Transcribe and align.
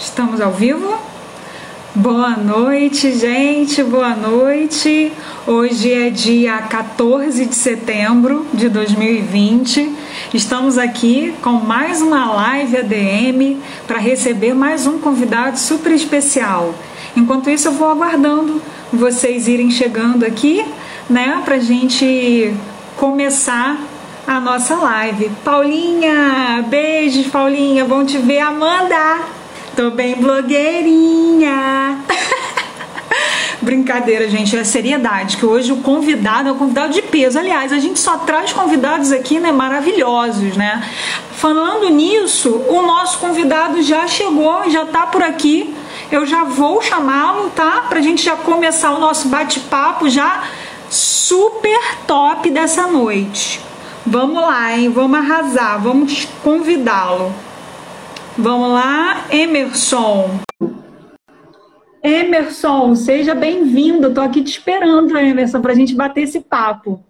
Estamos 0.00 0.40
ao 0.40 0.50
vivo? 0.50 0.98
Boa 1.94 2.30
noite, 2.30 3.12
gente, 3.12 3.82
boa 3.82 4.16
noite. 4.16 5.12
Hoje 5.46 5.92
é 5.92 6.08
dia 6.08 6.56
14 6.56 7.44
de 7.44 7.54
setembro 7.54 8.46
de 8.54 8.70
2020. 8.70 9.94
Estamos 10.32 10.78
aqui 10.78 11.34
com 11.42 11.52
mais 11.52 12.00
uma 12.00 12.32
live 12.32 12.78
ADM 12.78 13.60
para 13.86 13.98
receber 13.98 14.54
mais 14.54 14.86
um 14.86 14.98
convidado 14.98 15.58
super 15.58 15.92
especial. 15.92 16.74
Enquanto 17.14 17.50
isso, 17.50 17.68
eu 17.68 17.72
vou 17.72 17.90
aguardando 17.90 18.62
vocês 18.90 19.48
irem 19.48 19.70
chegando 19.70 20.24
aqui, 20.24 20.64
né, 21.10 21.42
para 21.44 21.58
gente 21.58 22.54
começar 22.96 23.76
a 24.26 24.40
nossa 24.40 24.76
live. 24.76 25.30
Paulinha, 25.44 26.64
beijos, 26.70 27.26
Paulinha, 27.26 27.84
bom 27.84 28.02
te 28.02 28.16
ver, 28.16 28.40
Amanda. 28.40 29.39
Tô 29.80 29.90
bem 29.90 30.14
blogueirinha. 30.14 32.04
Brincadeira, 33.62 34.28
gente, 34.28 34.54
é 34.54 34.62
seriedade, 34.62 35.38
que 35.38 35.46
hoje 35.46 35.72
o 35.72 35.78
convidado 35.78 36.50
é 36.50 36.52
um 36.52 36.58
convidado 36.58 36.92
de 36.92 37.00
peso. 37.00 37.38
Aliás, 37.38 37.72
a 37.72 37.78
gente 37.78 37.98
só 37.98 38.18
traz 38.18 38.52
convidados 38.52 39.10
aqui, 39.10 39.40
né, 39.40 39.50
maravilhosos, 39.50 40.54
né? 40.54 40.86
Falando 41.32 41.88
nisso, 41.88 42.62
o 42.68 42.82
nosso 42.82 43.20
convidado 43.20 43.82
já 43.82 44.06
chegou, 44.06 44.70
já 44.70 44.84
tá 44.84 45.06
por 45.06 45.22
aqui. 45.22 45.74
Eu 46.12 46.26
já 46.26 46.44
vou 46.44 46.82
chamá-lo, 46.82 47.48
tá? 47.48 47.86
Pra 47.88 48.02
gente 48.02 48.22
já 48.22 48.36
começar 48.36 48.92
o 48.92 49.00
nosso 49.00 49.28
bate-papo 49.28 50.10
já 50.10 50.44
super 50.90 51.96
top 52.06 52.50
dessa 52.50 52.86
noite. 52.86 53.62
Vamos 54.04 54.42
lá, 54.42 54.76
hein? 54.76 54.90
Vamos 54.90 55.18
arrasar, 55.18 55.80
vamos 55.80 56.28
convidá-lo. 56.44 57.34
Vamos 58.38 58.70
lá, 58.70 59.26
Emerson. 59.30 60.40
Emerson, 62.02 62.94
seja 62.94 63.34
bem-vindo. 63.34 64.08
Estou 64.08 64.24
aqui 64.24 64.42
te 64.42 64.52
esperando, 64.52 65.16
Emerson, 65.18 65.60
para 65.60 65.72
a 65.72 65.74
gente 65.74 65.94
bater 65.94 66.22
esse 66.22 66.40
papo. 66.40 67.02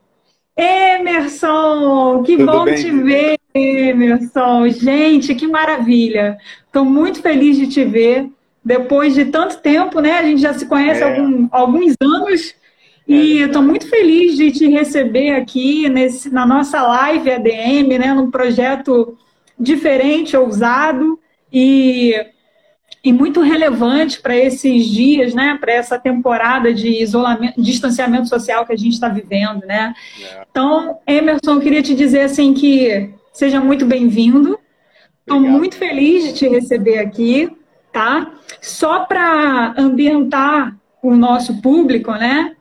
Emerson, 0.56 2.22
que 2.24 2.36
Tudo 2.36 2.52
bom 2.52 2.64
bem? 2.64 2.74
te 2.74 2.90
ver, 2.90 3.38
Emerson. 3.54 4.68
Gente, 4.68 5.34
que 5.34 5.46
maravilha. 5.46 6.38
Estou 6.66 6.84
muito 6.84 7.20
feliz 7.20 7.56
de 7.56 7.66
te 7.66 7.84
ver. 7.84 8.28
Depois 8.62 9.14
de 9.14 9.26
tanto 9.26 9.58
tempo, 9.58 10.00
né? 10.00 10.18
A 10.18 10.22
gente 10.22 10.40
já 10.40 10.52
se 10.52 10.66
conhece 10.66 11.02
há 11.02 11.08
é. 11.08 11.18
algum, 11.18 11.48
alguns 11.50 11.94
anos. 12.02 12.54
E 13.06 13.38
estou 13.40 13.62
é 13.62 13.64
muito 13.64 13.88
feliz 13.88 14.36
de 14.36 14.52
te 14.52 14.68
receber 14.68 15.30
aqui 15.30 15.88
nesse, 15.88 16.30
na 16.30 16.46
nossa 16.46 16.82
live 16.82 17.30
ADM, 17.30 17.98
né? 17.98 18.14
Num 18.14 18.30
projeto 18.30 19.16
diferente, 19.60 20.36
ousado 20.36 21.18
e, 21.52 22.14
e 23.04 23.12
muito 23.12 23.42
relevante 23.42 24.20
para 24.20 24.34
esses 24.34 24.86
dias, 24.86 25.34
né? 25.34 25.58
Para 25.60 25.72
essa 25.72 25.98
temporada 25.98 26.72
de 26.72 27.02
isolamento, 27.02 27.60
distanciamento 27.60 28.28
social 28.28 28.64
que 28.64 28.72
a 28.72 28.76
gente 28.76 28.94
está 28.94 29.08
vivendo, 29.08 29.66
né? 29.66 29.92
É. 30.22 30.46
Então, 30.50 30.98
Emerson, 31.06 31.54
eu 31.54 31.60
queria 31.60 31.82
te 31.82 31.94
dizer 31.94 32.22
assim 32.22 32.54
que 32.54 33.10
seja 33.32 33.60
muito 33.60 33.84
bem-vindo. 33.84 34.58
Estou 35.20 35.40
muito 35.40 35.76
feliz 35.76 36.24
de 36.24 36.32
te 36.32 36.48
receber 36.48 36.98
aqui, 36.98 37.48
tá? 37.92 38.32
Só 38.60 39.00
para 39.00 39.74
ambientar 39.76 40.76
o 41.02 41.14
nosso 41.14 41.60
público, 41.60 42.10
né? 42.12 42.56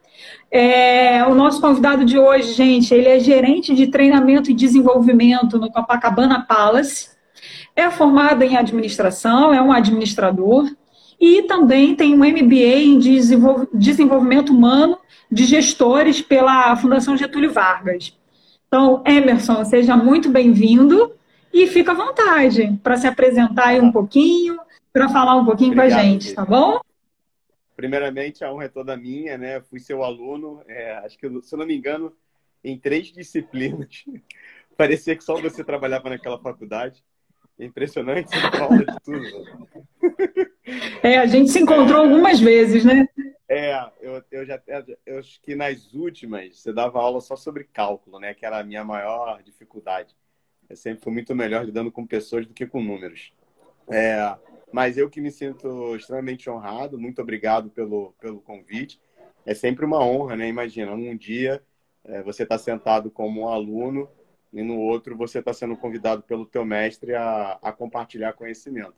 É, 0.52 1.23
o 1.25 1.36
nosso 1.36 1.61
convidado 1.61 2.03
de 2.03 2.17
hoje, 2.17 2.53
gente, 2.53 2.94
ele 2.94 3.08
é 3.08 3.19
gerente 3.19 3.75
de 3.75 3.88
treinamento 3.88 4.50
e 4.50 4.53
desenvolvimento 4.53 5.59
no 5.59 5.72
Copacabana 5.72 6.42
Palace. 6.42 7.09
É 7.75 7.89
formado 7.89 8.44
em 8.44 8.58
administração, 8.58 9.53
é 9.53 9.61
um 9.61 9.72
administrador 9.72 10.70
e 11.20 11.44
também 11.44 11.95
tem 11.95 12.14
um 12.14 12.25
MBA 12.25 12.80
em 12.80 13.00
desenvolvimento 13.73 14.52
humano 14.52 14.98
de 15.32 15.45
gestores 15.45 16.21
pela 16.21 16.76
Fundação 16.76 17.15
Getúlio 17.15 17.52
Vargas. 17.52 18.17
Então, 18.67 19.04
Emerson, 19.05 19.64
seja 19.65 19.95
muito 19.95 20.30
bem-vindo 20.30 21.11
e 21.54 21.67
fica 21.67 21.92
à 21.92 21.95
vontade 21.95 22.80
para 22.83 22.98
se 22.98 23.08
apresentar 23.08 23.67
aí 23.67 23.82
um 23.82 23.92
pouquinho, 23.92 24.58
para 24.92 25.09
falar 25.09 25.36
um 25.36 25.45
pouquinho 25.45 25.73
Obrigado, 25.73 25.92
com 25.92 25.99
a 25.99 26.04
gente, 26.04 26.33
tá 26.33 26.45
bom? 26.45 26.80
Primeiramente, 27.79 28.43
a 28.43 28.51
honra 28.51 28.65
é 28.65 28.67
toda 28.67 28.97
minha, 28.97 29.37
né? 29.37 29.61
Fui 29.61 29.79
seu 29.79 30.03
aluno, 30.03 30.61
é, 30.67 30.97
acho 30.97 31.17
que, 31.17 31.29
se 31.41 31.55
eu 31.55 31.59
não 31.59 31.65
me 31.65 31.77
engano, 31.77 32.13
em 32.61 32.77
três 32.77 33.07
disciplinas. 33.07 34.03
Parecia 34.75 35.15
que 35.15 35.23
só 35.23 35.39
você 35.39 35.63
trabalhava 35.63 36.09
naquela 36.09 36.37
faculdade. 36.37 37.01
Impressionante, 37.57 38.31
você 38.31 38.57
fala 38.57 38.85
de 38.85 38.99
tudo. 39.01 39.69
É, 41.01 41.17
a 41.17 41.25
gente 41.25 41.49
se 41.49 41.59
encontrou 41.59 42.01
algumas 42.01 42.39
vezes, 42.39 42.85
né? 42.85 43.07
É, 43.47 43.73
eu, 44.01 44.23
eu 44.29 44.45
já 44.45 44.61
eu 45.05 45.17
acho 45.17 45.41
que 45.41 45.55
nas 45.55 45.93
últimas 45.93 46.59
você 46.59 46.71
dava 46.71 46.99
aula 46.99 47.19
só 47.21 47.35
sobre 47.35 47.63
cálculo, 47.63 48.19
né? 48.19 48.33
Que 48.33 48.45
era 48.45 48.59
a 48.59 48.63
minha 48.63 48.83
maior 48.83 49.41
dificuldade. 49.41 50.15
Eu 50.69 50.75
sempre 50.75 51.01
fui 51.01 51.11
muito 51.11 51.33
melhor 51.33 51.65
lidando 51.65 51.91
com 51.91 52.05
pessoas 52.05 52.45
do 52.45 52.53
que 52.53 52.67
com 52.67 52.83
números. 52.83 53.33
É, 53.89 54.37
mas 54.71 54.97
eu 54.97 55.09
que 55.09 55.21
me 55.21 55.31
sinto 55.31 55.95
extremamente 55.95 56.49
honrado, 56.49 56.99
muito 56.99 57.21
obrigado 57.21 57.69
pelo, 57.69 58.13
pelo 58.19 58.39
convite. 58.41 58.99
É 59.45 59.53
sempre 59.53 59.85
uma 59.85 60.03
honra, 60.03 60.35
né? 60.35 60.47
Imagina, 60.47 60.93
um 60.93 61.15
dia 61.15 61.61
é, 62.03 62.21
você 62.21 62.43
está 62.43 62.57
sentado 62.57 63.09
como 63.09 63.41
um 63.41 63.47
aluno 63.49 64.09
e 64.53 64.61
no 64.61 64.79
outro 64.79 65.15
você 65.15 65.39
está 65.39 65.53
sendo 65.53 65.75
convidado 65.75 66.23
pelo 66.23 66.45
teu 66.45 66.65
mestre 66.65 67.15
a, 67.15 67.59
a 67.61 67.71
compartilhar 67.71 68.33
conhecimento. 68.33 68.95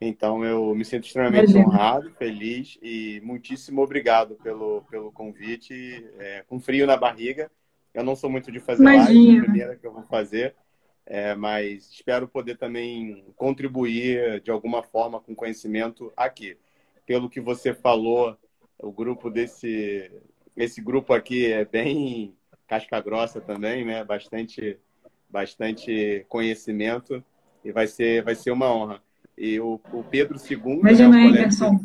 Então 0.00 0.44
eu 0.44 0.74
me 0.74 0.84
sinto 0.84 1.06
extremamente 1.06 1.50
Imagina. 1.50 1.66
honrado, 1.66 2.10
feliz 2.12 2.78
e 2.82 3.20
muitíssimo 3.22 3.82
obrigado 3.82 4.34
pelo, 4.36 4.82
pelo 4.90 5.12
convite. 5.12 6.06
É, 6.18 6.42
com 6.48 6.58
frio 6.58 6.86
na 6.86 6.96
barriga, 6.96 7.50
eu 7.92 8.02
não 8.02 8.16
sou 8.16 8.30
muito 8.30 8.50
de 8.50 8.60
fazer 8.60 8.82
Imagina. 8.82 9.08
live, 9.08 9.36
é 9.36 9.38
a 9.38 9.42
primeira 9.42 9.76
que 9.76 9.86
eu 9.86 9.92
vou 9.92 10.04
fazer. 10.04 10.54
É, 11.12 11.34
mas 11.34 11.90
espero 11.90 12.28
poder 12.28 12.56
também 12.56 13.24
contribuir 13.34 14.40
de 14.42 14.50
alguma 14.52 14.80
forma 14.80 15.18
com 15.18 15.34
conhecimento 15.34 16.12
aqui. 16.16 16.56
Pelo 17.04 17.28
que 17.28 17.40
você 17.40 17.74
falou, 17.74 18.38
o 18.78 18.92
grupo 18.92 19.28
desse 19.28 20.08
esse 20.56 20.80
grupo 20.80 21.12
aqui 21.12 21.50
é 21.50 21.64
bem 21.64 22.32
casca 22.64 23.00
grossa 23.00 23.40
também, 23.40 23.84
né? 23.84 24.04
Bastante 24.04 24.78
bastante 25.28 26.24
conhecimento 26.28 27.24
e 27.64 27.72
vai 27.72 27.88
ser 27.88 28.22
vai 28.22 28.36
ser 28.36 28.52
uma 28.52 28.72
honra. 28.72 29.02
E 29.36 29.58
o, 29.58 29.80
o 29.92 30.04
Pedro 30.04 30.38
II 30.38 30.78
Imagina 30.78 31.08
né, 31.08 31.26
colégio, 31.26 31.80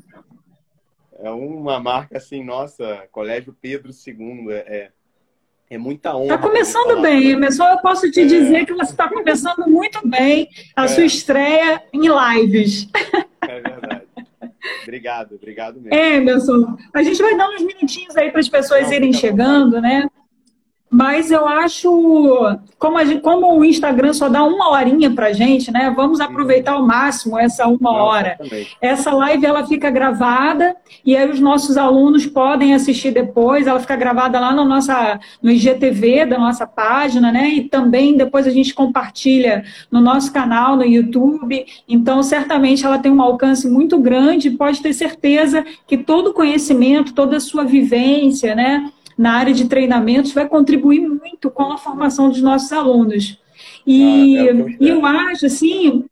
é 1.17 1.31
uma 1.31 1.79
marca 1.79 2.19
assim, 2.19 2.43
nossa, 2.43 3.07
Colégio 3.11 3.57
Pedro 3.59 3.89
II 3.91 4.51
é, 4.51 4.91
é 5.69 5.75
é 5.75 5.77
muita 5.77 6.15
honra. 6.15 6.35
Está 6.35 6.37
começando 6.37 7.01
bem, 7.01 7.31
Emerson. 7.31 7.65
Eu 7.65 7.77
posso 7.79 8.09
te 8.11 8.21
é... 8.21 8.25
dizer 8.25 8.65
que 8.65 8.73
você 8.73 8.91
está 8.91 9.09
começando 9.09 9.67
muito 9.67 10.07
bem 10.07 10.47
a 10.75 10.85
é... 10.85 10.87
sua 10.87 11.05
estreia 11.05 11.81
em 11.93 12.03
lives. 12.07 12.87
É 13.41 13.61
verdade. 13.61 14.05
Obrigado, 14.83 15.35
obrigado 15.35 15.79
mesmo. 15.79 15.95
Emerson, 15.95 16.77
a 16.93 17.03
gente 17.03 17.21
vai 17.21 17.37
dar 17.37 17.49
uns 17.49 17.61
minutinhos 17.61 18.15
aí 18.15 18.31
para 18.31 18.39
as 18.39 18.49
pessoas 18.49 18.87
Não, 18.87 18.93
irem 18.93 19.13
chegando, 19.13 19.79
né? 19.79 20.07
Mas 20.95 21.29
eu 21.29 21.45
acho, 21.45 22.57
como, 22.79 23.03
gente, 23.03 23.19
como, 23.19 23.53
o 23.59 23.65
Instagram 23.65 24.13
só 24.13 24.29
dá 24.29 24.45
uma 24.45 24.69
horinha 24.69 25.11
pra 25.11 25.33
gente, 25.33 25.69
né? 25.69 25.91
Vamos 25.93 26.21
aproveitar 26.21 26.71
ao 26.71 26.87
máximo 26.87 27.37
essa 27.37 27.67
uma 27.67 27.91
hora. 27.91 28.37
Essa 28.81 29.11
live 29.11 29.45
ela 29.45 29.67
fica 29.67 29.89
gravada 29.89 30.73
e 31.05 31.17
aí 31.17 31.29
os 31.29 31.41
nossos 31.41 31.75
alunos 31.75 32.25
podem 32.25 32.73
assistir 32.73 33.11
depois. 33.11 33.67
Ela 33.67 33.81
fica 33.81 33.97
gravada 33.97 34.39
lá 34.39 34.53
no, 34.53 34.63
nossa, 34.63 35.19
no 35.43 35.51
IGTV 35.51 36.27
da 36.27 36.37
nossa 36.37 36.65
página, 36.65 37.29
né? 37.29 37.49
E 37.49 37.65
também 37.65 38.15
depois 38.15 38.47
a 38.47 38.51
gente 38.51 38.73
compartilha 38.73 39.65
no 39.91 39.99
nosso 39.99 40.31
canal 40.31 40.77
no 40.77 40.85
YouTube. 40.85 41.65
Então, 41.89 42.23
certamente 42.23 42.85
ela 42.85 42.99
tem 42.99 43.11
um 43.11 43.21
alcance 43.21 43.67
muito 43.67 43.99
grande. 43.99 44.49
Pode 44.49 44.81
ter 44.81 44.93
certeza 44.93 45.65
que 45.85 45.97
todo 45.97 46.29
o 46.29 46.33
conhecimento, 46.33 47.13
toda 47.13 47.35
a 47.35 47.41
sua 47.41 47.65
vivência, 47.65 48.55
né? 48.55 48.89
Na 49.17 49.33
área 49.33 49.53
de 49.53 49.65
treinamentos 49.65 50.33
vai 50.33 50.47
contribuir 50.47 51.01
muito 51.07 51.49
com 51.49 51.71
a 51.71 51.77
formação 51.77 52.29
dos 52.29 52.41
nossos 52.41 52.71
alunos. 52.71 53.39
E, 53.85 54.37
ah, 54.37 54.45
é 54.45 54.75
e 54.79 54.89
eu 54.89 55.05
acho 55.05 55.45
assim, 55.45 56.05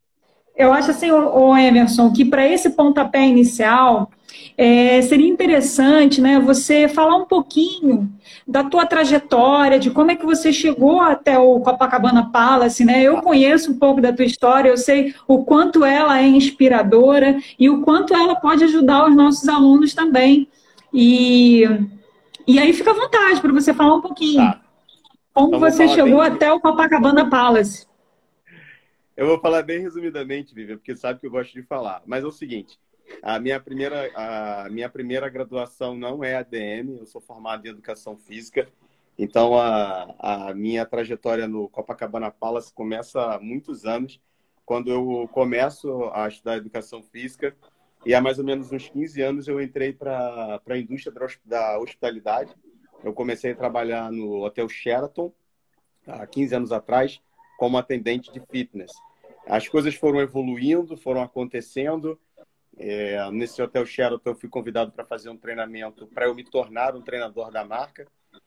eu 0.56 0.72
acho 0.72 0.92
assim, 0.92 1.12
o 1.12 1.58
Emerson, 1.58 2.12
que 2.14 2.24
para 2.24 2.48
esse 2.48 2.70
pontapé 2.72 3.28
inicial 3.28 4.10
é, 4.58 5.02
seria 5.02 5.28
interessante, 5.28 6.22
né, 6.22 6.40
você 6.40 6.88
falar 6.88 7.16
um 7.16 7.26
pouquinho 7.26 8.10
da 8.48 8.64
tua 8.64 8.86
trajetória, 8.86 9.80
de 9.80 9.90
como 9.90 10.12
é 10.12 10.16
que 10.16 10.26
você 10.26 10.52
chegou 10.52 11.02
até 11.02 11.38
o 11.38 11.60
Copacabana 11.62 12.30
Palace, 12.30 12.84
né? 12.84 13.02
Eu 13.02 13.22
conheço 13.22 13.72
um 13.72 13.80
pouco 13.80 14.02
da 14.02 14.12
tua 14.12 14.26
história, 14.26 14.70
eu 14.70 14.78
sei 14.78 15.16
o 15.28 15.44
quanto 15.46 15.86
ela 15.86 16.20
é 16.20 16.28
inspiradora 16.28 17.38
e 17.58 17.70
o 17.70 17.82
quanto 17.82 18.14
ela 18.14 18.36
pode 18.36 18.64
ajudar 18.66 19.08
os 19.08 19.16
nossos 19.16 19.48
alunos 19.48 19.94
também. 19.94 20.48
E 20.94 21.64
e 22.48 22.60
aí 22.60 22.74
fica 22.74 22.92
à 22.92 22.94
vontade 22.94 23.42
para 23.42 23.52
você 23.52 23.74
falar 23.74 23.96
um 23.96 24.02
pouquinho. 24.02 24.38
Tá. 24.38 24.62
Como 25.34 25.56
então, 25.56 25.60
você 25.60 25.88
chegou 25.88 26.22
bem... 26.22 26.32
até 26.32 26.52
o 26.52 26.60
Copacabana 26.60 27.30
Palace. 27.30 27.88
Eu 29.16 29.28
vou 29.28 29.40
falar 29.40 29.62
bem 29.64 29.80
resumidamente, 29.80 30.54
Vivian, 30.54 30.78
porque 30.78 30.96
sabe 30.96 31.20
que 31.20 31.28
eu 31.28 31.32
gosto 31.32 31.54
de 31.54 31.64
falar. 31.64 32.02
Mas 32.06 32.24
é 32.24 32.28
o 32.28 32.32
seguinte, 32.32 32.80
a 33.22 33.40
minha 33.40 33.60
primeira, 33.60 34.12
a 34.16 34.70
minha 34.70 34.90
primeira 34.90 35.30
graduação 35.30 35.96
não 35.96 36.24
é 36.24 36.36
ADM, 36.36 36.98
eu 37.00 37.06
sou 37.06 37.22
formado 37.22 37.66
em 37.66 37.70
Educação 37.70 38.18
Física. 38.18 38.68
Então, 39.18 39.56
a, 39.56 40.16
a 40.20 40.54
minha 40.56 40.86
trajetória 40.86 41.48
no 41.48 41.70
Copacabana 41.70 42.32
Palace 42.32 42.74
começa 42.74 43.22
há 43.22 43.40
muitos 43.40 43.86
anos, 43.86 44.20
quando 44.66 44.90
eu 44.90 45.30
começo 45.32 46.10
a 46.14 46.28
estudar 46.28 46.58
Educação 46.58 47.04
Física. 47.04 47.56
E 48.06 48.14
há 48.14 48.20
mais 48.20 48.38
ou 48.38 48.44
menos 48.44 48.72
uns 48.72 48.90
15 48.90 49.22
anos 49.22 49.48
eu 49.48 49.62
entrei 49.62 49.94
para 49.94 50.62
a 50.66 50.78
indústria 50.78 51.14
da 51.46 51.80
hospitalidade. 51.80 52.54
Eu 53.04 53.14
comecei 53.14 53.52
a 53.52 53.56
trabalhar 53.56 54.12
no 54.12 54.44
Hotel 54.44 54.68
Sheraton, 54.68 55.32
há 56.08 56.26
15 56.28 56.56
anos 56.56 56.72
atrás, 56.72 57.22
como 57.58 57.78
atendente 57.78 58.32
de 58.32 58.42
fitness. 58.52 58.92
As 59.48 59.68
coisas 59.68 59.96
foram 59.96 60.20
evoluindo, 60.20 60.98
foram 60.98 61.22
acontecendo. 61.22 62.20
É, 62.78 63.30
nesse 63.32 63.62
Hotel 63.62 63.86
Sheraton 63.86 64.32
eu 64.32 64.36
fui 64.36 64.50
convidado 64.50 64.92
para 64.92 65.06
fazer 65.06 65.30
um 65.30 65.38
treinamento 65.38 66.08
para 66.08 66.26
eu 66.26 66.36
me 66.36 66.44
tornar 66.44 66.96
um 66.96 67.02
treinador 67.02 67.52
da 67.52 67.64
marca, 67.64 68.06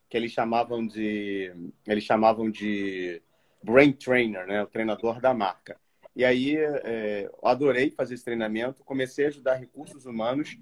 que 0.09 0.17
eles 0.17 0.32
chamavam 0.32 0.87
de 0.87 1.52
eles 1.87 2.05
chamavam 2.05 2.50
de 2.50 3.23
brain 3.62 3.93
trainer, 3.93 4.47
né, 4.47 4.62
o 4.62 4.67
treinador 4.67 5.20
da 5.20 5.32
marca. 5.32 5.79
E 6.16 6.24
aí 6.24 6.56
é, 6.56 7.30
adorei 7.42 7.90
fazer 7.90 8.14
esse 8.14 8.24
treinamento, 8.24 8.82
comecei 8.82 9.26
a 9.26 9.28
ajudar 9.28 9.54
recursos 9.54 10.06
humanos 10.06 10.56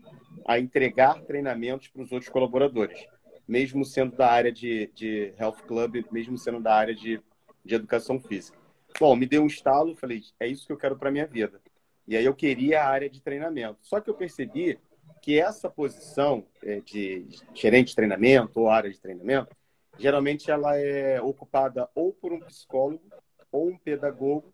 a 0.46 0.58
entregar 0.58 1.22
treinamentos 1.22 1.88
para 1.88 2.02
os 2.02 2.12
outros 2.12 2.30
colaboradores, 2.30 3.06
mesmo 3.46 3.84
sendo 3.84 4.16
da 4.16 4.28
área 4.28 4.52
de, 4.52 4.90
de 4.94 5.32
health 5.38 5.62
club, 5.66 6.04
mesmo 6.10 6.36
sendo 6.36 6.60
da 6.60 6.74
área 6.74 6.94
de 6.94 7.22
de 7.64 7.74
educação 7.74 8.20
física. 8.20 8.58
Bom, 9.00 9.16
me 9.16 9.26
deu 9.26 9.42
um 9.42 9.46
estalo, 9.46 9.96
falei, 9.96 10.22
é 10.38 10.46
isso 10.46 10.66
que 10.66 10.72
eu 10.72 10.76
quero 10.76 10.96
para 10.96 11.10
minha 11.10 11.26
vida. 11.26 11.60
E 12.06 12.16
aí 12.16 12.24
eu 12.24 12.34
queria 12.34 12.82
a 12.82 12.88
área 12.88 13.08
de 13.08 13.22
treinamento. 13.22 13.78
Só 13.80 14.00
que 14.00 14.10
eu 14.10 14.14
percebi 14.14 14.78
que 15.22 15.40
essa 15.40 15.70
posição 15.70 16.44
é, 16.62 16.80
de 16.80 17.26
gerente 17.54 17.88
de 17.88 17.96
treinamento 17.96 18.60
ou 18.60 18.68
área 18.68 18.90
de 18.90 19.00
treinamento, 19.00 19.56
geralmente 19.98 20.50
ela 20.50 20.76
é 20.76 21.20
ocupada 21.20 21.88
ou 21.94 22.12
por 22.12 22.32
um 22.32 22.40
psicólogo, 22.40 23.02
ou 23.50 23.68
um 23.68 23.78
pedagogo, 23.78 24.52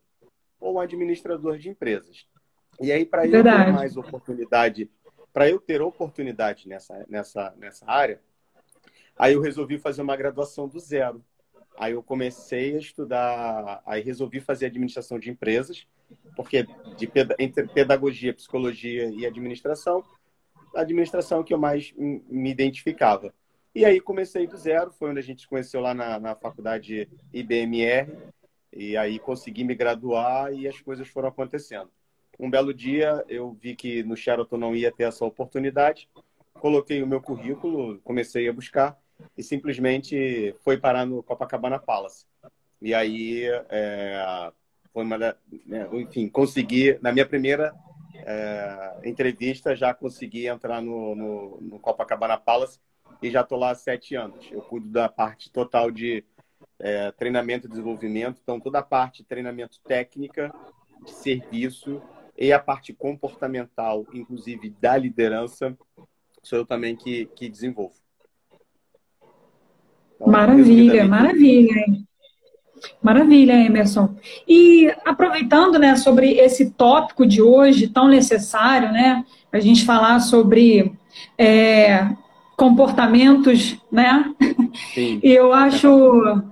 ou 0.60 0.74
um 0.74 0.80
administrador 0.80 1.58
de 1.58 1.68
empresas. 1.68 2.26
E 2.80 2.92
aí, 2.92 3.04
para 3.04 3.26
eu 3.26 3.42
ter 3.42 3.72
mais 3.72 3.96
oportunidade, 3.96 4.90
para 5.32 5.48
eu 5.48 5.58
ter 5.58 5.80
oportunidade 5.80 6.68
nessa, 6.68 7.04
nessa, 7.08 7.54
nessa 7.58 7.90
área, 7.90 8.20
aí 9.18 9.34
eu 9.34 9.40
resolvi 9.40 9.78
fazer 9.78 10.02
uma 10.02 10.16
graduação 10.16 10.68
do 10.68 10.78
zero. 10.78 11.24
Aí 11.78 11.92
eu 11.92 12.02
comecei 12.02 12.76
a 12.76 12.78
estudar, 12.78 13.82
aí 13.86 14.02
resolvi 14.02 14.40
fazer 14.40 14.66
administração 14.66 15.18
de 15.18 15.30
empresas, 15.30 15.86
porque 16.36 16.64
de, 16.96 17.10
entre 17.38 17.66
pedagogia, 17.68 18.34
psicologia 18.34 19.08
e 19.10 19.24
administração, 19.24 20.04
a 20.74 20.80
administração 20.80 21.42
que 21.42 21.54
eu 21.54 21.58
mais 21.58 21.92
me 21.96 22.50
identificava. 22.50 23.32
E 23.74 23.84
aí 23.84 24.00
comecei 24.00 24.46
do 24.46 24.56
zero, 24.56 24.90
foi 24.90 25.10
onde 25.10 25.20
a 25.20 25.22
gente 25.22 25.42
se 25.42 25.48
conheceu 25.48 25.80
lá 25.80 25.94
na, 25.94 26.18
na 26.18 26.34
faculdade 26.34 27.08
IBMR, 27.32 28.10
e 28.72 28.96
aí 28.96 29.18
consegui 29.18 29.64
me 29.64 29.74
graduar 29.74 30.52
e 30.52 30.68
as 30.68 30.80
coisas 30.80 31.08
foram 31.08 31.28
acontecendo. 31.28 31.90
Um 32.38 32.50
belo 32.50 32.72
dia 32.72 33.24
eu 33.28 33.52
vi 33.52 33.74
que 33.74 34.02
no 34.02 34.16
Sheraton 34.16 34.56
não 34.56 34.74
ia 34.74 34.90
ter 34.90 35.04
essa 35.04 35.24
oportunidade, 35.24 36.08
coloquei 36.54 37.02
o 37.02 37.06
meu 37.06 37.20
currículo, 37.20 38.00
comecei 38.00 38.48
a 38.48 38.52
buscar, 38.52 38.98
e 39.36 39.42
simplesmente 39.42 40.54
foi 40.60 40.78
parar 40.78 41.06
no 41.06 41.22
Copacabana 41.22 41.78
Palace. 41.78 42.26
E 42.80 42.94
aí, 42.94 43.44
é, 43.68 44.52
foi 44.92 45.04
uma, 45.04 45.18
né, 45.18 45.34
enfim, 45.92 46.28
consegui, 46.28 46.98
na 47.02 47.12
minha 47.12 47.26
primeira 47.26 47.74
é, 48.14 49.00
entrevista, 49.04 49.76
já 49.76 49.92
consegui 49.92 50.46
entrar 50.46 50.80
no, 50.80 51.14
no, 51.14 51.60
no, 51.60 51.78
Copacabana 51.78 52.38
Palace 52.38 52.78
e 53.22 53.30
já 53.30 53.42
estou 53.42 53.58
lá 53.58 53.70
há 53.70 53.74
sete 53.74 54.14
anos. 54.14 54.48
Eu 54.50 54.62
cuido 54.62 54.88
da 54.88 55.08
parte 55.08 55.50
total 55.50 55.90
de 55.90 56.24
é, 56.80 57.12
treinamento 57.12 57.66
e 57.66 57.70
desenvolvimento, 57.70 58.40
então 58.42 58.58
toda 58.58 58.78
a 58.78 58.82
parte 58.82 59.18
de 59.18 59.28
treinamento 59.28 59.78
técnica, 59.86 60.52
de 61.04 61.12
serviço 61.12 62.02
e 62.36 62.52
a 62.52 62.58
parte 62.58 62.92
comportamental, 62.92 64.06
inclusive 64.12 64.70
da 64.80 64.96
liderança, 64.96 65.76
sou 66.42 66.58
eu 66.58 66.66
também 66.66 66.96
que, 66.96 67.26
que 67.36 67.48
desenvolvo. 67.48 67.94
Maravilha, 70.26 71.06
maravilha. 71.06 71.86
Maravilha, 73.02 73.52
Emerson. 73.52 74.16
E 74.48 74.90
aproveitando, 75.04 75.78
né, 75.78 75.96
sobre 75.96 76.32
esse 76.32 76.70
tópico 76.70 77.26
de 77.26 77.42
hoje 77.42 77.88
tão 77.88 78.08
necessário, 78.08 78.90
né, 78.90 79.24
a 79.52 79.60
gente 79.60 79.84
falar 79.84 80.20
sobre 80.20 80.92
é, 81.36 82.08
comportamentos, 82.56 83.76
né? 83.90 84.34
Sim. 84.94 85.20
Eu 85.24 85.52
acho 85.52 86.42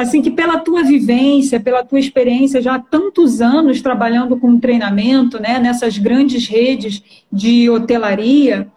assim 0.00 0.22
que 0.22 0.30
pela 0.30 0.58
tua 0.58 0.84
vivência, 0.84 1.58
pela 1.58 1.84
tua 1.84 1.98
experiência 1.98 2.62
já 2.62 2.76
há 2.76 2.78
tantos 2.78 3.40
anos 3.40 3.82
trabalhando 3.82 4.36
com 4.36 4.60
treinamento, 4.60 5.40
né, 5.40 5.58
nessas 5.58 5.98
grandes 5.98 6.46
redes 6.46 7.02
de 7.32 7.68
hotelaria, 7.68 8.68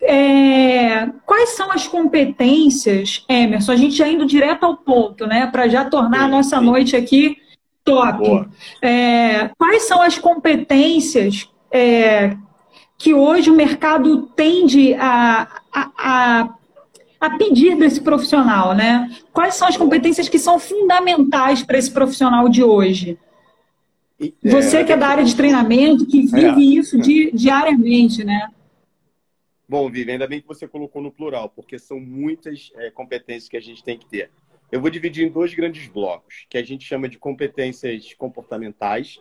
é, 0.00 1.06
quais 1.26 1.50
são 1.50 1.70
as 1.70 1.86
competências, 1.86 3.24
Emerson? 3.28 3.72
A 3.72 3.76
gente 3.76 3.94
já 3.94 4.08
indo 4.08 4.26
direto 4.26 4.64
ao 4.64 4.76
ponto, 4.76 5.26
né? 5.26 5.46
Para 5.46 5.66
já 5.66 5.84
tornar 5.84 6.24
a 6.24 6.28
nossa 6.28 6.60
noite 6.60 6.94
aqui 6.94 7.36
top. 7.84 8.46
É, 8.82 9.50
quais 9.58 9.82
são 9.84 10.02
as 10.02 10.18
competências 10.18 11.48
é, 11.70 12.36
que 12.98 13.14
hoje 13.14 13.50
o 13.50 13.54
mercado 13.54 14.26
tende 14.34 14.94
a, 14.94 15.48
a, 15.72 15.90
a, 15.98 16.48
a, 17.20 17.36
pedir 17.36 17.76
desse 17.76 18.00
profissional, 18.00 18.74
né? 18.74 19.10
Quais 19.32 19.54
são 19.54 19.68
as 19.68 19.76
competências 19.76 20.28
que 20.28 20.38
são 20.38 20.58
fundamentais 20.58 21.62
para 21.62 21.78
esse 21.78 21.90
profissional 21.90 22.48
de 22.48 22.62
hoje? 22.62 23.18
Você 24.42 24.84
que 24.84 24.92
é 24.92 24.96
da 24.96 25.08
área 25.08 25.24
de 25.24 25.34
treinamento, 25.34 26.06
que 26.06 26.22
vive 26.22 26.76
é. 26.76 26.78
isso 26.78 26.98
diariamente, 26.98 28.24
né? 28.24 28.48
Bom, 29.68 29.90
Vivi, 29.90 30.12
ainda 30.12 30.26
bem 30.26 30.40
que 30.40 30.46
você 30.46 30.68
colocou 30.68 31.02
no 31.02 31.10
plural, 31.10 31.48
porque 31.48 31.78
são 31.78 31.98
muitas 31.98 32.70
é, 32.76 32.90
competências 32.90 33.48
que 33.48 33.56
a 33.56 33.60
gente 33.60 33.82
tem 33.82 33.98
que 33.98 34.06
ter. 34.06 34.30
Eu 34.70 34.80
vou 34.80 34.90
dividir 34.90 35.26
em 35.26 35.30
dois 35.30 35.54
grandes 35.54 35.88
blocos, 35.88 36.46
que 36.48 36.58
a 36.58 36.62
gente 36.62 36.84
chama 36.84 37.08
de 37.08 37.18
competências 37.18 38.12
comportamentais 38.14 39.20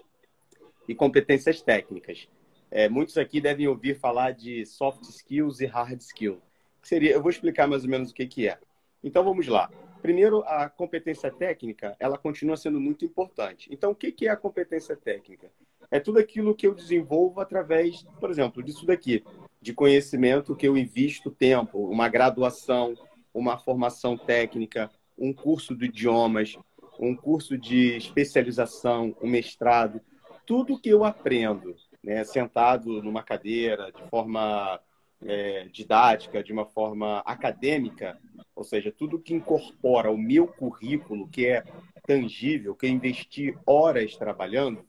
e 0.88 0.94
competências 0.94 1.62
técnicas. 1.62 2.28
É, 2.70 2.90
muitos 2.90 3.18
aqui 3.18 3.40
devem 3.40 3.68
ouvir 3.68 4.00
falar 4.00 4.32
de 4.32 4.66
soft 4.66 5.04
skills 5.04 5.62
e 5.62 5.66
hard 5.66 6.00
skills. 6.02 6.40
Seria, 6.84 7.12
eu 7.12 7.22
vou 7.22 7.32
explicar 7.32 7.68
mais 7.68 7.84
ou 7.84 7.90
menos 7.90 8.12
o 8.12 8.14
que, 8.14 8.28
que 8.28 8.48
é. 8.48 8.58
Então 9.04 9.24
vamos 9.24 9.48
lá. 9.48 9.70
Primeiro, 10.02 10.44
a 10.46 10.70
competência 10.70 11.32
técnica, 11.32 11.96
ela 11.98 12.18
continua 12.18 12.58
sendo 12.58 12.80
muito 12.80 13.06
importante. 13.06 13.70
Então, 13.72 13.92
o 13.92 13.96
que, 13.96 14.12
que 14.12 14.28
é 14.28 14.32
a 14.32 14.36
competência 14.36 14.98
técnica? 14.98 15.50
É 15.90 15.98
tudo 15.98 16.20
aquilo 16.20 16.54
que 16.54 16.68
eu 16.68 16.76
desenvolvo 16.76 17.40
através, 17.40 18.04
por 18.20 18.30
exemplo, 18.30 18.62
disso 18.62 18.86
daqui 18.86 19.24
de 19.62 19.74
conhecimento 19.74 20.58
que 20.58 20.68
eu 20.68 20.78
invisto 20.78 21.32
tempo, 21.32 21.88
uma 21.88 22.10
graduação, 22.10 22.96
uma 23.34 23.58
formação 23.58 24.18
técnica, 24.18 24.92
um 25.18 25.34
curso 25.34 25.74
de 25.74 25.86
idiomas, 25.86 26.58
um 27.00 27.16
curso 27.16 27.58
de 27.58 27.96
especialização, 27.96 29.16
um 29.22 29.28
mestrado, 29.30 30.02
tudo 30.46 30.78
que 30.78 30.90
eu 30.90 31.06
aprendo, 31.06 31.76
né, 32.04 32.26
sentado 32.26 33.02
numa 33.02 33.24
cadeira, 33.24 33.90
de 33.90 34.04
forma 34.10 34.82
é, 35.26 35.68
didática, 35.72 36.44
de 36.44 36.52
uma 36.52 36.66
forma 36.66 37.20
acadêmica, 37.20 38.20
ou 38.56 38.64
seja, 38.64 38.92
tudo 38.92 39.20
que 39.20 39.34
incorpora 39.34 40.12
o 40.12 40.18
meu 40.18 40.48
currículo, 40.48 41.28
que 41.28 41.48
é 41.48 41.64
tangível, 42.06 42.76
que 42.76 42.86
eu 42.86 42.90
investi 42.90 43.58
horas 43.66 44.16
trabalhando, 44.16 44.86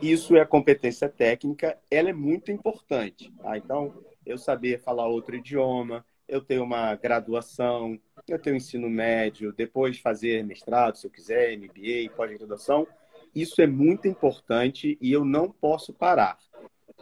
isso 0.00 0.36
é 0.36 0.44
competência 0.44 1.08
técnica, 1.08 1.78
ela 1.90 2.10
é 2.10 2.12
muito 2.12 2.52
importante. 2.52 3.32
Tá? 3.42 3.56
Então, 3.58 3.94
eu 4.24 4.38
saber 4.38 4.80
falar 4.80 5.06
outro 5.06 5.36
idioma, 5.36 6.04
eu 6.28 6.42
ter 6.42 6.60
uma 6.60 6.94
graduação, 6.94 7.98
eu 8.28 8.38
um 8.52 8.56
ensino 8.56 8.88
médio, 8.88 9.52
depois 9.52 9.98
fazer 9.98 10.44
mestrado, 10.44 10.96
se 10.96 11.06
eu 11.06 11.10
quiser, 11.10 11.56
MBA, 11.56 12.14
pós-graduação, 12.14 12.86
isso 13.34 13.60
é 13.60 13.66
muito 13.66 14.06
importante 14.06 14.98
e 15.00 15.12
eu 15.12 15.24
não 15.24 15.50
posso 15.50 15.92
parar. 15.92 16.38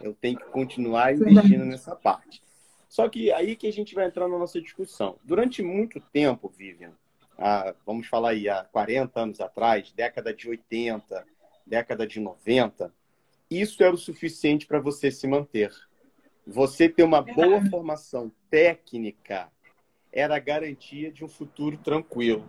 Eu 0.01 0.13
tenho 0.13 0.37
que 0.37 0.45
continuar 0.45 1.13
investindo 1.13 1.65
nessa 1.65 1.95
parte. 1.95 2.41
Só 2.87 3.09
que 3.09 3.31
aí 3.31 3.55
que 3.55 3.67
a 3.67 3.73
gente 3.73 3.93
vai 3.93 4.05
entrar 4.05 4.27
na 4.27 4.37
nossa 4.37 4.61
discussão. 4.61 5.17
Durante 5.23 5.61
muito 5.61 5.99
tempo, 5.99 6.51
Vivian, 6.55 6.93
há, 7.37 7.73
vamos 7.85 8.07
falar 8.07 8.29
aí, 8.29 8.47
há 8.47 8.63
40 8.63 9.19
anos 9.19 9.41
atrás, 9.41 9.91
década 9.91 10.33
de 10.33 10.49
80, 10.49 11.25
década 11.65 12.07
de 12.07 12.19
90, 12.19 12.93
isso 13.49 13.83
era 13.83 13.93
o 13.93 13.97
suficiente 13.97 14.65
para 14.65 14.79
você 14.79 15.11
se 15.11 15.27
manter. 15.27 15.71
Você 16.45 16.87
ter 16.87 17.03
uma 17.03 17.21
boa 17.21 17.63
formação 17.69 18.31
técnica 18.49 19.49
era 20.11 20.35
a 20.35 20.39
garantia 20.39 21.11
de 21.11 21.23
um 21.23 21.27
futuro 21.27 21.77
tranquilo. 21.77 22.45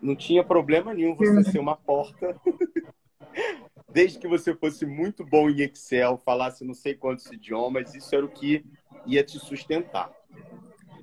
Não 0.00 0.16
tinha 0.16 0.42
problema 0.42 0.92
nenhum 0.94 1.14
você 1.14 1.44
ser 1.44 1.58
uma 1.58 1.76
porta 1.76 2.34
desde 3.92 4.18
que 4.18 4.26
você 4.26 4.54
fosse 4.54 4.86
muito 4.86 5.24
bom 5.24 5.50
em 5.50 5.60
Excel, 5.60 6.20
falasse 6.24 6.64
não 6.64 6.74
sei 6.74 6.94
quantos 6.94 7.26
idiomas, 7.26 7.94
isso 7.94 8.14
era 8.14 8.24
o 8.24 8.28
que 8.28 8.64
ia 9.06 9.22
te 9.22 9.38
sustentar. 9.38 10.10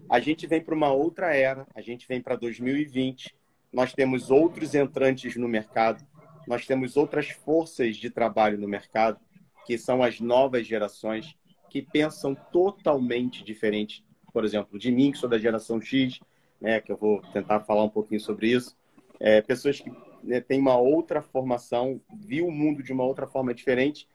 A 0.09 0.19
gente 0.19 0.47
vem 0.47 0.59
para 0.59 0.73
uma 0.73 0.91
outra 0.91 1.35
era, 1.35 1.67
a 1.75 1.81
gente 1.81 2.07
vem 2.07 2.19
para 2.19 2.35
2020, 2.35 3.35
nós 3.71 3.93
temos 3.93 4.31
outros 4.31 4.73
entrantes 4.73 5.35
no 5.35 5.47
mercado, 5.47 6.03
nós 6.47 6.65
temos 6.65 6.97
outras 6.97 7.29
forças 7.29 7.95
de 7.95 8.09
trabalho 8.09 8.57
no 8.57 8.67
mercado, 8.67 9.19
que 9.67 9.77
são 9.77 10.01
as 10.01 10.19
novas 10.19 10.65
gerações, 10.65 11.35
que 11.69 11.83
pensam 11.83 12.33
totalmente 12.51 13.43
diferente, 13.43 14.03
por 14.33 14.43
exemplo, 14.43 14.79
de 14.79 14.91
mim, 14.91 15.11
que 15.11 15.19
sou 15.19 15.29
da 15.29 15.37
geração 15.37 15.79
X, 15.79 16.19
né, 16.59 16.81
que 16.81 16.91
eu 16.91 16.97
vou 16.97 17.21
tentar 17.31 17.59
falar 17.59 17.83
um 17.83 17.89
pouquinho 17.89 18.19
sobre 18.19 18.47
isso. 18.47 18.75
É, 19.19 19.41
pessoas 19.41 19.79
que 19.79 19.91
né, 20.23 20.41
têm 20.41 20.59
uma 20.59 20.77
outra 20.77 21.21
formação, 21.21 22.01
viu 22.13 22.47
o 22.47 22.51
mundo 22.51 22.83
de 22.83 22.93
uma 22.93 23.03
outra 23.03 23.27
forma 23.27 23.53
diferente 23.53 24.07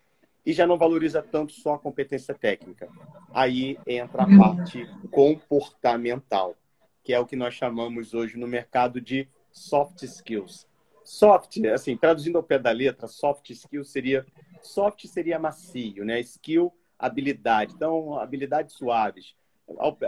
e 0.44 0.52
já 0.52 0.66
não 0.66 0.76
valoriza 0.76 1.23
tanto 1.23 1.52
só 1.52 1.75
a 1.75 1.78
competência 1.78 2.34
técnica. 2.34 2.88
Aí 3.32 3.78
entra 3.87 4.25
a 4.25 4.38
parte 4.38 4.87
comportamental, 5.11 6.54
que 7.02 7.12
é 7.12 7.18
o 7.18 7.26
que 7.26 7.37
nós 7.37 7.54
chamamos 7.54 8.14
hoje 8.14 8.37
no 8.38 8.46
mercado 8.46 9.00
de 9.00 9.28
soft 9.50 10.02
skills. 10.02 10.66
Soft, 11.02 11.58
assim, 11.66 11.96
traduzindo 11.96 12.38
ao 12.38 12.42
pé 12.42 12.58
da 12.58 12.70
letra, 12.70 13.06
soft 13.06 13.50
skill 13.50 13.84
seria 13.84 14.26
soft 14.62 15.06
seria 15.06 15.38
macio, 15.38 16.04
né? 16.04 16.18
Skill, 16.20 16.73
habilidade. 16.99 17.75
Então, 17.75 18.18
habilidades 18.18 18.75
suaves. 18.75 19.34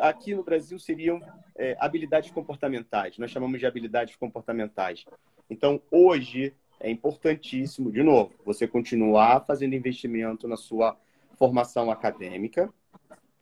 Aqui 0.00 0.34
no 0.34 0.42
Brasil 0.42 0.78
seriam 0.78 1.20
é, 1.56 1.76
habilidades 1.78 2.30
comportamentais. 2.30 3.18
Nós 3.18 3.30
chamamos 3.30 3.58
de 3.58 3.66
habilidades 3.66 4.16
comportamentais. 4.16 5.04
Então, 5.48 5.80
hoje 5.90 6.54
é 6.80 6.90
importantíssimo, 6.90 7.90
de 7.90 8.02
novo, 8.02 8.32
você 8.44 8.66
continuar 8.66 9.44
fazendo 9.46 9.74
investimento 9.74 10.46
na 10.46 10.56
sua 10.56 10.96
formação 11.36 11.90
acadêmica, 11.90 12.72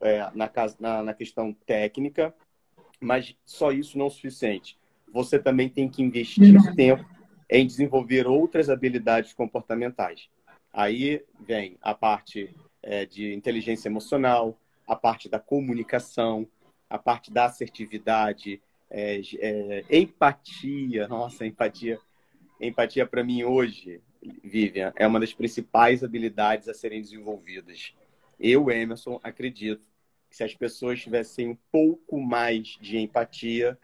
é, 0.01 0.19
na, 0.35 0.51
na, 0.79 1.03
na 1.03 1.15
questão 1.15 1.53
técnica, 1.67 2.35
mas 3.01 3.37
só 3.45 3.73
isso 3.73 3.99
não 3.99 4.07
é 4.07 4.09
o 4.09 4.11
suficiente. 4.11 4.79
Você 5.13 5.39
também 5.39 5.69
tem 5.69 5.89
que 5.89 6.03
investir 6.03 6.57
uhum. 6.57 6.75
tempo 6.75 7.05
em 7.49 7.67
desenvolver 7.67 8.27
outras 8.27 8.69
habilidades 8.69 9.33
comportamentais. 9.33 10.29
Aí 10.73 11.25
vem 11.41 11.77
a 11.81 11.95
parte 11.95 12.55
é, 12.83 13.07
de 13.07 13.33
inteligência 13.33 13.89
emocional, 13.89 14.59
a 14.87 14.97
parte 14.97 15.29
da 15.29 15.39
comunicação, 15.39 16.47
a 16.91 16.99
parte 16.99 17.33
da 17.33 17.47
assertividade, 17.47 18.61
é, 18.91 19.21
é, 19.39 19.85
empatia. 19.91 21.09
Nossa, 21.09 21.47
empatia. 21.47 21.99
Empatia 22.61 23.07
para 23.07 23.25
mim 23.25 23.45
hoje, 23.45 24.01
Vivian, 24.43 24.93
é 24.97 25.07
uma 25.07 25.21
das 25.21 25.35
principais 25.35 26.05
habilidades 26.05 26.69
a 26.69 26.75
serem 26.75 27.01
desenvolvidas. 27.01 27.95
Eu, 28.39 28.71
Emerson, 28.71 29.21
acredito 29.23 29.87
que 30.31 30.37
se 30.37 30.45
as 30.45 30.55
pessoas 30.55 31.01
tivessem 31.01 31.49
um 31.49 31.59
pouco 31.71 32.21
mais 32.21 32.79
de 32.81 32.99
empatia, 32.99 33.79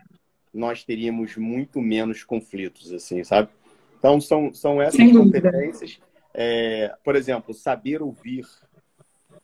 nós 0.52 0.84
teríamos 0.84 1.36
muito 1.36 1.80
menos 1.80 2.24
conflitos, 2.24 2.92
assim, 2.92 3.22
sabe? 3.22 3.50
Então, 3.98 4.20
são, 4.20 4.52
são 4.54 4.80
essas 4.80 5.12
competências 5.12 6.00
é, 6.34 6.94
por 7.04 7.16
exemplo, 7.16 7.52
saber 7.52 8.02
ouvir. 8.02 8.46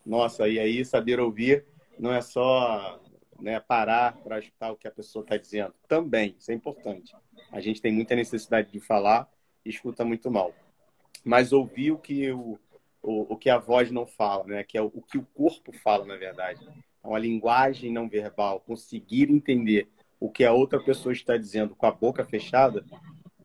Nossa, 0.05 0.49
e 0.49 0.59
aí 0.59 0.85
saber 0.85 1.19
ouvir 1.19 1.65
não 1.99 2.13
é 2.13 2.21
só 2.21 3.01
né, 3.40 3.61
parar 3.61 4.16
para 4.19 4.38
escutar 4.38 4.73
o 4.73 4.76
que 4.76 4.88
a 4.88 4.90
pessoa 4.90 5.23
está 5.23 5.37
dizendo. 5.37 5.75
Também, 5.88 6.37
isso 6.38 6.50
é 6.50 6.55
importante. 6.55 7.14
A 7.52 7.61
gente 7.61 7.81
tem 7.81 7.93
muita 7.93 8.14
necessidade 8.14 8.71
de 8.71 8.81
falar 8.81 9.28
e 9.64 9.71
escuta 9.71 10.05
muito 10.05 10.31
mal. 10.31 10.55
Mas 11.25 11.52
ouvir 11.52 11.93
o 11.93 11.99
que, 11.99 12.31
o, 12.33 12.59
o, 13.02 13.35
o 13.35 13.37
que 13.37 13.50
a 13.50 13.59
voz 13.59 13.90
não 13.90 14.07
fala, 14.07 14.45
né? 14.45 14.64
que 14.64 14.78
é 14.78 14.83
o, 14.83 14.87
o 14.87 15.02
que 15.02 15.19
o 15.19 15.26
corpo 15.35 15.73
fala, 15.73 16.05
na 16.05 16.16
verdade. 16.16 16.66
Então, 16.99 17.14
a 17.14 17.19
linguagem 17.19 17.93
não 17.93 18.09
verbal, 18.09 18.61
conseguir 18.61 19.31
entender 19.31 19.88
o 20.19 20.31
que 20.31 20.45
a 20.45 20.52
outra 20.52 20.83
pessoa 20.83 21.12
está 21.12 21.37
dizendo 21.37 21.75
com 21.75 21.87
a 21.87 21.93
boca 21.93 22.25
fechada, 22.25 22.85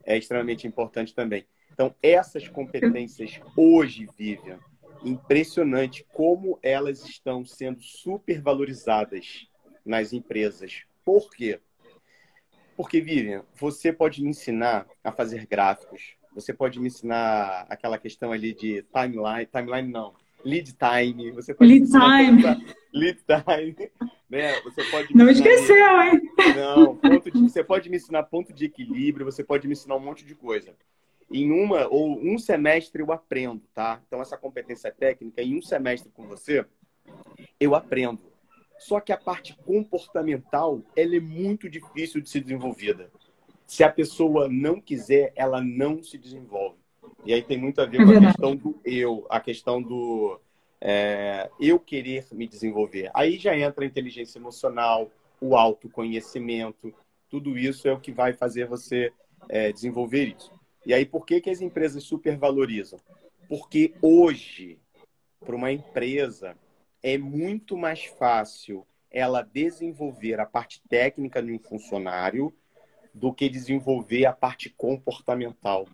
é 0.03 0.17
extremamente 0.17 0.67
importante 0.67 1.13
também. 1.13 1.45
Então, 1.71 1.93
essas 2.01 2.47
competências 2.47 3.39
hoje, 3.55 4.07
Vivian, 4.17 4.59
impressionante 5.03 6.05
como 6.13 6.59
elas 6.61 7.03
estão 7.03 7.45
sendo 7.45 7.81
supervalorizadas 7.81 9.47
nas 9.85 10.13
empresas. 10.13 10.83
Por 11.03 11.29
quê? 11.31 11.59
Porque, 12.75 13.01
Vivian, 13.01 13.43
você 13.55 13.91
pode 13.91 14.23
me 14.23 14.29
ensinar 14.29 14.87
a 15.03 15.11
fazer 15.11 15.45
gráficos, 15.45 16.15
você 16.33 16.53
pode 16.53 16.79
me 16.79 16.87
ensinar 16.87 17.65
aquela 17.69 17.97
questão 17.97 18.31
ali 18.31 18.53
de 18.53 18.83
timeline, 18.83 19.45
timeline 19.45 19.91
não, 19.91 20.13
lead 20.43 20.73
time, 20.73 21.31
você 21.31 21.53
pode 21.53 21.71
lead 21.71 21.91
time. 21.91 22.43
Lead 22.93 23.19
time, 23.23 23.91
né? 24.29 24.59
Você 24.61 24.83
pode 24.85 25.15
Não 25.15 25.29
esqueceu, 25.29 26.01
hein? 26.01 26.21
Não, 26.55 26.95
ponto 26.95 27.29
de, 27.29 27.39
você 27.41 27.63
pode 27.63 27.89
me 27.89 27.97
ensinar 27.97 28.23
ponto 28.23 28.53
de 28.53 28.65
equilíbrio, 28.65 29.25
você 29.25 29.43
pode 29.43 29.67
me 29.67 29.73
ensinar 29.73 29.95
um 29.95 29.99
monte 29.99 30.25
de 30.25 30.33
coisa 30.33 30.73
em 31.33 31.51
uma 31.51 31.87
ou 31.87 32.19
um 32.19 32.37
semestre 32.37 33.01
eu 33.01 33.11
aprendo, 33.11 33.63
tá? 33.73 34.01
Então 34.05 34.21
essa 34.21 34.37
competência 34.37 34.91
técnica 34.91 35.41
em 35.41 35.57
um 35.57 35.61
semestre 35.61 36.11
com 36.11 36.27
você 36.27 36.65
eu 37.59 37.73
aprendo. 37.73 38.30
Só 38.81 38.99
que 38.99 39.11
a 39.11 39.17
parte 39.17 39.55
comportamental 39.63 40.81
ela 40.95 41.15
é 41.15 41.19
muito 41.19 41.69
difícil 41.69 42.19
de 42.19 42.27
ser 42.27 42.41
desenvolvida. 42.41 43.11
Se 43.67 43.83
a 43.83 43.91
pessoa 43.91 44.49
não 44.49 44.81
quiser, 44.81 45.31
ela 45.35 45.61
não 45.61 46.01
se 46.01 46.17
desenvolve. 46.17 46.79
E 47.23 47.31
aí 47.31 47.43
tem 47.43 47.59
muito 47.59 47.79
a 47.79 47.85
ver 47.85 48.01
é 48.01 48.05
com 48.05 48.11
a 48.11 48.19
questão 48.19 48.55
do 48.55 48.81
eu, 48.83 49.27
a 49.29 49.39
questão 49.39 49.81
do 49.83 50.41
é, 50.81 51.47
eu 51.59 51.79
querer 51.79 52.25
me 52.31 52.47
desenvolver. 52.47 53.11
Aí 53.13 53.37
já 53.37 53.55
entra 53.55 53.83
a 53.83 53.87
inteligência 53.87 54.39
emocional, 54.39 55.11
o 55.39 55.55
autoconhecimento, 55.55 56.91
tudo 57.29 57.59
isso 57.59 57.87
é 57.87 57.93
o 57.93 57.99
que 57.99 58.11
vai 58.11 58.33
fazer 58.33 58.65
você 58.65 59.13
é, 59.47 59.71
desenvolver 59.71 60.35
isso. 60.35 60.51
E 60.87 60.91
aí, 60.91 61.05
por 61.05 61.23
que, 61.23 61.39
que 61.39 61.51
as 61.51 61.61
empresas 61.61 62.03
supervalorizam? 62.03 62.99
Porque 63.47 63.93
hoje, 64.01 64.79
para 65.45 65.55
uma 65.55 65.71
empresa, 65.71 66.57
é 67.03 67.17
muito 67.17 67.77
mais 67.77 68.05
fácil 68.05 68.85
ela 69.09 69.41
desenvolver 69.41 70.39
a 70.39 70.45
parte 70.45 70.81
técnica 70.87 71.41
de 71.41 71.51
um 71.51 71.59
funcionário 71.59 72.53
do 73.13 73.33
que 73.33 73.49
desenvolver 73.49 74.25
a 74.25 74.33
parte 74.33 74.69
comportamental. 74.69 75.87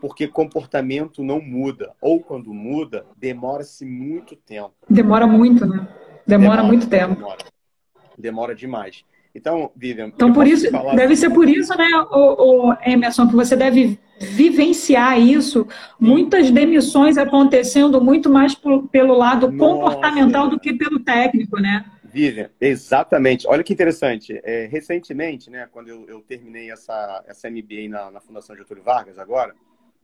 Porque 0.00 0.26
comportamento 0.26 1.22
não 1.22 1.40
muda, 1.40 1.94
ou 2.00 2.20
quando 2.20 2.52
muda, 2.52 3.06
demora-se 3.16 3.84
muito 3.84 4.34
tempo. 4.34 4.74
Demora 4.90 5.26
muito, 5.26 5.64
né? 5.64 5.86
Demora, 6.26 6.50
demora 6.56 6.62
muito 6.64 6.88
tempo. 6.90 7.14
Demora, 7.14 7.44
demora 8.18 8.54
demais. 8.54 9.04
Então, 9.34 9.70
Vivian. 9.74 10.08
Então, 10.08 10.32
por 10.32 10.46
isso, 10.46 10.70
falar... 10.70 10.94
deve 10.94 11.16
ser 11.16 11.30
por 11.30 11.48
isso, 11.48 11.74
né, 11.76 11.88
o, 12.10 12.70
o, 12.70 12.76
Emerson, 12.84 13.26
que 13.26 13.34
você 13.34 13.56
deve 13.56 13.98
vivenciar 14.20 15.18
isso. 15.18 15.66
Muitas 15.98 16.50
demissões 16.50 17.16
acontecendo 17.16 18.00
muito 18.00 18.28
mais 18.28 18.54
por, 18.54 18.88
pelo 18.88 19.14
lado 19.16 19.50
Nossa. 19.50 19.58
comportamental 19.58 20.48
do 20.48 20.60
que 20.60 20.74
pelo 20.74 21.00
técnico, 21.00 21.58
né? 21.58 21.84
Vivian, 22.04 22.50
exatamente. 22.60 23.46
Olha 23.48 23.64
que 23.64 23.72
interessante. 23.72 24.38
É, 24.44 24.66
recentemente, 24.66 25.48
né, 25.48 25.66
quando 25.72 25.88
eu, 25.88 26.06
eu, 26.06 26.20
terminei 26.20 26.70
essa, 26.70 27.24
essa 27.26 27.50
MBA 27.50 27.88
na, 27.88 28.10
na, 28.10 28.20
Fundação 28.20 28.54
Getúlio 28.54 28.82
Vargas, 28.82 29.18
agora, 29.18 29.54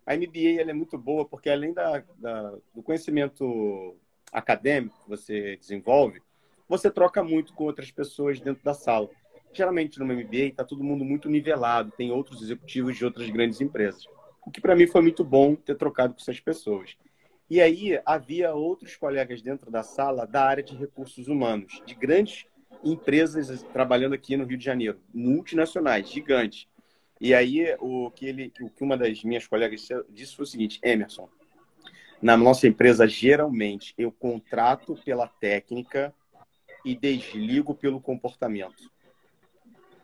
a 0.07 0.17
MBA 0.17 0.59
ela 0.59 0.71
é 0.71 0.75
muito 0.75 0.97
boa 0.97 1.27
porque, 1.27 1.51
além 1.51 1.75
da, 1.75 2.03
da, 2.17 2.55
do 2.75 2.83
conhecimento 2.83 3.95
acadêmico 4.33 4.99
que 5.05 5.09
você 5.11 5.57
desenvolve, 5.57 6.23
você 6.69 6.91
troca 6.91 7.23
muito 7.25 7.53
com 7.55 7.65
outras 7.65 7.91
pessoas 7.91 8.41
dentro 8.41 8.63
da 8.63 8.75
sala. 8.75 9.09
Geralmente 9.53 9.99
no 9.99 10.05
MBA 10.05 10.49
está 10.49 10.65
todo 10.65 10.85
mundo 10.85 11.05
muito 11.05 11.29
nivelado, 11.29 11.93
tem 11.97 12.13
outros 12.13 12.43
executivos 12.43 12.97
de 12.97 13.05
outras 13.05 13.29
grandes 13.31 13.61
empresas. 13.61 14.07
O 14.45 14.51
que 14.51 14.61
para 14.61 14.77
mim 14.77 14.87
foi 14.87 15.01
muito 15.01 15.25
bom 15.25 15.55
ter 15.55 15.77
trocado 15.77 16.15
com 16.15 16.21
essas 16.21 16.39
pessoas. 16.41 16.97
E 17.51 17.61
aí 17.63 17.99
havia 18.05 18.53
outros 18.53 18.95
colegas 18.97 19.41
dentro 19.41 19.71
da 19.71 19.83
sala 19.83 20.27
da 20.27 20.45
área 20.45 20.63
de 20.63 20.77
recursos 20.77 21.29
humanos, 21.29 21.83
de 21.87 21.95
grandes 21.95 22.45
empresas 22.85 23.63
trabalhando 23.73 24.13
aqui 24.13 24.37
no 24.37 24.45
Rio 24.45 24.59
de 24.59 24.65
Janeiro, 24.65 25.01
multinacionais, 25.13 26.11
gigantes. 26.11 26.69
E 27.21 27.35
aí 27.35 27.75
o 27.81 28.11
que 28.11 28.27
ele, 28.27 28.53
o 28.61 28.69
que 28.69 28.85
uma 28.85 28.97
das 28.97 29.25
minhas 29.25 29.47
colegas 29.47 29.89
disse 30.11 30.37
foi 30.37 30.45
o 30.45 30.47
seguinte, 30.47 30.79
Emerson, 30.83 31.29
na 32.21 32.37
nossa 32.37 32.69
empresa 32.69 33.09
geralmente 33.09 33.95
eu 33.97 34.13
contrato 34.13 34.95
pela 35.05 35.27
técnica 35.27 36.15
e 36.85 36.95
desligo 36.95 37.75
pelo 37.75 38.01
comportamento. 38.01 38.91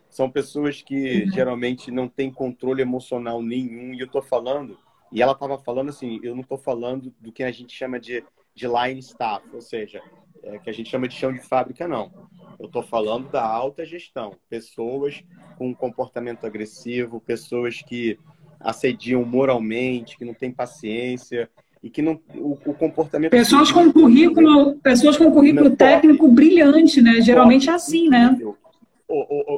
São 0.08 0.30
pessoas 0.30 0.80
que 0.80 1.24
uhum. 1.24 1.32
geralmente 1.32 1.90
não 1.90 2.08
têm 2.08 2.32
controle 2.32 2.82
emocional 2.82 3.42
nenhum. 3.42 3.92
E 3.92 4.00
eu 4.00 4.06
estou 4.06 4.22
falando, 4.22 4.78
e 5.10 5.20
ela 5.20 5.32
estava 5.32 5.58
falando 5.58 5.88
assim, 5.88 6.20
eu 6.22 6.34
não 6.34 6.42
estou 6.42 6.58
falando 6.58 7.12
do 7.20 7.32
que 7.32 7.42
a 7.42 7.50
gente 7.50 7.74
chama 7.74 7.98
de, 7.98 8.24
de 8.54 8.66
line 8.68 9.00
staff, 9.00 9.44
ou 9.52 9.60
seja, 9.60 10.00
é, 10.44 10.58
que 10.58 10.70
a 10.70 10.72
gente 10.72 10.88
chama 10.88 11.08
de 11.08 11.14
chão 11.14 11.32
de 11.32 11.40
fábrica, 11.40 11.88
não. 11.88 12.12
Eu 12.58 12.66
estou 12.66 12.82
falando 12.82 13.28
da 13.30 13.44
alta 13.44 13.84
gestão. 13.84 14.36
Pessoas 14.48 15.24
com 15.56 15.74
comportamento 15.74 16.46
agressivo, 16.46 17.20
pessoas 17.20 17.82
que 17.82 18.18
assediam 18.60 19.24
moralmente, 19.24 20.16
que 20.16 20.24
não 20.24 20.34
têm 20.34 20.52
paciência. 20.52 21.50
E 21.84 21.90
que 21.90 22.00
não 22.00 22.18
o, 22.34 22.52
o 22.52 22.72
comportamento 22.72 23.30
pessoas 23.30 23.70
com 23.70 23.92
currículo 23.92 24.76
pessoas 24.76 25.18
com 25.18 25.30
currículo 25.30 25.76
técnico 25.76 26.26
brilhante 26.28 27.02
né? 27.02 27.20
Geralmente 27.20 27.68
é 27.68 27.74
assim 27.74 28.08
né? 28.08 28.34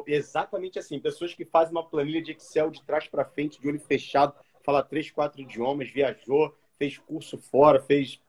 Exatamente 0.05 0.77
assim. 0.77 0.99
Pessoas 0.99 1.33
que 1.33 1.45
fazem 1.45 1.71
uma 1.71 1.87
planilha 1.87 2.21
de 2.21 2.33
Excel 2.33 2.69
de 2.69 2.83
trás 2.83 3.07
para 3.07 3.23
frente 3.23 3.61
de 3.61 3.67
olho 3.67 3.79
fechado 3.79 4.33
fala 4.61 4.83
três 4.83 5.09
quatro 5.09 5.41
idiomas 5.41 5.89
viajou 5.89 6.53
fez 6.77 6.97
curso 6.97 7.37
fora 7.37 7.79
fez 7.79 8.19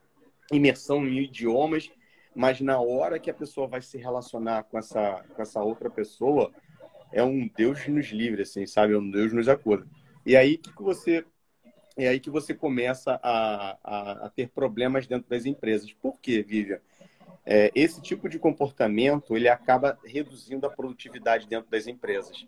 imersão 0.52 1.04
em 1.04 1.24
idiomas 1.24 1.90
mas 2.36 2.60
na 2.60 2.78
hora 2.78 3.18
que 3.18 3.28
a 3.28 3.34
pessoa 3.34 3.66
vai 3.66 3.82
se 3.82 3.98
relacionar 3.98 4.62
com 4.62 4.78
essa 4.78 5.24
com 5.34 5.42
essa 5.42 5.60
outra 5.60 5.90
pessoa 5.90 6.52
é 7.12 7.24
um 7.24 7.50
Deus 7.56 7.84
nos 7.88 8.06
livre 8.06 8.42
assim 8.42 8.64
sabe? 8.64 8.94
É 8.94 8.98
um 8.98 9.10
Deus 9.10 9.32
nos 9.32 9.48
acuda. 9.48 9.84
E 10.24 10.36
aí 10.36 10.56
que, 10.56 10.72
que 10.72 10.82
você 10.84 11.24
é 11.98 12.08
aí 12.08 12.20
que 12.20 12.30
você 12.30 12.54
começa 12.54 13.18
a, 13.22 13.76
a, 13.82 14.12
a 14.26 14.30
ter 14.30 14.48
problemas 14.48 15.06
dentro 15.06 15.28
das 15.28 15.44
empresas. 15.44 15.92
Por 15.92 16.18
quê, 16.20 16.42
Vivian? 16.42 16.78
É, 17.44 17.72
esse 17.74 18.00
tipo 18.00 18.28
de 18.28 18.38
comportamento 18.38 19.36
ele 19.36 19.48
acaba 19.48 19.98
reduzindo 20.04 20.66
a 20.66 20.70
produtividade 20.70 21.46
dentro 21.48 21.70
das 21.70 21.86
empresas. 21.86 22.46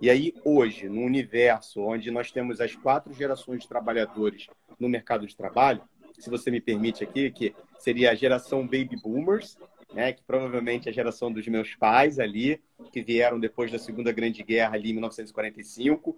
E 0.00 0.10
aí, 0.10 0.34
hoje, 0.44 0.88
no 0.88 1.00
universo 1.00 1.80
onde 1.80 2.10
nós 2.10 2.30
temos 2.30 2.60
as 2.60 2.76
quatro 2.76 3.12
gerações 3.14 3.62
de 3.62 3.68
trabalhadores 3.68 4.46
no 4.78 4.88
mercado 4.88 5.26
de 5.26 5.36
trabalho, 5.36 5.82
se 6.18 6.30
você 6.30 6.50
me 6.50 6.60
permite 6.60 7.02
aqui, 7.02 7.30
que 7.30 7.54
seria 7.78 8.10
a 8.10 8.14
geração 8.14 8.62
Baby 8.62 8.96
Boomers, 9.02 9.56
né, 9.92 10.12
que 10.12 10.22
provavelmente 10.22 10.88
é 10.88 10.90
a 10.90 10.94
geração 10.94 11.32
dos 11.32 11.46
meus 11.48 11.74
pais 11.74 12.18
ali, 12.18 12.60
que 12.92 13.02
vieram 13.02 13.40
depois 13.40 13.70
da 13.70 13.78
Segunda 13.78 14.12
Grande 14.12 14.42
Guerra 14.42 14.74
ali 14.74 14.90
em 14.90 14.94
1945, 14.94 16.16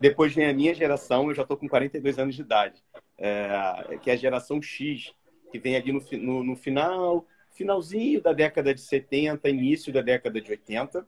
depois 0.00 0.34
vem 0.34 0.46
a 0.46 0.54
minha 0.54 0.74
geração, 0.74 1.28
eu 1.28 1.34
já 1.34 1.42
estou 1.42 1.58
com 1.58 1.68
42 1.68 2.18
anos 2.18 2.34
de 2.34 2.40
idade, 2.40 2.82
é, 3.18 3.98
que 4.02 4.10
é 4.10 4.14
a 4.14 4.16
geração 4.16 4.62
X, 4.62 5.12
que 5.52 5.58
vem 5.58 5.76
ali 5.76 5.92
no, 5.92 6.00
no, 6.12 6.42
no, 6.42 6.56
final, 6.56 7.26
finalzinho 7.50 8.22
da 8.22 8.32
década 8.32 8.72
de 8.72 8.80
70, 8.80 9.46
início 9.50 9.92
da 9.92 10.00
década 10.00 10.40
de 10.40 10.50
80. 10.50 11.06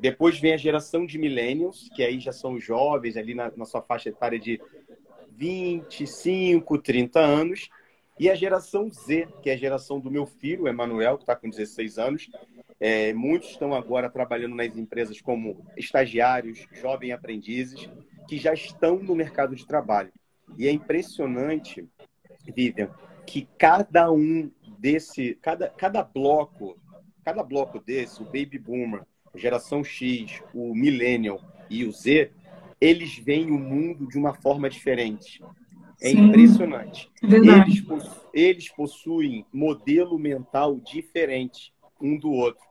Depois 0.00 0.40
vem 0.40 0.54
a 0.54 0.56
geração 0.56 1.04
de 1.04 1.18
millennials, 1.18 1.90
que 1.94 2.02
aí 2.02 2.18
já 2.18 2.32
são 2.32 2.58
jovens, 2.58 3.18
ali 3.18 3.34
na, 3.34 3.52
na 3.54 3.66
sua 3.66 3.82
faixa 3.82 4.08
etária 4.08 4.38
de 4.38 4.60
25, 5.32 6.78
30 6.78 7.20
anos. 7.20 7.68
E 8.18 8.30
a 8.30 8.34
geração 8.34 8.90
Z, 8.90 9.28
que 9.42 9.50
é 9.50 9.52
a 9.52 9.58
geração 9.58 10.00
do 10.00 10.10
meu 10.10 10.24
filho, 10.24 10.66
Emanuel, 10.66 11.18
que 11.18 11.24
está 11.24 11.36
com 11.36 11.50
16 11.50 11.98
anos. 11.98 12.30
É, 12.78 13.12
muitos 13.14 13.50
estão 13.50 13.74
agora 13.74 14.10
trabalhando 14.10 14.54
nas 14.54 14.76
empresas 14.76 15.20
como 15.20 15.64
estagiários, 15.76 16.66
jovens 16.72 17.12
aprendizes, 17.12 17.88
que 18.28 18.36
já 18.36 18.52
estão 18.52 18.98
no 18.98 19.14
mercado 19.14 19.54
de 19.54 19.66
trabalho. 19.66 20.12
E 20.58 20.66
é 20.66 20.70
impressionante, 20.70 21.86
Vivian, 22.44 22.90
que 23.26 23.48
cada 23.58 24.10
um 24.10 24.50
desse, 24.78 25.38
cada, 25.40 25.68
cada 25.70 26.02
bloco, 26.02 26.78
cada 27.24 27.42
bloco 27.42 27.80
desse, 27.80 28.22
o 28.22 28.26
Baby 28.26 28.58
Boomer, 28.58 29.02
geração 29.34 29.82
X, 29.82 30.42
o 30.54 30.74
Millennial 30.74 31.40
e 31.68 31.84
o 31.84 31.92
Z, 31.92 32.30
eles 32.80 33.16
veem 33.18 33.50
o 33.50 33.58
mundo 33.58 34.06
de 34.06 34.18
uma 34.18 34.34
forma 34.34 34.68
diferente. 34.68 35.42
É 36.00 36.10
Sim, 36.10 36.28
impressionante. 36.28 37.10
Eles, 37.22 37.84
eles 38.32 38.68
possuem 38.68 39.46
modelo 39.50 40.18
mental 40.18 40.78
diferente 40.78 41.72
um 42.00 42.18
do 42.18 42.30
outro. 42.30 42.64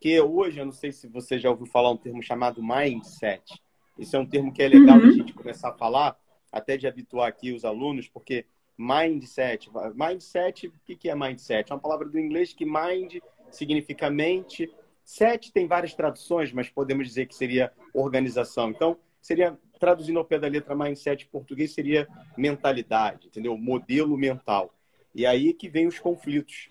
Que 0.00 0.20
hoje, 0.20 0.58
eu 0.58 0.66
não 0.66 0.72
sei 0.72 0.92
se 0.92 1.08
você 1.08 1.38
já 1.38 1.50
ouviu 1.50 1.66
falar 1.66 1.90
um 1.90 1.96
termo 1.96 2.22
chamado 2.22 2.62
mindset. 2.62 3.60
Esse 3.98 4.14
é 4.14 4.18
um 4.18 4.26
termo 4.26 4.52
que 4.52 4.62
é 4.62 4.68
legal 4.68 4.98
uhum. 4.98 5.08
a 5.08 5.12
gente 5.12 5.32
começar 5.32 5.70
a 5.70 5.72
falar, 5.72 6.18
até 6.52 6.76
de 6.76 6.86
habituar 6.86 7.28
aqui 7.28 7.52
os 7.52 7.64
alunos, 7.64 8.08
porque 8.08 8.44
mindset, 8.76 9.70
mindset, 9.94 10.68
o 10.68 10.72
que 10.84 11.08
é 11.08 11.14
mindset? 11.14 11.72
É 11.72 11.74
uma 11.74 11.80
palavra 11.80 12.08
do 12.08 12.18
inglês 12.18 12.52
que 12.52 12.66
mind 12.66 13.16
significa 13.50 14.10
mente, 14.10 14.70
set 15.02 15.52
tem 15.52 15.66
várias 15.66 15.94
traduções, 15.94 16.52
mas 16.52 16.68
podemos 16.68 17.06
dizer 17.06 17.26
que 17.26 17.34
seria 17.34 17.72
organização. 17.94 18.70
Então, 18.70 18.98
seria 19.20 19.58
traduzindo 19.78 20.18
ao 20.18 20.24
pé 20.24 20.38
da 20.38 20.48
letra 20.48 20.74
mindset 20.74 21.24
em 21.24 21.28
português 21.28 21.72
seria 21.72 22.08
mentalidade, 22.36 23.28
entendeu? 23.28 23.56
Modelo 23.56 24.16
mental. 24.16 24.74
E 25.14 25.24
aí 25.24 25.52
que 25.52 25.68
vem 25.68 25.86
os 25.86 25.98
conflitos. 25.98 26.68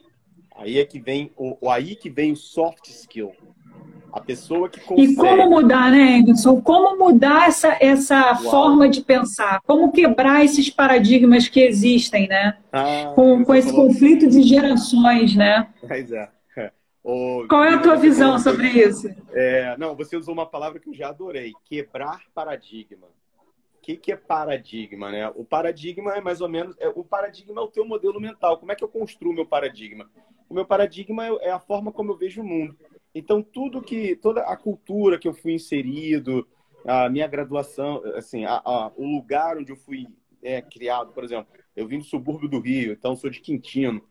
Aí 0.58 0.80
é 0.80 0.86
que 0.86 1.00
vem 1.00 1.32
o, 1.36 1.70
aí 1.70 1.96
que 1.96 2.10
vem 2.10 2.32
o 2.32 2.36
soft 2.36 2.88
skill. 2.88 3.34
A 4.12 4.22
pessoa 4.22 4.70
que 4.70 4.80
consegue... 4.80 5.12
E 5.12 5.16
como 5.16 5.50
mudar, 5.50 5.92
né, 5.92 6.20
Anderson? 6.20 6.62
Como 6.62 6.98
mudar 6.98 7.50
essa, 7.50 7.78
essa 7.82 8.34
forma 8.36 8.88
de 8.88 9.02
pensar? 9.02 9.60
Como 9.68 9.92
quebrar 9.92 10.46
esses 10.46 10.70
paradigmas 10.70 11.50
que 11.50 11.60
existem, 11.60 12.26
né? 12.26 12.58
Ah, 12.72 13.12
com, 13.14 13.44
com 13.44 13.54
esse 13.54 13.72
falou... 13.72 13.88
conflito 13.88 14.30
de 14.30 14.42
gerações, 14.42 15.36
né? 15.36 15.68
Pois 15.86 16.12
é. 16.12 16.30
O... 17.04 17.46
Qual 17.48 17.64
é 17.64 17.76
a 17.76 17.80
tua 17.80 17.98
visão 17.98 18.40
sobre 18.40 18.68
isso? 18.68 19.08
É, 19.32 19.78
não, 19.78 19.96
você 19.96 20.18
usou 20.18 20.34
uma 20.34 20.48
palavra 20.48 20.80
que 20.80 20.90
eu 20.90 20.94
já 20.96 21.10
adorei: 21.10 21.54
quebrar 21.64 22.22
paradigma. 22.34 23.06
O 23.06 23.82
que, 23.84 23.96
que 23.96 24.12
é 24.12 24.16
paradigma, 24.16 25.12
né? 25.12 25.32
O 25.36 25.46
paradigma 25.46 26.14
é 26.16 26.22
mais 26.22 26.42
ou 26.42 26.50
menos. 26.50 26.76
É, 26.80 26.88
o 26.88 27.04
paradigma 27.04 27.62
é 27.62 27.64
o 27.64 27.68
teu 27.68 27.86
modelo 27.86 28.20
mental. 28.20 28.58
Como 28.58 28.72
é 28.72 28.76
que 28.76 28.84
eu 28.84 28.88
construo 28.88 29.34
meu 29.34 29.46
paradigma? 29.46 30.10
O 30.50 30.54
meu 30.54 30.66
paradigma 30.66 31.26
é, 31.26 31.48
é 31.48 31.52
a 31.52 31.60
forma 31.60 31.92
como 31.92 32.12
eu 32.12 32.18
vejo 32.18 32.42
o 32.42 32.46
mundo. 32.46 32.78
Então, 33.14 33.42
tudo 33.42 33.82
que. 33.82 34.16
toda 34.16 34.42
a 34.42 34.58
cultura 34.58 35.18
que 35.18 35.28
eu 35.28 35.34
fui 35.34 35.54
inserido, 35.54 36.48
a 36.86 37.10
minha 37.10 37.28
graduação, 37.28 38.02
assim, 38.16 38.46
a, 38.46 38.62
a, 38.64 38.92
o 38.96 39.06
lugar 39.06 39.58
onde 39.58 39.72
eu 39.72 39.78
fui 39.78 40.08
é, 40.44 40.62
criado, 40.62 41.12
por 41.12 41.24
exemplo, 41.24 41.48
eu 41.76 41.88
vim 41.88 41.98
do 41.98 42.06
subúrbio 42.06 42.48
do 42.48 42.60
Rio, 42.60 42.94
então 42.94 43.16
sou 43.16 43.30
de 43.30 43.40
Quintino. 43.40 44.02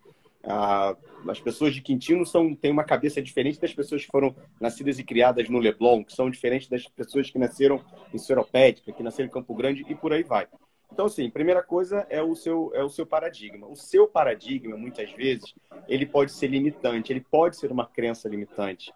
Ah, 0.47 0.95
as 1.29 1.41
pessoas 1.41 1.75
de 1.75 1.81
Quintino 1.81 2.27
são, 2.27 2.55
têm 2.55 2.71
uma 2.71 2.85
cabeça 2.85 3.23
diferente 3.23 3.59
das 3.59 3.73
pessoas 3.73 4.05
que 4.05 4.11
foram 4.11 4.35
nascidas 4.61 4.99
e 4.99 5.05
criadas 5.05 5.49
no 5.49 5.59
Leblon, 5.59 6.05
que 6.05 6.13
são 6.13 6.29
diferentes 6.29 6.69
das 6.69 6.87
pessoas 6.87 7.31
que 7.31 7.39
nasceram 7.39 7.83
em 8.13 8.19
Seropédica, 8.19 8.93
que 8.93 9.03
nasceram 9.03 9.29
em 9.29 9.33
Campo 9.33 9.55
Grande 9.55 9.85
e 9.89 9.95
por 9.95 10.13
aí 10.13 10.23
vai. 10.23 10.47
Então, 10.95 11.07
assim, 11.07 11.29
primeira 11.29 11.61
coisa 11.61 12.07
é 12.09 12.23
o 12.23 12.37
seu 12.37 12.71
é 12.73 12.85
o 12.85 12.89
seu 12.89 13.05
paradigma. 13.05 13.67
O 13.67 13.75
seu 13.75 14.07
paradigma, 14.07 14.77
muitas 14.77 15.11
vezes, 15.11 15.53
ele 15.89 16.07
pode 16.07 16.31
ser 16.31 16.47
limitante, 16.47 17.13
ele 17.13 17.21
pode 17.21 17.57
ser 17.57 17.73
uma 17.73 17.85
crença 17.85 18.29
limitante. 18.29 18.95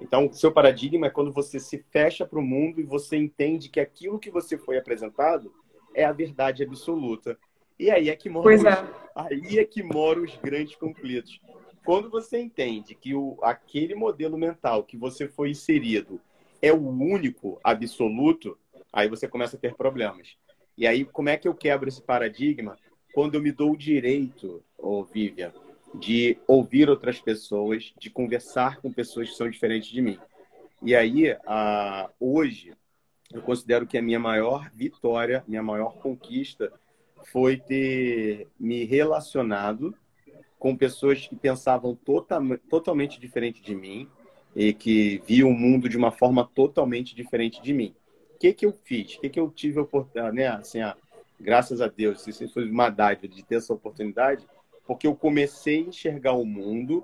Então, 0.00 0.26
o 0.26 0.34
seu 0.34 0.50
paradigma 0.50 1.06
é 1.06 1.10
quando 1.10 1.32
você 1.32 1.60
se 1.60 1.78
fecha 1.92 2.26
para 2.26 2.40
o 2.40 2.42
mundo 2.42 2.80
e 2.80 2.82
você 2.82 3.16
entende 3.16 3.68
que 3.68 3.78
aquilo 3.78 4.18
que 4.18 4.28
você 4.28 4.58
foi 4.58 4.76
apresentado 4.76 5.54
é 5.94 6.04
a 6.04 6.10
verdade 6.10 6.64
absoluta. 6.64 7.38
E 7.78 7.92
aí 7.92 8.10
é 8.10 8.16
que 8.16 8.28
mora, 8.28 8.52
os, 8.52 8.64
é. 8.64 8.84
aí 9.14 9.58
é 9.60 9.64
que 9.64 9.84
mora 9.84 10.20
os 10.20 10.36
grandes 10.38 10.74
conflitos. 10.74 11.40
Quando 11.84 12.10
você 12.10 12.40
entende 12.40 12.96
que 12.96 13.14
o, 13.14 13.38
aquele 13.40 13.94
modelo 13.94 14.36
mental 14.36 14.82
que 14.82 14.96
você 14.96 15.28
foi 15.28 15.50
inserido 15.50 16.20
é 16.60 16.72
o 16.72 16.88
único 16.88 17.60
absoluto, 17.62 18.58
aí 18.92 19.08
você 19.08 19.28
começa 19.28 19.56
a 19.56 19.60
ter 19.60 19.76
problemas. 19.76 20.36
E 20.76 20.86
aí, 20.86 21.04
como 21.04 21.28
é 21.28 21.36
que 21.36 21.48
eu 21.48 21.54
quebro 21.54 21.88
esse 21.88 22.02
paradigma? 22.02 22.78
Quando 23.14 23.34
eu 23.34 23.42
me 23.42 23.50
dou 23.50 23.72
o 23.72 23.76
direito, 23.76 24.62
oh, 24.76 25.02
Vivian, 25.04 25.52
de 25.94 26.38
ouvir 26.46 26.90
outras 26.90 27.18
pessoas, 27.20 27.94
de 27.98 28.10
conversar 28.10 28.80
com 28.80 28.92
pessoas 28.92 29.30
que 29.30 29.36
são 29.36 29.48
diferentes 29.48 29.90
de 29.90 30.02
mim. 30.02 30.18
E 30.82 30.94
aí, 30.94 31.32
uh, 31.32 32.10
hoje, 32.20 32.74
eu 33.32 33.40
considero 33.40 33.86
que 33.86 33.96
a 33.96 34.02
minha 34.02 34.18
maior 34.18 34.70
vitória, 34.74 35.42
minha 35.48 35.62
maior 35.62 35.96
conquista 35.96 36.70
foi 37.24 37.56
ter 37.56 38.46
me 38.58 38.84
relacionado 38.84 39.94
com 40.58 40.76
pessoas 40.76 41.26
que 41.26 41.34
pensavam 41.34 41.94
tota-, 41.94 42.40
totalmente 42.68 43.18
diferente 43.18 43.62
de 43.62 43.74
mim 43.74 44.08
e 44.54 44.72
que 44.72 45.22
viam 45.26 45.50
o 45.50 45.54
mundo 45.54 45.88
de 45.88 45.96
uma 45.96 46.10
forma 46.10 46.48
totalmente 46.54 47.14
diferente 47.14 47.62
de 47.62 47.72
mim. 47.72 47.94
O 48.36 48.38
que, 48.38 48.52
que 48.52 48.66
eu 48.66 48.72
fiz? 48.84 49.14
O 49.14 49.20
que, 49.20 49.30
que 49.30 49.40
eu 49.40 49.50
tive 49.50 49.78
a 49.78 49.82
oportunidade, 49.82 50.36
né? 50.36 50.48
Assim, 50.48 50.82
ah, 50.82 50.94
graças 51.40 51.80
a 51.80 51.88
Deus, 51.88 52.26
isso 52.26 52.46
foi 52.50 52.70
uma 52.70 52.90
dádiva 52.90 53.26
de 53.26 53.42
ter 53.42 53.56
essa 53.56 53.72
oportunidade, 53.72 54.46
porque 54.86 55.06
eu 55.06 55.16
comecei 55.16 55.78
a 55.78 55.88
enxergar 55.88 56.32
o 56.34 56.44
mundo 56.44 57.02